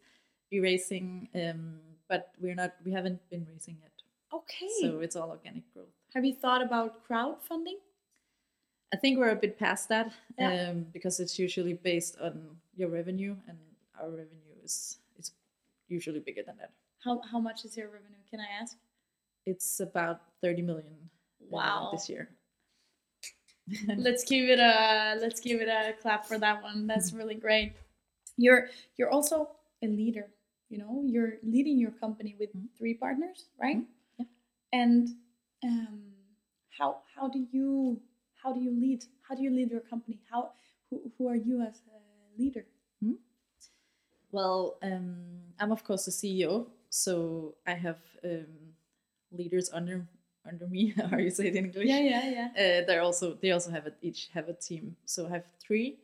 be 0.52 0.60
racing, 0.60 1.30
um, 1.36 1.80
but 2.08 2.32
we're 2.42 2.56
not. 2.56 2.74
We 2.86 2.92
haven't 2.92 3.20
been 3.30 3.46
raising 3.52 3.78
yet. 3.82 3.92
Okay. 4.34 4.70
So 4.82 5.00
it's 5.00 5.16
all 5.16 5.30
organic 5.30 5.64
growth. 5.74 5.94
Have 6.16 6.26
you 6.26 6.34
thought 6.34 6.62
about 6.62 7.06
crowdfunding? 7.08 7.78
I 8.94 8.98
think 8.98 9.20
we're 9.20 9.30
a 9.30 9.36
bit 9.36 9.60
past 9.60 9.90
that 9.90 10.12
Yeah. 10.38 10.70
um, 10.72 10.86
because 10.92 11.20
it's 11.20 11.38
usually 11.38 11.74
based 11.74 12.18
on 12.20 12.58
your 12.76 12.90
revenue, 12.90 13.36
and 13.48 13.58
our 14.00 14.10
revenue 14.10 14.56
is 14.64 14.98
is 15.20 15.32
usually 15.88 16.20
bigger 16.20 16.42
than 16.44 16.58
that. 16.58 16.72
How 17.04 17.22
how 17.32 17.40
much 17.40 17.66
is 17.66 17.78
your 17.78 17.88
revenue? 17.88 18.24
Can 18.32 18.40
I 18.40 18.50
ask? 18.62 18.76
It's 19.46 19.80
about 19.80 20.22
thirty 20.42 20.62
million. 20.62 21.10
uh, 21.42 21.48
Wow. 21.50 21.90
this 21.92 22.10
year. 22.10 22.30
let's 23.98 24.24
give 24.24 24.50
it 24.50 24.60
a 24.60 25.18
let's 25.22 25.40
give 25.40 25.62
it 25.62 25.68
a 25.68 25.94
clap 26.02 26.26
for 26.26 26.38
that 26.40 26.62
one. 26.64 26.88
That's 26.88 27.14
really 27.14 27.36
great. 27.36 27.74
You're 28.38 28.70
you're 28.98 29.10
also 29.12 29.50
a 29.84 29.88
leader. 29.88 30.28
You 30.70 30.78
know, 30.78 31.04
you're 31.06 31.34
leading 31.44 31.78
your 31.80 31.92
company 31.92 32.36
with 32.40 32.50
Mhm. 32.56 32.70
three 32.78 32.94
partners, 32.94 33.46
right? 33.58 33.78
Mhm, 33.78 33.88
yeah. 34.20 34.26
And 34.74 35.08
um, 35.64 36.14
how 36.78 37.02
how 37.16 37.28
do 37.30 37.40
you 37.52 38.02
how 38.42 38.54
do 38.54 38.60
you 38.60 38.72
lead? 38.72 39.06
How 39.22 39.36
do 39.36 39.44
you 39.44 39.52
lead 39.52 39.72
your 39.72 39.82
company? 39.82 40.20
How 40.30 40.54
who, 40.90 41.12
who 41.18 41.28
are 41.28 41.36
you 41.36 41.62
as 41.62 41.82
a 41.94 42.00
leader? 42.42 42.66
Well, 44.32 44.78
um, 44.84 45.16
I'm 45.60 45.72
of 45.72 45.84
course 45.84 46.06
the 46.06 46.12
CEO, 46.12 46.68
so 46.90 47.56
I 47.66 47.74
have 47.74 47.98
um, 48.24 48.46
leaders 49.32 49.70
under 49.74 50.08
under 50.48 50.68
me. 50.68 50.94
How 51.12 51.18
you 51.18 51.30
say 51.30 51.48
it 51.48 51.56
in 51.56 51.66
English? 51.66 51.88
Yeah, 51.88 52.00
yeah, 52.00 52.30
yeah. 52.30 52.48
Uh, 52.82 52.86
they're 52.88 53.02
also 53.02 53.38
they 53.42 53.52
also 53.52 53.72
have 53.72 53.88
a, 53.88 53.94
each 54.02 54.30
have 54.34 54.50
a 54.50 54.54
team. 54.54 54.96
So 55.06 55.28
I 55.28 55.30
have 55.30 55.46
three 55.60 55.98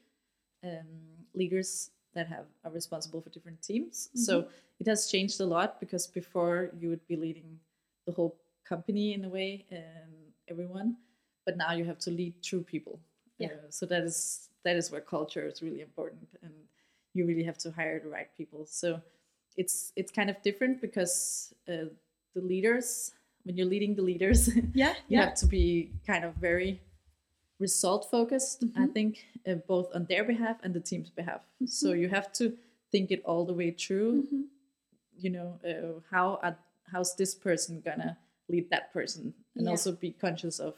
um, 0.64 0.88
leaders 1.34 1.92
that 2.14 2.28
have 2.28 2.46
are 2.64 2.72
responsible 2.72 3.22
for 3.22 3.30
different 3.30 3.62
teams. 3.62 4.10
So 4.16 4.48
it 4.80 4.88
has 4.88 5.08
changed 5.08 5.40
a 5.42 5.46
lot 5.46 5.80
because 5.80 6.08
before 6.08 6.72
you 6.80 6.90
would 6.90 7.06
be 7.08 7.16
leading 7.16 7.60
the 8.06 8.14
whole 8.14 8.36
company 8.68 9.14
in 9.14 9.26
a 9.26 9.30
way 9.30 9.66
and 9.70 10.12
everyone, 10.48 10.98
but 11.46 11.58
now 11.58 11.74
you 11.74 11.86
have 11.86 12.00
to 12.00 12.12
lead 12.12 12.34
through 12.44 12.64
people. 12.64 13.00
Yeah. 13.38 13.48
Uh, 13.48 13.70
so 13.70 13.86
that 13.88 14.04
is 14.04 14.50
that 14.64 14.76
is 14.76 14.92
where 14.92 15.02
culture 15.02 15.46
is 15.46 15.62
really 15.62 15.82
important, 15.82 16.28
and 16.42 16.54
you 17.14 17.26
really 17.26 17.44
have 17.44 17.58
to 17.60 17.72
hire 17.72 18.00
the 18.00 18.10
right 18.10 18.30
people. 18.36 18.66
So 18.66 19.02
it's 19.58 19.92
it's 19.96 20.12
kind 20.12 20.30
of 20.30 20.42
different 20.42 20.82
because 20.82 21.54
uh, 21.68 21.90
the 22.36 22.42
leaders 22.42 23.12
when 23.44 23.56
you're 23.58 23.68
leading 23.76 23.96
the 23.96 24.02
leaders 24.02 24.50
Yeah, 24.74 24.94
you 25.08 25.18
yeah. 25.18 25.26
have 25.26 25.36
to 25.36 25.46
be 25.46 25.92
kind 26.06 26.24
of 26.26 26.36
very 26.36 26.82
result 27.60 28.10
focused 28.12 28.64
i 28.76 28.86
Mhm. 28.86 28.94
think 28.94 29.12
uh, 29.48 29.56
both 29.68 29.88
on 29.96 30.06
their 30.12 30.24
behalf 30.26 30.58
and 30.64 30.74
the 30.74 30.80
team's 30.90 31.10
behalf 31.10 31.42
so 31.66 31.88
Mm-hmm. 31.88 32.02
you 32.02 32.08
have 32.10 32.28
to 32.40 32.58
think 32.92 33.12
it 33.12 33.22
all 33.26 33.46
the 33.46 33.54
way 33.62 33.72
through 33.72 34.12
Mhm. 34.24 34.44
you 35.24 35.30
know 35.36 35.50
uh, 35.72 36.00
how 36.12 36.28
are, 36.44 36.58
how's 36.92 37.16
this 37.16 37.34
person 37.48 37.82
gonna 37.88 38.18
lead 38.50 38.70
that 38.70 38.92
person 38.94 39.34
and 39.56 39.64
Yeah. 39.66 39.72
also 39.72 39.92
be 40.06 40.12
conscious 40.12 40.60
of 40.60 40.74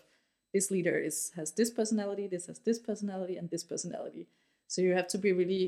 this 0.54 0.70
leader 0.72 0.98
is 1.10 1.32
has 1.36 1.52
this 1.60 1.72
personality 1.80 2.28
this 2.28 2.46
has 2.48 2.60
this 2.60 2.80
personality 2.90 3.36
and 3.40 3.50
this 3.50 3.64
personality 3.64 4.28
so 4.68 4.82
you 4.82 4.94
have 5.00 5.08
to 5.14 5.18
be 5.18 5.32
really 5.34 5.66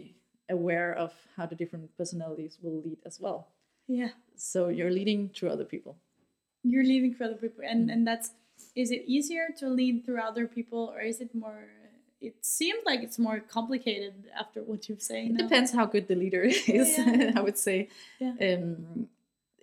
aware 0.49 0.91
of 1.05 1.11
how 1.35 1.45
the 1.47 1.55
different 1.61 1.89
personalities 1.97 2.57
will 2.61 2.79
lead 2.85 2.99
as 3.05 3.19
well 3.19 3.39
Yeah. 3.89 4.11
so 4.35 4.59
you're 4.77 4.91
leading 4.99 5.21
through 5.35 5.49
other 5.55 5.65
people 5.75 5.93
You're 6.63 6.87
leading 6.93 7.13
for 7.17 7.23
other 7.27 7.39
people, 7.45 7.63
and 7.71 7.81
Mm. 7.89 7.93
and 7.93 8.01
that's 8.09 8.29
is 8.75 8.89
it 8.91 9.03
easier 9.15 9.45
to 9.59 9.65
lead 9.79 9.95
through 10.05 10.21
other 10.29 10.45
people, 10.57 10.83
or 10.93 10.99
is 11.11 11.17
it 11.25 11.31
more? 11.33 11.61
It 12.29 12.35
seems 12.59 12.81
like 12.89 13.01
it's 13.07 13.17
more 13.27 13.39
complicated 13.57 14.13
after 14.41 14.59
what 14.69 14.79
you've 14.87 15.01
said. 15.11 15.23
It 15.31 15.37
depends 15.45 15.69
how 15.77 15.85
good 15.93 16.05
the 16.11 16.15
leader 16.23 16.43
is. 16.43 16.91
yeah. 16.97 17.31
I 17.39 17.41
would 17.47 17.57
say. 17.67 17.77
Yeah. 18.23 18.35
Um, 18.47 19.07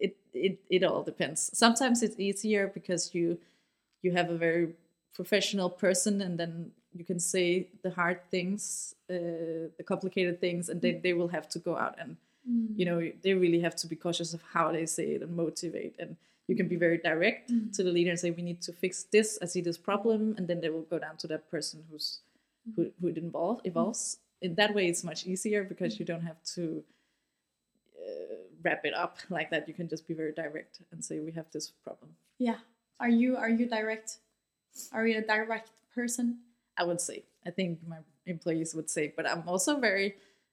it 0.07 0.12
it 0.47 0.55
it 0.77 0.83
all 0.89 1.03
depends. 1.12 1.39
Sometimes 1.65 1.97
it's 2.07 2.19
easier 2.29 2.65
because 2.79 3.03
you 3.17 3.25
you 4.05 4.11
have 4.19 4.29
a 4.37 4.39
very 4.47 4.67
professional 5.19 5.69
person, 5.85 6.15
and 6.27 6.35
then 6.41 6.53
you 6.99 7.05
can 7.11 7.21
say 7.21 7.47
the 7.85 7.91
hard 8.01 8.19
things, 8.35 8.95
uh, 9.11 9.69
the 9.79 9.85
complicated 9.93 10.37
things, 10.41 10.69
and 10.71 10.81
then 10.81 11.01
they 11.03 11.12
will 11.19 11.29
have 11.37 11.47
to 11.55 11.59
go 11.69 11.73
out 11.85 11.95
and 12.03 12.17
Mm. 12.49 12.79
you 12.79 12.85
know 12.89 12.99
they 13.23 13.35
really 13.35 13.61
have 13.67 13.75
to 13.83 13.87
be 13.93 13.97
cautious 13.97 14.33
of 14.37 14.41
how 14.55 14.71
they 14.71 14.87
say 14.87 15.07
it 15.17 15.23
and 15.23 15.35
motivate 15.37 15.95
and 15.99 16.11
you 16.49 16.55
can 16.55 16.69
be 16.69 16.77
very 16.77 16.99
direct 16.99 17.51
Mm. 17.51 17.73
to 17.77 17.83
the 17.83 17.91
leader 17.97 18.11
and 18.11 18.21
say 18.21 18.31
we 18.31 18.43
need 18.51 18.61
to 18.69 18.73
fix 18.73 18.93
this 19.15 19.29
i 19.43 19.47
see 19.47 19.61
this 19.69 19.79
problem 19.89 20.21
and 20.39 20.47
then 20.49 20.61
they 20.61 20.71
will 20.75 20.87
go 20.95 20.99
down 21.07 21.17
to 21.23 21.27
that 21.33 21.43
person 21.51 21.77
who's 21.91 22.09
who, 22.77 22.83
who 23.01 23.07
it 23.09 23.19
involve, 23.19 23.59
evolves 23.65 24.19
in 24.47 24.55
that 24.61 24.75
way 24.77 24.85
it's 24.91 25.03
much 25.05 25.21
easier 25.33 25.61
because 25.73 25.99
you 25.99 26.05
don't 26.11 26.23
have 26.31 26.41
to 26.55 26.85
uh, 27.99 28.37
wrap 28.63 28.85
it 28.85 28.95
up 28.95 29.19
like 29.31 29.51
that 29.51 29.67
you 29.69 29.75
can 29.75 29.89
just 29.89 30.07
be 30.07 30.15
very 30.15 30.33
direct 30.33 30.81
and 30.93 31.05
say 31.05 31.19
we 31.21 31.33
have 31.33 31.47
this 31.53 31.73
problem 31.85 32.11
Yeah. 32.39 32.59
Are 33.01 33.11
you 33.23 33.37
are 33.37 33.51
you 33.51 33.67
direct? 33.67 34.09
Are 34.93 35.07
you 35.07 35.19
a 35.19 35.27
direct 35.35 35.71
person? 35.95 36.27
i 36.79 36.85
would 36.85 37.01
say 37.01 37.23
i 37.47 37.51
think 37.51 37.79
my 37.89 37.97
employees 38.27 38.75
would 38.77 38.91
say 38.97 39.05
but 39.17 39.25
i'm 39.31 39.43
also 39.49 39.73
very 39.81 40.09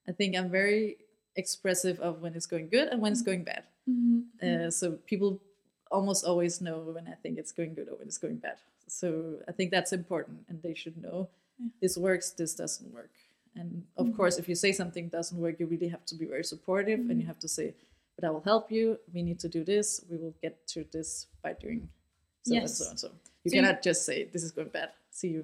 i 0.07 0.11
think 0.13 0.29
i'm 0.37 0.49
very 0.49 0.95
expressive 1.35 1.99
of 1.99 2.21
when 2.21 2.33
it's 2.35 2.45
going 2.45 2.67
good 2.69 2.87
and 2.89 3.01
when 3.01 3.11
it's 3.11 3.21
going 3.23 3.43
bad 3.43 3.63
Mm-hmm. 3.89 4.21
Uh, 4.41 4.71
so 4.71 4.93
people 5.11 5.41
almost 5.91 6.23
always 6.23 6.61
know 6.61 6.77
when 6.95 7.05
I 7.05 7.15
think 7.21 7.37
it's 7.37 7.51
going 7.51 7.73
good 7.73 7.89
or 7.89 7.95
when 7.99 8.07
it's 8.07 8.17
going 8.17 8.37
bad. 8.37 8.55
So 8.87 9.07
I 9.45 9.51
think 9.51 9.71
that's 9.71 9.91
important, 9.91 10.37
and 10.47 10.61
they 10.63 10.73
should 10.73 10.95
know 11.05 11.27
Yeah. 11.59 11.67
this 11.81 11.97
works, 11.97 12.31
this 12.31 12.55
doesn't 12.55 12.89
work. 12.93 13.11
And 13.59 13.83
of 13.97 14.05
Mhm. 14.07 14.15
course, 14.15 14.35
if 14.41 14.47
you 14.47 14.55
say 14.55 14.71
something 14.71 15.09
doesn't 15.09 15.37
work, 15.45 15.59
you 15.59 15.65
really 15.67 15.89
have 15.95 16.05
to 16.11 16.15
be 16.15 16.25
very 16.25 16.45
supportive, 16.53 16.99
and 17.09 17.19
you 17.21 17.27
have 17.27 17.39
to 17.39 17.49
say, 17.57 17.67
"But 18.15 18.23
I 18.27 18.29
will 18.33 18.45
help 18.51 18.71
you. 18.71 18.85
We 19.13 19.21
need 19.21 19.39
to 19.45 19.49
do 19.49 19.61
this. 19.73 19.87
We 20.09 20.15
will 20.17 20.35
get 20.41 20.53
to 20.73 20.79
this 20.95 21.27
by 21.43 21.51
doing 21.65 21.89
so 22.47 22.55
and 22.55 22.69
so 22.69 22.89
and 22.91 22.99
so." 23.03 23.07
You 23.43 23.49
So 23.51 23.55
you- 23.55 23.61
cannot 23.61 23.83
just 23.89 24.01
say, 24.09 24.17
"This 24.33 24.43
is 24.47 24.51
going 24.57 24.69
bad. 24.79 24.89
See 25.11 25.31
you." 25.35 25.43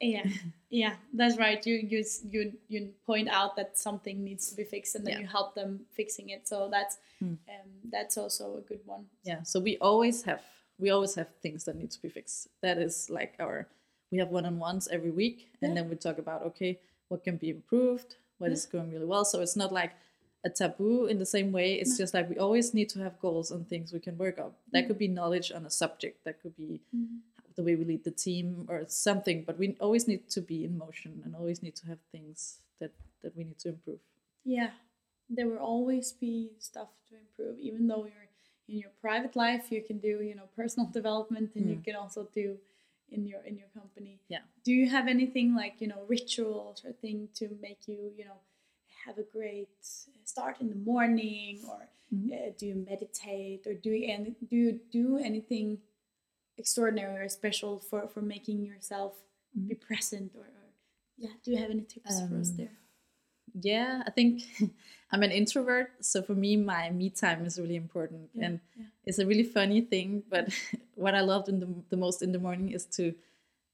Yeah, 0.00 0.26
yeah, 0.70 0.94
that's 1.12 1.36
right. 1.38 1.64
You 1.66 1.76
you 1.76 2.04
you 2.30 2.52
you 2.68 2.92
point 3.06 3.28
out 3.28 3.56
that 3.56 3.78
something 3.78 4.22
needs 4.24 4.48
to 4.50 4.56
be 4.56 4.64
fixed, 4.64 4.94
and 4.94 5.04
then 5.04 5.14
Yeah. 5.14 5.20
you 5.20 5.26
help 5.26 5.54
them 5.54 5.80
fixing 5.96 6.30
it. 6.30 6.46
So 6.48 6.68
that's 6.70 6.98
Hmm. 7.18 7.34
um, 7.48 7.70
that's 7.90 8.16
also 8.16 8.58
a 8.58 8.60
good 8.60 8.80
one. 8.86 9.06
Yeah. 9.24 9.42
So 9.42 9.58
we 9.60 9.76
always 9.78 10.22
have 10.22 10.40
we 10.78 10.90
always 10.90 11.14
have 11.16 11.28
things 11.42 11.64
that 11.64 11.74
need 11.76 11.90
to 11.90 12.00
be 12.00 12.08
fixed. 12.08 12.48
That 12.60 12.78
is 12.78 13.10
like 13.10 13.34
our 13.40 13.66
we 14.12 14.18
have 14.18 14.30
one 14.30 14.46
on 14.46 14.58
ones 14.60 14.86
every 14.88 15.10
week, 15.10 15.50
and 15.62 15.70
Yeah. 15.74 15.82
then 15.82 15.90
we 15.90 15.96
talk 15.96 16.18
about 16.18 16.42
okay, 16.42 16.78
what 17.08 17.24
can 17.24 17.36
be 17.36 17.50
improved, 17.50 18.16
what 18.38 18.52
is 18.52 18.66
going 18.66 18.90
really 18.92 19.06
well. 19.06 19.24
So 19.24 19.40
it's 19.42 19.56
not 19.56 19.72
like 19.72 19.92
a 20.44 20.50
taboo 20.50 21.06
in 21.06 21.18
the 21.18 21.26
same 21.26 21.50
way. 21.50 21.74
It's 21.74 21.98
just 21.98 22.14
like 22.14 22.30
we 22.30 22.38
always 22.38 22.72
need 22.72 22.88
to 22.90 23.00
have 23.00 23.18
goals 23.18 23.50
and 23.50 23.66
things 23.68 23.92
we 23.92 23.98
can 23.98 24.16
work 24.16 24.38
on. 24.38 24.52
That 24.72 24.86
could 24.86 24.98
be 24.98 25.08
knowledge 25.08 25.50
on 25.50 25.66
a 25.66 25.70
subject. 25.70 26.22
That 26.24 26.40
could 26.40 26.56
be 26.56 26.80
the 27.58 27.64
way 27.64 27.74
we 27.74 27.84
lead 27.84 28.04
the 28.04 28.16
team 28.26 28.46
or 28.68 28.84
something. 28.86 29.42
But 29.46 29.58
we 29.58 29.76
always 29.80 30.06
need 30.06 30.30
to 30.36 30.40
be 30.40 30.58
in 30.64 30.78
motion 30.78 31.12
and 31.24 31.34
always 31.34 31.60
need 31.66 31.76
to 31.82 31.86
have 31.90 31.98
things 32.12 32.60
that 32.80 32.92
that 33.22 33.36
we 33.36 33.42
need 33.48 33.58
to 33.64 33.68
improve. 33.74 33.98
Yeah, 34.44 34.70
there 35.28 35.48
will 35.50 35.64
always 35.74 36.12
be 36.12 36.34
stuff 36.70 36.90
to 37.08 37.14
improve. 37.24 37.58
Even 37.68 37.88
though 37.88 38.04
you're 38.10 38.28
in 38.68 38.78
your 38.84 38.92
private 39.06 39.34
life, 39.34 39.64
you 39.74 39.82
can 39.88 39.98
do 39.98 40.14
you 40.28 40.34
know 40.38 40.48
personal 40.56 40.88
development, 41.00 41.50
and 41.56 41.64
you 41.70 41.76
Mm. 41.76 41.84
can 41.84 41.96
also 41.96 42.22
do 42.42 42.48
in 43.10 43.26
your 43.30 43.42
in 43.50 43.54
your 43.62 43.70
company. 43.80 44.14
Yeah. 44.34 44.44
Do 44.66 44.72
you 44.72 44.86
have 44.96 45.06
anything 45.16 45.48
like 45.62 45.74
you 45.82 45.88
know 45.92 46.02
rituals 46.16 46.78
or 46.84 46.92
thing 47.04 47.28
to 47.40 47.44
make 47.66 47.80
you 47.90 48.00
you 48.18 48.24
know 48.28 48.38
have 49.06 49.18
a 49.18 49.26
great 49.36 49.68
start 50.32 50.56
in 50.60 50.68
the 50.74 50.80
morning, 50.92 51.54
or 51.70 51.80
Mhm. 52.14 52.28
uh, 52.32 52.50
do 52.58 52.64
you 52.70 52.76
meditate, 52.90 53.66
or 53.68 53.74
do 53.84 53.90
you 53.90 54.04
any, 54.14 54.30
do 54.50 54.56
you 54.64 54.72
do 55.00 55.06
anything 55.30 55.78
extraordinary 56.58 57.24
or 57.24 57.28
special 57.28 57.78
for 57.80 58.08
for 58.08 58.20
making 58.22 58.64
yourself 58.64 59.12
be 59.66 59.74
present 59.74 60.32
or, 60.34 60.42
or 60.42 60.66
yeah 61.16 61.30
do 61.42 61.50
you 61.52 61.58
have 61.58 61.70
any 61.70 61.82
tips 61.82 62.20
for 62.20 62.36
us 62.38 62.50
Um, 62.50 62.56
there 62.56 62.76
yeah 63.60 64.02
i 64.06 64.10
think 64.10 64.42
i'm 65.12 65.22
an 65.22 65.30
introvert 65.32 65.90
so 66.00 66.22
for 66.22 66.34
me 66.34 66.56
my 66.56 66.90
me 66.90 67.10
time 67.10 67.44
is 67.46 67.58
really 67.58 67.76
important 67.76 68.28
Yeah, 68.34 68.44
and 68.46 68.60
yeah. 68.76 68.84
it's 69.04 69.18
a 69.18 69.26
really 69.26 69.42
funny 69.44 69.80
thing 69.80 70.22
but 70.28 70.48
what 70.94 71.14
i 71.14 71.20
loved 71.20 71.48
in 71.48 71.60
the, 71.60 71.68
the 71.90 71.96
most 71.96 72.22
in 72.22 72.32
the 72.32 72.38
morning 72.38 72.70
is 72.70 72.84
to 72.96 73.14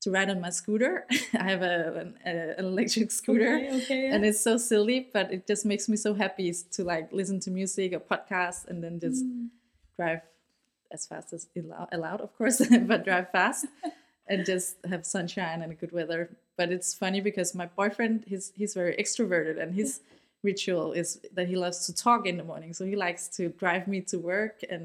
to 0.02 0.10
ride 0.10 0.30
on 0.30 0.40
my 0.40 0.50
scooter 0.50 1.06
i 1.34 1.44
have 1.50 1.62
a, 1.62 1.76
an, 2.02 2.14
a, 2.24 2.30
an 2.58 2.64
electric 2.66 3.10
scooter 3.10 3.56
okay, 3.56 3.76
okay 3.82 4.02
yeah. 4.04 4.14
and 4.14 4.24
it's 4.24 4.40
so 4.40 4.56
silly 4.56 5.08
but 5.12 5.32
it 5.32 5.46
just 5.46 5.64
makes 5.66 5.88
me 5.88 5.96
so 5.96 6.14
happy 6.14 6.48
is 6.48 6.62
to 6.62 6.84
like 6.84 7.12
listen 7.12 7.40
to 7.40 7.50
music 7.50 7.92
or 7.92 8.00
podcasts 8.00 8.66
and 8.68 8.82
then 8.84 9.00
just 9.00 9.24
Mm. 9.24 9.48
drive 9.96 10.20
as 10.96 11.02
fast 11.10 11.28
as 11.36 11.42
allow- 11.60 11.88
allowed 11.96 12.20
of 12.26 12.30
course 12.38 12.58
but 12.90 13.04
drive 13.08 13.28
fast 13.38 13.66
and 14.30 14.38
just 14.52 14.70
have 14.92 15.02
sunshine 15.16 15.58
and 15.62 15.78
good 15.82 15.92
weather. 15.98 16.22
But 16.58 16.66
it's 16.76 16.90
funny 17.02 17.20
because 17.28 17.48
my 17.62 17.66
boyfriend 17.80 18.24
he's 18.32 18.46
he's 18.60 18.74
very 18.82 18.94
extroverted 19.02 19.56
and 19.62 19.70
his 19.80 20.00
ritual 20.50 20.92
is 21.00 21.08
that 21.36 21.46
he 21.52 21.56
loves 21.56 21.78
to 21.86 21.92
talk 22.06 22.26
in 22.30 22.36
the 22.40 22.44
morning. 22.52 22.72
So 22.78 22.82
he 22.92 22.96
likes 23.06 23.24
to 23.38 23.42
drive 23.62 23.84
me 23.94 23.98
to 24.12 24.16
work 24.34 24.56
and 24.74 24.84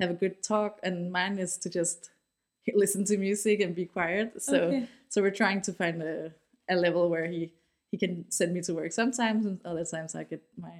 have 0.00 0.10
a 0.10 0.18
good 0.22 0.36
talk. 0.52 0.72
And 0.86 0.94
mine 1.18 1.36
is 1.46 1.52
to 1.64 1.68
just 1.80 2.10
listen 2.82 3.04
to 3.10 3.16
music 3.28 3.56
and 3.64 3.74
be 3.74 3.86
quiet. 3.96 4.26
So 4.42 4.56
Okay. 4.68 4.88
so 5.12 5.16
we're 5.22 5.38
trying 5.42 5.60
to 5.68 5.72
find 5.80 5.96
a, 6.02 6.32
a 6.68 6.76
level 6.76 7.08
where 7.12 7.26
he 7.34 7.42
he 7.90 7.96
can 8.04 8.14
send 8.38 8.52
me 8.54 8.60
to 8.68 8.72
work 8.74 8.92
sometimes 8.92 9.42
and 9.48 9.56
other 9.64 9.84
times 9.92 10.14
i 10.14 10.22
get 10.32 10.42
my 10.66 10.76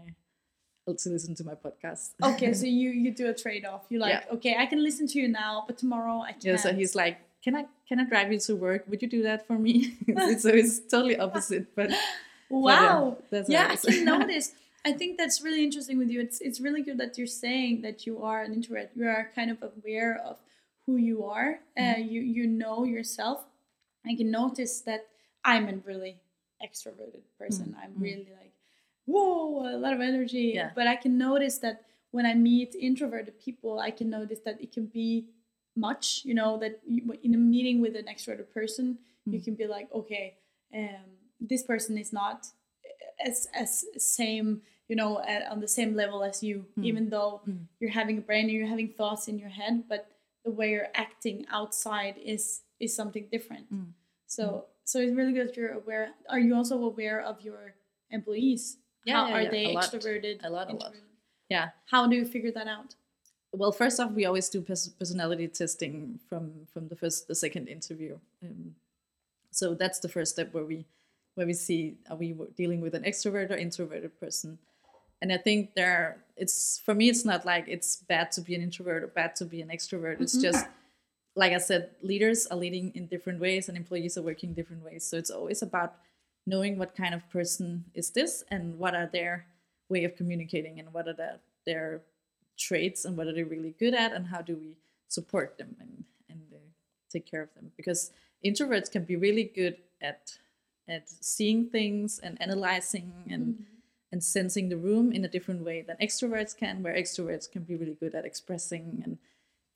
to 0.94 1.08
listen 1.10 1.34
to 1.34 1.44
my 1.44 1.54
podcast. 1.54 2.10
Okay 2.22 2.52
so 2.54 2.66
you 2.80 2.90
you 2.90 3.10
do 3.12 3.28
a 3.28 3.34
trade-off. 3.34 3.82
You're 3.90 4.00
like 4.00 4.12
Yeah. 4.24 4.34
okay 4.36 4.54
i 4.58 4.66
can 4.66 4.82
listen 4.82 5.06
to 5.08 5.18
you 5.20 5.28
now 5.28 5.64
but 5.66 5.78
tomorrow 5.78 6.20
i 6.22 6.32
can't 6.32 6.44
Yeah, 6.44 6.56
so 6.56 6.72
he's 6.72 6.94
like, 6.94 7.16
"Can 7.44 7.54
I 7.60 7.66
can 7.88 8.00
I 8.00 8.04
drive 8.04 8.28
you 8.32 8.38
to 8.48 8.56
work? 8.56 8.80
Would 8.88 9.00
you 9.02 9.08
do 9.08 9.22
that 9.28 9.46
for 9.46 9.56
me?" 9.58 9.74
so 10.42 10.48
it's 10.60 10.78
totally 10.94 11.16
opposite, 11.18 11.64
but 11.74 11.90
wow. 12.50 13.16
that's 13.30 13.48
yeah 13.48 13.68
how 13.68 13.72
i 13.72 13.76
can 13.76 14.04
notice 14.04 14.52
i 14.84 14.92
think 14.92 15.18
that's 15.18 15.42
really 15.42 15.62
interesting 15.68 15.98
with 15.98 16.10
you. 16.14 16.20
It's 16.26 16.38
it's 16.40 16.60
really 16.66 16.82
good 16.82 16.98
that 17.02 17.18
you're 17.18 17.26
saying 17.46 17.82
that 17.86 18.06
you 18.06 18.22
are 18.22 18.40
an 18.46 18.52
introvert. 18.54 18.88
You 18.94 19.06
are 19.08 19.24
kind 19.34 19.50
of 19.54 19.58
aware 19.70 20.12
of 20.30 20.36
who 20.86 20.96
you 20.96 21.24
are. 21.36 21.50
Uh, 21.76 21.80
Mm-hmm. 21.82 22.12
you 22.12 22.20
you 22.36 22.44
know 22.62 22.78
yourself. 22.84 23.38
I 24.10 24.14
can 24.20 24.30
notice 24.30 24.74
that 24.88 25.02
i'm 25.44 25.64
a 25.68 25.76
really 25.90 26.14
extroverted 26.66 27.24
person. 27.40 27.66
I'm 27.82 27.94
really 28.06 28.28
like 28.40 28.54
whoa 29.12 29.74
a 29.74 29.78
lot 29.84 29.92
of 29.98 30.00
energy. 30.12 30.46
Yeah. 30.58 30.70
but 30.78 30.86
i 30.94 30.96
can 31.04 31.14
notice 31.28 31.56
that 31.64 31.76
when 32.14 32.26
i 32.30 32.34
meet 32.50 32.70
introverted 32.88 33.34
people 33.46 33.72
i 33.88 33.90
can 33.98 34.08
notice 34.18 34.40
that 34.46 34.56
it 34.64 34.70
can 34.76 34.86
be 35.00 35.08
much 35.86 36.04
you 36.28 36.34
know 36.44 36.50
that 36.62 36.74
in 37.26 37.32
a 37.40 37.42
meeting 37.54 37.76
with 37.84 37.94
an 38.02 38.06
extroverted 38.12 38.50
person 38.58 38.86
Mm. 39.26 39.32
you 39.34 39.40
can 39.46 39.54
be 39.62 39.66
like 39.76 39.88
okay 40.00 40.26
um, 40.80 41.06
this 41.52 41.62
person 41.72 41.92
is 42.04 42.10
not 42.20 42.38
as 43.28 43.36
as 43.62 43.70
same 44.18 44.48
you 44.90 44.96
know 45.00 45.10
at, 45.32 45.40
on 45.52 45.58
the 45.64 45.68
same 45.78 45.92
level 46.02 46.20
as 46.30 46.36
you 46.48 46.56
Mm. 46.78 46.84
even 46.90 47.04
though 47.14 47.32
you're 47.80 47.96
having 48.00 48.16
a 48.22 48.24
brain 48.28 48.44
and 48.48 48.52
you're 48.56 48.72
having 48.76 48.90
thoughts 49.00 49.24
in 49.30 49.36
your 49.42 49.52
head 49.60 49.74
but 49.92 50.02
the 50.46 50.50
way 50.58 50.66
you're 50.74 50.92
acting 51.06 51.36
outside 51.58 52.14
is 52.34 52.42
is 52.84 52.90
something 53.00 53.24
different 53.34 53.66
Mm. 53.72 53.90
so 54.36 54.44
so 54.90 54.94
it's 55.02 55.14
really 55.18 55.34
good 55.36 55.46
that 55.48 55.56
you're 55.60 55.76
aware 55.82 56.04
are 56.32 56.42
you 56.46 56.52
also 56.60 56.76
aware 56.92 57.20
of 57.30 57.36
your 57.48 57.62
employees 58.18 58.62
Yeah, 59.04 59.14
how 59.16 59.28
yeah, 59.28 59.34
are 59.36 59.42
yeah, 59.42 59.50
they 59.50 59.64
a 59.64 59.68
lot. 59.72 59.84
extroverted 59.84 60.40
A 60.44 60.50
lot, 60.50 60.70
a 60.70 60.76
lot. 60.76 60.94
yeah. 61.48 61.70
how 61.90 62.06
do 62.06 62.16
you 62.16 62.24
figure 62.24 62.52
that 62.52 62.66
out 62.68 62.94
Well, 63.52 63.72
first 63.72 63.98
off, 64.00 64.12
we 64.12 64.26
always 64.26 64.48
do 64.50 64.60
personality 64.62 65.48
testing 65.48 66.20
from 66.28 66.66
from 66.72 66.88
the 66.88 66.96
first 66.96 67.28
the 67.28 67.34
second 67.34 67.68
interview. 67.68 68.18
Um, 68.44 68.74
so 69.50 69.74
that's 69.74 70.00
the 70.00 70.08
first 70.08 70.32
step 70.32 70.52
where 70.52 70.64
we 70.64 70.84
where 71.34 71.46
we 71.46 71.54
see 71.54 71.96
are 72.10 72.16
we 72.16 72.36
dealing 72.56 72.80
with 72.82 72.94
an 72.94 73.04
extrovert 73.04 73.50
or 73.50 73.56
introverted 73.56 74.12
person. 74.20 74.58
And 75.22 75.32
I 75.32 75.38
think 75.38 75.74
there 75.74 75.90
are, 76.00 76.16
it's 76.36 76.80
for 76.84 76.94
me 76.94 77.08
it's 77.08 77.24
not 77.24 77.44
like 77.46 77.64
it's 77.68 77.96
bad 77.96 78.30
to 78.32 78.40
be 78.40 78.54
an 78.54 78.62
introvert 78.62 79.02
or 79.02 79.08
bad 79.08 79.34
to 79.36 79.44
be 79.46 79.62
an 79.62 79.68
extrovert. 79.68 80.20
It's 80.20 80.36
just 80.36 80.66
like 81.36 81.52
I 81.52 81.58
said, 81.58 81.90
leaders 82.02 82.46
are 82.50 82.56
leading 82.58 82.92
in 82.94 83.06
different 83.06 83.40
ways 83.40 83.68
and 83.68 83.76
employees 83.76 84.18
are 84.18 84.22
working 84.22 84.52
different 84.54 84.84
ways. 84.84 85.04
So 85.08 85.16
it's 85.16 85.30
always 85.30 85.62
about 85.62 85.94
knowing 86.48 86.78
what 86.78 86.96
kind 86.96 87.14
of 87.14 87.28
person 87.28 87.84
is 87.94 88.10
this 88.10 88.42
and 88.50 88.78
what 88.78 88.94
are 88.94 89.08
their 89.12 89.46
way 89.90 90.04
of 90.04 90.16
communicating 90.16 90.80
and 90.80 90.92
what 90.94 91.06
are 91.06 91.12
their, 91.12 91.38
their 91.66 92.00
traits 92.58 93.04
and 93.04 93.16
what 93.16 93.26
are 93.26 93.34
they 93.34 93.42
really 93.42 93.74
good 93.78 93.94
at 93.94 94.12
and 94.12 94.26
how 94.28 94.40
do 94.40 94.56
we 94.56 94.76
support 95.08 95.58
them 95.58 95.76
and, 95.78 96.04
and 96.30 96.40
uh, 96.54 96.58
take 97.12 97.30
care 97.30 97.42
of 97.42 97.52
them. 97.54 97.70
Because 97.76 98.12
introverts 98.44 98.90
can 98.90 99.04
be 99.04 99.16
really 99.16 99.44
good 99.44 99.76
at 100.00 100.38
at 100.90 101.06
seeing 101.06 101.68
things 101.68 102.18
and 102.18 102.40
analyzing 102.40 103.12
and 103.30 103.66
and 104.10 104.24
sensing 104.24 104.70
the 104.70 104.76
room 104.76 105.12
in 105.12 105.22
a 105.22 105.28
different 105.28 105.62
way 105.62 105.82
than 105.82 105.96
extroverts 105.98 106.56
can 106.56 106.82
where 106.82 106.94
extroverts 106.94 107.50
can 107.50 107.62
be 107.62 107.76
really 107.76 107.96
good 108.00 108.14
at 108.14 108.24
expressing 108.24 109.02
and 109.04 109.18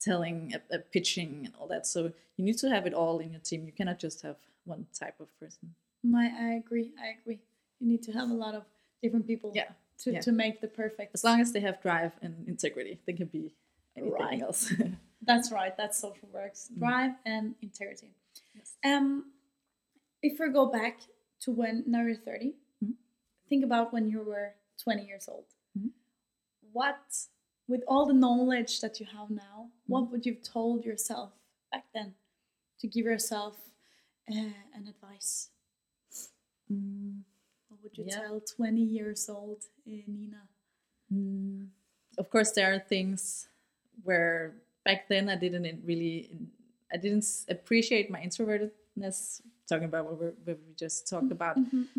telling 0.01 0.53
uh, 0.55 0.75
uh, 0.75 0.79
pitching 0.91 1.43
and 1.45 1.53
all 1.59 1.67
that. 1.67 1.85
So 1.85 2.13
you 2.35 2.43
need 2.43 2.57
to 2.57 2.69
have 2.69 2.87
it 2.87 2.95
all 2.95 3.19
in 3.19 3.31
your 3.31 3.41
team. 3.41 3.63
You 3.65 3.71
cannot 3.71 3.99
just 3.99 4.23
have 4.23 4.37
one 4.65 4.87
type 4.91 5.19
of 5.19 5.27
person 5.39 5.75
my 6.03 6.25
i 6.39 6.53
agree 6.53 6.91
i 7.01 7.07
agree 7.19 7.39
you 7.79 7.87
need 7.87 8.03
to 8.03 8.11
have 8.11 8.29
a 8.29 8.33
lot 8.33 8.53
of 8.55 8.63
different 9.01 9.25
people 9.27 9.51
Yeah, 9.53 9.69
to, 9.99 10.11
yeah. 10.13 10.21
to 10.21 10.31
make 10.31 10.61
the 10.61 10.67
perfect 10.67 11.13
as 11.13 11.23
long 11.23 11.41
as 11.41 11.51
they 11.51 11.59
have 11.61 11.81
drive 11.81 12.11
and 12.21 12.47
integrity 12.47 12.99
they 13.05 13.13
can 13.13 13.27
be 13.27 13.53
anything 13.97 14.13
Right. 14.13 14.41
else 14.41 14.71
That's 15.25 15.53
right. 15.53 15.73
That's 15.77 15.97
social 15.97 16.27
works. 16.33 16.69
Drive 16.77 17.13
and 17.25 17.55
integrity. 17.61 18.11
Um, 18.83 19.31
if 20.21 20.37
we 20.37 20.49
go 20.51 20.65
back 20.65 20.99
to 21.43 21.51
when 21.53 21.85
now 21.87 22.01
you're 22.05 22.17
30, 22.17 22.55
Mhm. 22.83 22.95
think 23.47 23.63
about 23.63 23.93
when 23.93 24.05
you 24.05 24.19
were 24.21 24.55
20 24.83 25.05
years 25.05 25.29
old. 25.29 25.45
Mhm. 25.79 25.91
What, 26.73 27.27
with 27.69 27.83
all 27.87 28.05
the 28.05 28.13
knowledge 28.13 28.81
that 28.81 28.99
you 28.99 29.05
have 29.05 29.29
now, 29.29 29.71
what 29.87 30.11
would 30.11 30.25
you 30.25 30.33
have 30.33 30.43
told 30.43 30.83
yourself 30.83 31.31
back 31.71 31.85
then 31.93 32.15
to 32.79 32.87
give 32.89 33.05
yourself 33.05 33.55
uh, 34.29 34.51
an 34.75 34.87
advice? 34.89 35.51
Mm. 36.73 37.21
What 37.69 37.79
would 37.83 37.97
you 37.97 38.05
Yeah. 38.07 38.19
tell 38.21 38.39
20 38.41 38.81
years 38.81 39.29
old 39.29 39.65
uh, 39.87 39.91
Nina? 40.07 40.41
Mm, 41.11 41.67
of 42.17 42.29
course, 42.29 42.51
there 42.51 42.73
are 42.73 42.79
things 42.79 43.47
where 44.03 44.53
back 44.83 45.07
then 45.07 45.29
I 45.29 45.35
didn't 45.35 45.83
really, 45.85 46.29
I 46.91 46.97
didn't 46.97 47.25
appreciate 47.49 48.09
my 48.09 48.19
introvertedness. 48.21 49.41
Talking 49.67 49.85
about 49.85 50.05
what, 50.05 50.19
we're, 50.19 50.33
what 50.43 50.59
we 50.67 50.73
just 50.75 51.07
talked 51.07 51.31
about. 51.31 51.57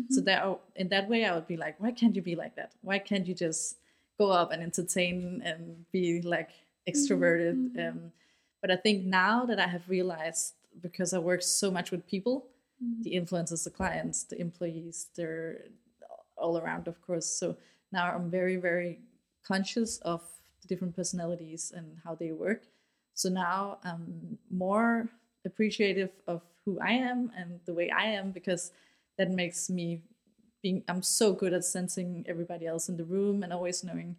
So 0.09 0.21
that 0.21 0.59
in 0.75 0.87
that 0.89 1.09
way, 1.09 1.25
I 1.25 1.33
would 1.33 1.47
be 1.47 1.57
like, 1.57 1.79
why 1.79 1.91
can't 1.91 2.15
you 2.15 2.21
be 2.21 2.35
like 2.35 2.55
that? 2.55 2.73
Why 2.81 2.99
can't 2.99 3.25
you 3.27 3.33
just 3.33 3.77
go 4.19 4.29
up 4.29 4.51
and 4.51 4.61
entertain 4.61 5.41
and 5.43 5.85
be 5.91 6.21
like 6.21 6.51
extroverted? 6.87 7.57
Um, 7.89 8.11
but 8.61 8.69
I 8.71 8.75
think 8.75 9.05
now 9.05 9.45
that 9.45 9.59
I 9.59 9.67
have 9.67 9.89
realized, 9.89 10.53
because 10.81 11.13
I 11.13 11.19
work 11.19 11.41
so 11.41 11.71
much 11.71 11.89
with 11.91 12.05
people, 12.07 12.45
the 13.01 13.15
influencers, 13.15 13.63
the 13.63 13.69
clients, 13.69 14.23
the 14.23 14.39
employees, 14.39 15.07
they're 15.15 15.65
all 16.37 16.57
around, 16.57 16.87
of 16.87 17.01
course. 17.01 17.25
So 17.25 17.57
now 17.91 18.11
I'm 18.11 18.29
very, 18.29 18.57
very 18.57 18.99
conscious 19.45 19.97
of 19.99 20.21
the 20.61 20.67
different 20.67 20.95
personalities 20.95 21.71
and 21.75 21.97
how 22.03 22.15
they 22.15 22.31
work. 22.31 22.63
So 23.13 23.29
now 23.29 23.77
I'm 23.83 24.37
more 24.49 25.09
appreciative 25.45 26.11
of 26.27 26.41
who 26.65 26.79
I 26.79 26.91
am 26.91 27.31
and 27.37 27.59
the 27.65 27.73
way 27.73 27.89
I 27.89 28.05
am 28.05 28.31
because 28.31 28.71
that 29.17 29.31
makes 29.31 29.69
me 29.69 30.01
being 30.61 30.83
I'm 30.87 31.03
so 31.03 31.31
good 31.31 31.53
at 31.53 31.63
sensing 31.63 32.25
everybody 32.27 32.65
else 32.65 32.89
in 32.89 32.97
the 32.97 33.03
room 33.05 33.43
and 33.43 33.53
always 33.53 33.83
knowing 33.83 34.17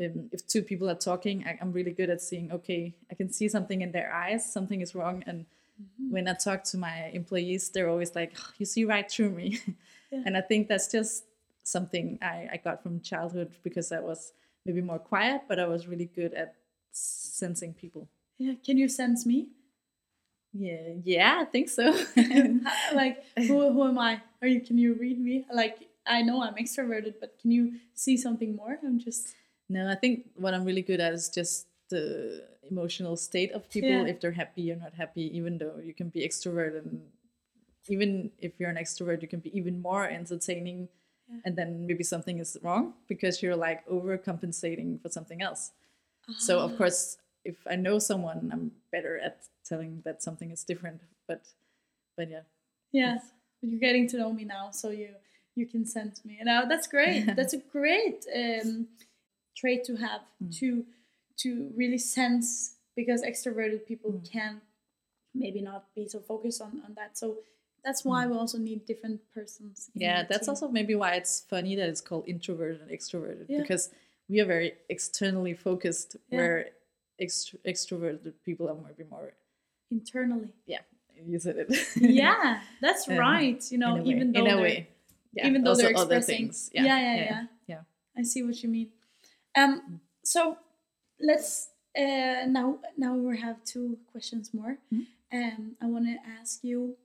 um, 0.00 0.28
if 0.32 0.46
two 0.46 0.62
people 0.62 0.90
are 0.90 0.94
talking, 0.94 1.44
I, 1.46 1.58
I'm 1.60 1.72
really 1.72 1.92
good 1.92 2.10
at 2.10 2.20
seeing, 2.20 2.52
okay, 2.52 2.94
I 3.10 3.14
can 3.14 3.32
see 3.32 3.48
something 3.48 3.80
in 3.80 3.92
their 3.92 4.12
eyes, 4.12 4.50
something 4.50 4.80
is 4.80 4.94
wrong. 4.94 5.22
And 5.26 5.46
Mm-hmm. 5.80 6.10
when 6.10 6.26
I 6.26 6.32
talk 6.32 6.64
to 6.64 6.78
my 6.78 7.10
employees, 7.12 7.68
they're 7.68 7.90
always 7.90 8.14
like, 8.14 8.32
"Oh, 8.38 8.50
you 8.56 8.64
see 8.64 8.86
right 8.86 9.10
through 9.10 9.30
me. 9.30 9.60
and 10.12 10.34
I 10.36 10.40
think 10.40 10.68
that's 10.68 10.90
just 10.90 11.24
something 11.62 12.18
I, 12.22 12.48
I 12.52 12.60
got 12.62 12.82
from 12.82 13.00
childhood 13.00 13.52
because 13.62 13.92
I 13.92 14.00
was 14.00 14.32
maybe 14.64 14.80
more 14.80 14.98
quiet, 14.98 15.42
but 15.48 15.58
I 15.58 15.66
was 15.66 15.86
really 15.86 16.06
good 16.06 16.32
at 16.32 16.54
sensing 16.92 17.74
people. 17.74 18.08
Yeah, 18.38 18.54
can 18.64 18.78
you 18.78 18.88
sense 18.88 19.26
me? 19.26 19.48
Yeah, 20.52 20.94
yeah, 21.04 21.38
I 21.40 21.44
think 21.44 21.68
so. 21.68 21.84
like 22.94 23.22
who, 23.36 23.72
who 23.72 23.88
am 23.88 23.98
I? 23.98 24.22
Are 24.40 24.48
you 24.48 24.60
can 24.60 24.78
you 24.78 24.94
read 24.94 25.18
me? 25.18 25.44
Like 25.52 25.88
I 26.06 26.22
know 26.22 26.42
I'm 26.42 26.54
extroverted, 26.54 27.14
but 27.20 27.38
can 27.40 27.50
you 27.50 27.74
see 27.94 28.16
something 28.16 28.56
more? 28.56 28.78
I'm 28.82 28.98
just 28.98 29.34
No, 29.68 29.88
I 29.90 29.94
think 29.96 30.26
what 30.36 30.54
I'm 30.54 30.64
really 30.64 30.82
good 30.82 31.00
at 31.00 31.12
is 31.12 31.28
just 31.28 31.66
the 31.90 32.44
emotional 32.70 33.16
state 33.16 33.52
of 33.52 33.68
people, 33.70 33.88
Yeah. 33.88 34.10
if 34.12 34.20
they're 34.20 34.32
happy 34.32 34.72
or 34.72 34.76
not 34.76 34.94
happy, 34.94 35.36
even 35.36 35.58
though 35.58 35.78
you 35.84 35.94
can 35.94 36.08
be 36.08 36.26
extrovert 36.26 36.76
and 36.78 37.02
even 37.88 38.30
if 38.38 38.52
you're 38.58 38.70
an 38.70 38.76
extrovert, 38.76 39.22
you 39.22 39.28
can 39.28 39.40
be 39.40 39.56
even 39.56 39.80
more 39.80 40.04
entertaining 40.08 40.88
and 41.44 41.54
then 41.56 41.86
maybe 41.86 42.02
something 42.02 42.38
is 42.38 42.56
wrong 42.62 42.94
because 43.08 43.42
you're 43.42 43.56
like 43.56 43.86
overcompensating 43.88 45.00
for 45.00 45.08
something 45.08 45.42
else. 45.42 45.72
So 46.36 46.60
of 46.60 46.76
course, 46.76 47.18
if 47.44 47.56
I 47.70 47.76
know 47.76 47.98
someone, 47.98 48.50
I'm 48.52 48.72
better 48.90 49.18
at 49.18 49.44
telling 49.64 50.02
that 50.04 50.22
something 50.22 50.50
is 50.50 50.64
different. 50.64 51.00
But 51.28 51.42
but 52.16 52.30
yeah, 52.30 52.42
Yeah, 52.92 53.18
but 53.60 53.70
you're 53.70 53.80
getting 53.80 54.08
to 54.08 54.16
know 54.18 54.32
me 54.32 54.44
now, 54.44 54.70
so 54.72 54.90
you 54.90 55.10
you 55.54 55.66
can 55.66 55.84
send 55.86 56.20
me. 56.24 56.38
And 56.40 56.48
uh, 56.48 56.64
that's 56.68 56.86
great. 56.88 57.26
that's 57.36 57.54
a 57.54 57.58
great 57.58 58.26
um, 58.34 58.88
trait 59.56 59.84
to 59.84 59.96
have 59.96 60.22
Mm. 60.42 60.58
to 60.60 60.84
to 61.42 61.70
really 61.76 61.98
sense 61.98 62.74
because 62.96 63.22
extroverted 63.22 63.86
people 63.86 64.12
Mm. 64.12 64.30
can 64.32 64.60
maybe 65.34 65.60
not 65.60 65.82
be 65.94 66.08
so 66.08 66.20
focused 66.20 66.60
on 66.62 66.80
on 66.86 66.94
that. 66.94 67.18
So 67.18 67.38
that's 67.84 68.04
why 68.04 68.26
we 68.26 68.34
also 68.36 68.58
need 68.58 68.84
different 68.86 69.20
persons. 69.34 69.90
Mm. 69.90 70.00
yeah 70.06 70.18
that's 70.28 70.46
team. 70.46 70.50
also 70.52 70.68
maybe 70.68 70.94
why 70.94 71.10
it's 71.20 71.40
funny 71.40 71.76
that 71.76 71.88
it's 71.88 72.00
called 72.00 72.24
introverted 72.26 72.80
and 72.82 72.90
extroverted 72.90 73.46
Yeah. 73.48 73.60
because 73.62 73.90
we 74.28 74.40
are 74.40 74.46
very 74.46 74.70
externally 74.88 75.54
focused 75.54 76.16
Yeah. 76.30 76.38
where 76.38 76.58
extro- 77.20 77.60
extroverted 77.72 78.32
people 78.44 78.68
are 78.70 78.74
maybe 78.86 79.04
more 79.08 79.34
internally. 79.90 80.48
yeah 80.66 80.80
you 81.32 81.38
said 81.38 81.56
it 81.56 81.68
yeah, 81.96 82.60
that's 82.80 83.08
Um, 83.08 83.16
right. 83.18 83.62
You 83.72 83.78
know, 83.78 84.04
even 84.04 84.32
though 84.32 84.44
in 84.46 84.50
a 84.58 84.60
way 84.60 84.88
yeah 85.32 85.46
even 85.48 85.62
though 85.62 85.70
also 85.70 85.82
they're 85.82 85.96
other 85.96 86.16
expressing. 86.16 86.46
things 86.46 86.70
yeah, 86.74 86.84
yeah, 86.88 87.00
yeah, 87.06 87.24
yeah, 87.30 87.44
yeah. 87.72 87.82
I 88.18 88.22
see 88.22 88.42
what 88.42 88.56
you 88.62 88.68
mean. 88.76 88.88
Um, 89.60 90.00
so 90.24 90.56
let's 91.20 91.70
uh, 91.98 92.44
now 92.46 92.78
now 92.96 93.14
we 93.14 93.38
have 93.40 93.62
two 93.64 93.98
questions 94.12 94.52
more. 94.52 94.78
Mhm. 94.92 95.06
Um, 95.32 95.76
I 95.80 95.86
want 95.86 96.06
to 96.06 96.16
ask 96.40 96.62
you 96.62 96.96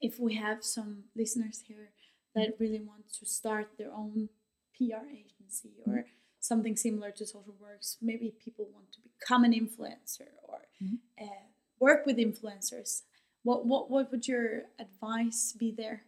if 0.00 0.18
we 0.18 0.34
have 0.36 0.64
some 0.64 1.04
listeners 1.14 1.62
here 1.66 1.90
that 2.34 2.56
really 2.58 2.80
want 2.80 3.08
to 3.18 3.26
start 3.26 3.76
their 3.78 3.92
own 3.92 4.28
PR 4.76 5.06
agency 5.10 5.72
or 5.86 6.06
something 6.40 6.76
similar 6.76 7.10
to 7.12 7.26
social 7.26 7.56
works. 7.60 7.96
Maybe 8.02 8.34
people 8.44 8.66
want 8.72 8.92
to 8.92 9.00
become 9.00 9.44
an 9.44 9.52
influencer 9.52 10.28
or 10.48 10.60
Mhm. 10.82 10.98
uh, 11.20 11.46
work 11.80 12.06
with 12.06 12.16
influencers. 12.18 13.02
What 13.42 13.66
what 13.66 13.90
what 13.90 14.10
would 14.10 14.26
your 14.28 14.66
advice 14.78 15.52
be 15.52 15.70
there? 15.72 16.04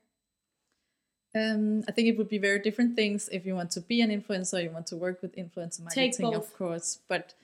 Um, 1.36 1.84
I 1.86 1.92
think 1.92 2.08
it 2.08 2.16
would 2.16 2.28
be 2.28 2.38
very 2.38 2.58
different 2.58 2.96
things 2.96 3.28
if 3.30 3.44
you 3.44 3.54
want 3.54 3.70
to 3.72 3.80
be 3.80 4.00
an 4.00 4.10
influencer, 4.10 4.62
you 4.62 4.70
want 4.70 4.86
to 4.88 4.96
work 4.96 5.20
with 5.20 5.36
influencer 5.36 5.82
marketing, 5.82 6.34
of 6.34 6.52
course. 6.56 7.00
But 7.08 7.34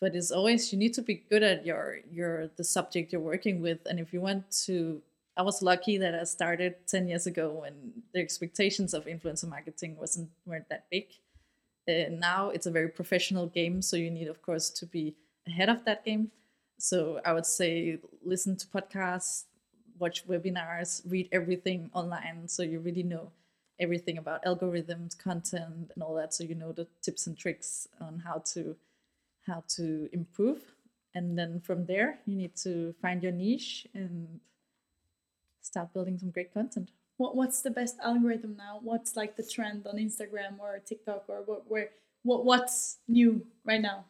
but 0.00 0.14
as 0.14 0.30
always 0.30 0.72
you 0.72 0.78
need 0.78 0.94
to 0.94 1.02
be 1.02 1.24
good 1.30 1.42
at 1.42 1.66
your 1.66 1.98
your 2.10 2.48
the 2.56 2.64
subject 2.64 3.12
you're 3.12 3.20
working 3.20 3.60
with. 3.60 3.78
And 3.86 3.98
if 3.98 4.12
you 4.12 4.20
want 4.20 4.50
to, 4.66 5.02
I 5.36 5.42
was 5.42 5.62
lucky 5.62 5.98
that 5.98 6.14
I 6.14 6.24
started 6.24 6.74
ten 6.86 7.08
years 7.08 7.26
ago 7.26 7.50
when 7.62 7.74
the 8.12 8.20
expectations 8.20 8.94
of 8.94 9.06
influencer 9.06 9.48
marketing 9.48 9.96
wasn't 9.96 10.30
weren't 10.46 10.68
that 10.68 10.86
big. 10.90 11.06
Uh, 11.88 12.10
now 12.10 12.50
it's 12.50 12.66
a 12.66 12.70
very 12.70 12.88
professional 12.88 13.46
game, 13.46 13.82
so 13.82 13.96
you 13.96 14.10
need, 14.10 14.28
of 14.28 14.40
course, 14.42 14.70
to 14.70 14.86
be 14.86 15.16
ahead 15.48 15.68
of 15.68 15.84
that 15.84 16.04
game. 16.04 16.30
So 16.78 17.20
I 17.24 17.32
would 17.32 17.46
say 17.46 17.98
listen 18.24 18.56
to 18.56 18.66
podcasts, 18.66 19.44
watch 19.98 20.26
webinars, 20.26 21.02
read 21.10 21.28
everything 21.32 21.90
online 21.94 22.48
so 22.48 22.62
you 22.62 22.80
really 22.80 23.02
know 23.02 23.30
everything 23.80 24.18
about 24.18 24.44
algorithms, 24.44 25.16
content 25.18 25.90
and 25.94 26.02
all 26.02 26.14
that 26.14 26.32
so 26.34 26.44
you 26.44 26.54
know 26.54 26.72
the 26.72 26.86
tips 27.02 27.26
and 27.26 27.36
tricks 27.36 27.88
on 28.00 28.20
how 28.20 28.38
to 28.52 28.76
how 29.46 29.64
to 29.68 30.08
improve. 30.12 30.60
And 31.14 31.38
then 31.38 31.60
from 31.60 31.86
there 31.86 32.18
you 32.26 32.36
need 32.36 32.56
to 32.62 32.94
find 33.02 33.22
your 33.22 33.32
niche 33.32 33.86
and 33.94 34.40
start 35.60 35.92
building 35.92 36.18
some 36.18 36.30
great 36.30 36.52
content. 36.52 36.90
what 37.16 37.36
what's 37.36 37.62
the 37.62 37.70
best 37.70 37.96
algorithm 38.02 38.56
now? 38.56 38.80
What's 38.82 39.16
like 39.16 39.36
the 39.36 39.42
trend 39.44 39.86
on 39.86 39.96
Instagram 39.96 40.58
or 40.58 40.78
TikTok 40.84 41.24
or 41.28 41.42
what 41.44 41.70
where 41.70 41.90
what 42.22 42.44
what's 42.44 42.98
new 43.08 43.46
right 43.64 43.80
now? 43.80 44.04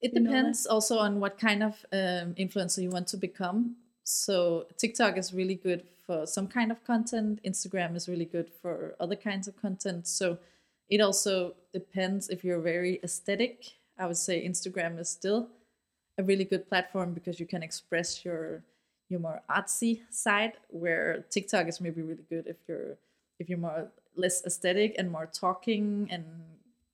It 0.00 0.12
You 0.12 0.20
depends 0.20 0.66
also 0.66 0.98
on 0.98 1.20
what 1.20 1.38
kind 1.38 1.62
of 1.62 1.84
um, 1.92 2.34
influencer 2.34 2.82
you 2.82 2.90
want 2.90 3.08
to 3.08 3.16
become. 3.16 3.76
So 4.08 4.66
TikTok 4.78 5.18
is 5.18 5.34
really 5.34 5.56
good 5.56 5.82
for 6.06 6.26
some 6.26 6.46
kind 6.46 6.70
of 6.70 6.84
content. 6.84 7.40
Instagram 7.44 7.96
is 7.96 8.08
really 8.08 8.24
good 8.24 8.48
for 8.62 8.94
other 9.00 9.16
kinds 9.16 9.48
of 9.48 9.60
content. 9.60 10.06
So 10.06 10.38
it 10.88 11.00
also 11.00 11.54
depends 11.72 12.28
if 12.28 12.44
you're 12.44 12.60
very 12.60 13.00
aesthetic. 13.02 13.64
I 13.98 14.06
would 14.06 14.16
say 14.16 14.46
Instagram 14.46 15.00
is 15.00 15.08
still 15.08 15.48
a 16.18 16.22
really 16.22 16.44
good 16.44 16.68
platform 16.68 17.14
because 17.14 17.40
you 17.40 17.46
can 17.46 17.64
express 17.64 18.24
your 18.24 18.62
your 19.08 19.18
more 19.18 19.42
artsy 19.50 20.02
side. 20.10 20.52
Where 20.68 21.24
TikTok 21.28 21.66
is 21.66 21.80
maybe 21.80 22.00
really 22.02 22.26
good 22.30 22.46
if 22.46 22.58
you're 22.68 22.96
if 23.40 23.48
you're 23.48 23.58
more 23.58 23.90
less 24.14 24.44
aesthetic 24.46 24.94
and 24.98 25.10
more 25.10 25.26
talking 25.26 26.06
and 26.12 26.24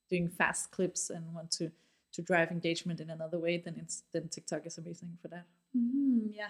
doing 0.08 0.30
fast 0.30 0.70
clips 0.70 1.10
and 1.10 1.34
want 1.34 1.50
to 1.52 1.70
to 2.12 2.22
drive 2.22 2.50
engagement 2.50 3.00
in 3.00 3.10
another 3.10 3.38
way, 3.38 3.58
then 3.58 3.74
it's 3.78 4.02
then 4.12 4.28
TikTok 4.28 4.64
is 4.64 4.78
amazing 4.78 5.18
for 5.20 5.28
that. 5.28 5.44
hmm 5.74 6.28
yeah, 6.30 6.48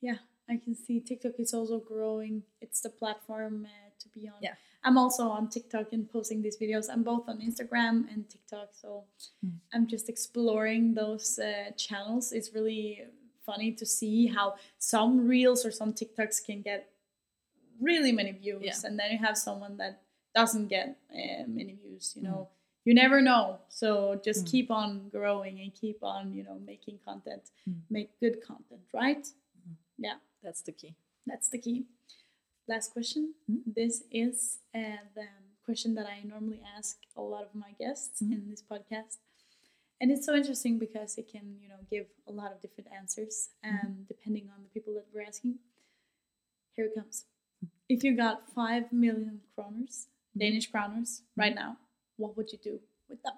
yeah. 0.00 0.18
I 0.50 0.56
can 0.56 0.74
see 0.74 1.00
TikTok 1.00 1.32
is 1.38 1.52
also 1.52 1.78
growing. 1.78 2.42
It's 2.60 2.80
the 2.80 2.88
platform 2.88 3.66
uh, 3.66 3.90
to 4.00 4.08
be 4.08 4.28
on. 4.28 4.34
Yeah. 4.40 4.54
I'm 4.82 4.96
also 4.96 5.28
on 5.28 5.48
TikTok 5.50 5.92
and 5.92 6.08
posting 6.10 6.40
these 6.40 6.56
videos. 6.56 6.86
I'm 6.90 7.02
both 7.02 7.28
on 7.28 7.40
Instagram 7.40 8.10
and 8.12 8.28
TikTok, 8.28 8.68
so 8.72 9.04
Hmm. 9.42 9.56
I'm 9.74 9.86
just 9.86 10.08
exploring 10.08 10.94
those 10.94 11.38
uh, 11.38 11.70
channels. 11.76 12.32
It's 12.32 12.54
really 12.54 13.04
funny 13.44 13.72
to 13.72 13.84
see 13.84 14.26
how 14.28 14.54
some 14.78 15.26
reels 15.26 15.66
or 15.66 15.70
some 15.70 15.92
TikToks 15.92 16.44
can 16.46 16.62
get 16.62 16.90
really 17.80 18.12
many 18.12 18.32
views, 18.32 18.62
Yeah. 18.64 18.88
and 18.88 18.98
then 18.98 19.12
you 19.12 19.18
have 19.18 19.36
someone 19.36 19.76
that 19.78 20.00
doesn't 20.34 20.68
get 20.68 20.96
uh, 21.10 21.44
many 21.46 21.74
views. 21.82 22.14
You 22.16 22.22
Hmm. 22.22 22.28
know, 22.28 22.48
you 22.84 22.94
never 22.94 23.20
know. 23.20 23.58
So 23.68 24.14
just 24.24 24.44
Mm. 24.44 24.50
keep 24.50 24.70
on 24.70 25.08
growing 25.10 25.60
and 25.60 25.74
keep 25.74 26.02
on, 26.02 26.32
you 26.32 26.42
know, 26.44 26.58
making 26.58 26.98
content, 27.04 27.50
Mm. 27.68 27.80
make 27.90 28.18
good 28.20 28.40
content, 28.40 28.82
right? 28.94 29.26
Yeah, 29.98 30.18
That's 30.42 30.62
the 30.62 30.72
key. 30.72 30.94
that's 31.26 31.48
the 31.48 31.58
key. 31.58 31.86
Last 32.68 32.92
question. 32.92 33.34
Mm. 33.50 33.74
This 33.74 34.04
is 34.10 34.58
uh, 34.74 35.02
the 35.14 35.26
question 35.64 35.94
that 35.96 36.06
I 36.06 36.22
normally 36.22 36.60
ask 36.76 36.96
a 37.16 37.20
lot 37.22 37.42
of 37.44 37.54
my 37.54 37.72
guests 37.78 38.22
Mhm. 38.22 38.32
in 38.32 38.50
this 38.50 38.62
podcast. 38.62 39.18
And 40.00 40.10
it's 40.12 40.24
so 40.26 40.34
interesting 40.34 40.78
because 40.78 41.18
it 41.18 41.26
can, 41.28 41.58
you 41.60 41.68
know, 41.68 41.80
give 41.90 42.06
a 42.26 42.32
lot 42.32 42.52
of 42.52 42.60
different 42.60 42.88
answers 42.92 43.50
um, 43.64 44.04
depending 44.08 44.48
on 44.54 44.62
the 44.62 44.68
people 44.68 44.94
that 44.94 45.06
we're 45.12 45.26
asking. 45.26 45.58
Here 46.76 46.86
it 46.86 46.94
comes. 46.94 47.24
If 47.88 48.04
you 48.04 48.14
got 48.16 48.48
five 48.54 48.92
million 48.92 49.40
kroners, 49.56 50.06
Danish 50.36 50.70
kroners, 50.70 51.22
right 51.36 51.54
now, 51.54 51.78
what 52.16 52.36
would 52.36 52.52
you 52.52 52.58
do 52.58 52.80
with 53.08 53.20
them? 53.22 53.34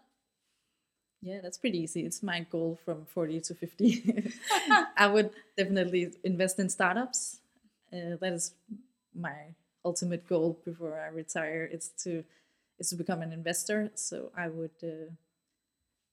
Yeah, 1.22 1.40
that's 1.42 1.58
pretty 1.58 1.78
easy. 1.78 2.06
It's 2.06 2.22
my 2.22 2.40
goal 2.50 2.78
from 2.84 3.04
40 3.04 3.40
to 3.42 3.54
50. 3.54 4.32
I 4.96 5.06
would 5.06 5.30
definitely 5.56 6.12
invest 6.24 6.58
in 6.58 6.68
startups. 6.70 7.40
Uh, 7.92 8.16
that 8.20 8.32
is 8.32 8.54
my 9.14 9.54
ultimate 9.84 10.26
goal 10.26 10.58
before 10.64 10.98
I 11.00 11.08
retire. 11.08 11.68
It's 11.70 11.88
to 12.04 12.24
is 12.78 12.88
to 12.90 12.96
become 12.96 13.20
an 13.20 13.32
investor. 13.32 13.90
So 13.96 14.32
I 14.36 14.48
would 14.48 14.70
uh, 14.82 15.12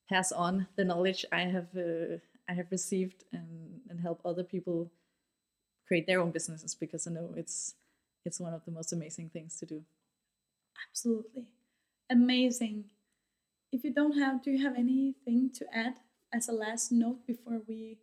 pass 0.08 0.32
on 0.32 0.66
the 0.76 0.84
knowledge 0.84 1.24
I 1.32 1.42
have 1.42 1.68
uh, 1.76 2.18
I 2.48 2.54
have 2.54 2.70
received 2.70 3.24
and 3.32 3.80
and 3.88 4.00
help 4.00 4.20
other 4.24 4.42
people 4.44 4.90
create 5.86 6.06
their 6.06 6.20
own 6.20 6.30
businesses 6.32 6.74
because 6.74 7.06
I 7.06 7.12
know 7.12 7.34
it's 7.36 7.74
it's 8.24 8.40
one 8.40 8.54
of 8.54 8.64
the 8.64 8.72
most 8.72 8.92
amazing 8.92 9.30
things 9.30 9.58
to 9.60 9.66
do. 9.66 9.84
Absolutely. 10.90 11.46
Amazing. 12.10 12.84
If 13.72 13.84
you 13.84 13.92
don't 13.92 14.18
have, 14.18 14.42
do 14.42 14.50
you 14.50 14.62
have 14.64 14.74
anything 14.76 15.50
to 15.54 15.66
add 15.72 15.94
as 16.32 16.48
a 16.48 16.52
last 16.52 16.90
note 16.92 17.26
before 17.26 17.60
we 17.68 17.98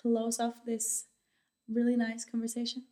close 0.00 0.38
off 0.38 0.64
this 0.64 1.06
really 1.68 1.96
nice 1.96 2.24
conversation? 2.24 2.84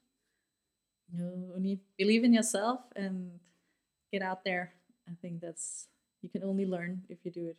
You 1.12 1.52
only 1.54 1.80
believe 1.98 2.24
in 2.24 2.32
yourself 2.34 2.80
and 2.96 3.38
get 4.12 4.22
out 4.22 4.44
there. 4.44 4.74
I 5.08 5.12
think 5.22 5.40
that's 5.40 5.86
you 6.20 6.28
can 6.28 6.42
only 6.42 6.66
learn 6.66 7.02
if 7.08 7.18
you 7.24 7.30
do 7.30 7.46
it. 7.46 7.56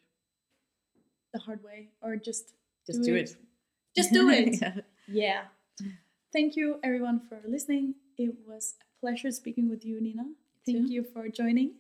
The 1.34 1.40
hard 1.40 1.64
way, 1.64 1.90
or 2.02 2.16
just 2.18 2.54
Just 2.86 3.00
Do 3.04 3.12
do, 3.12 3.16
it. 3.16 3.30
it. 3.32 3.38
just 3.96 4.12
do 4.14 4.30
it. 4.30 4.60
Yeah. 5.08 5.44
yeah. 5.80 5.92
Thank 6.34 6.56
you, 6.58 6.80
everyone, 6.84 7.22
for 7.30 7.40
listening. 7.48 7.96
It 8.18 8.36
was 8.46 8.76
a 8.82 8.86
pleasure 9.00 9.32
speaking 9.32 9.70
with 9.70 9.86
you, 9.86 10.02
Nina. 10.02 10.24
Thank 10.66 10.88
too. 10.88 10.94
you 10.94 11.04
for 11.04 11.30
joining. 11.30 11.76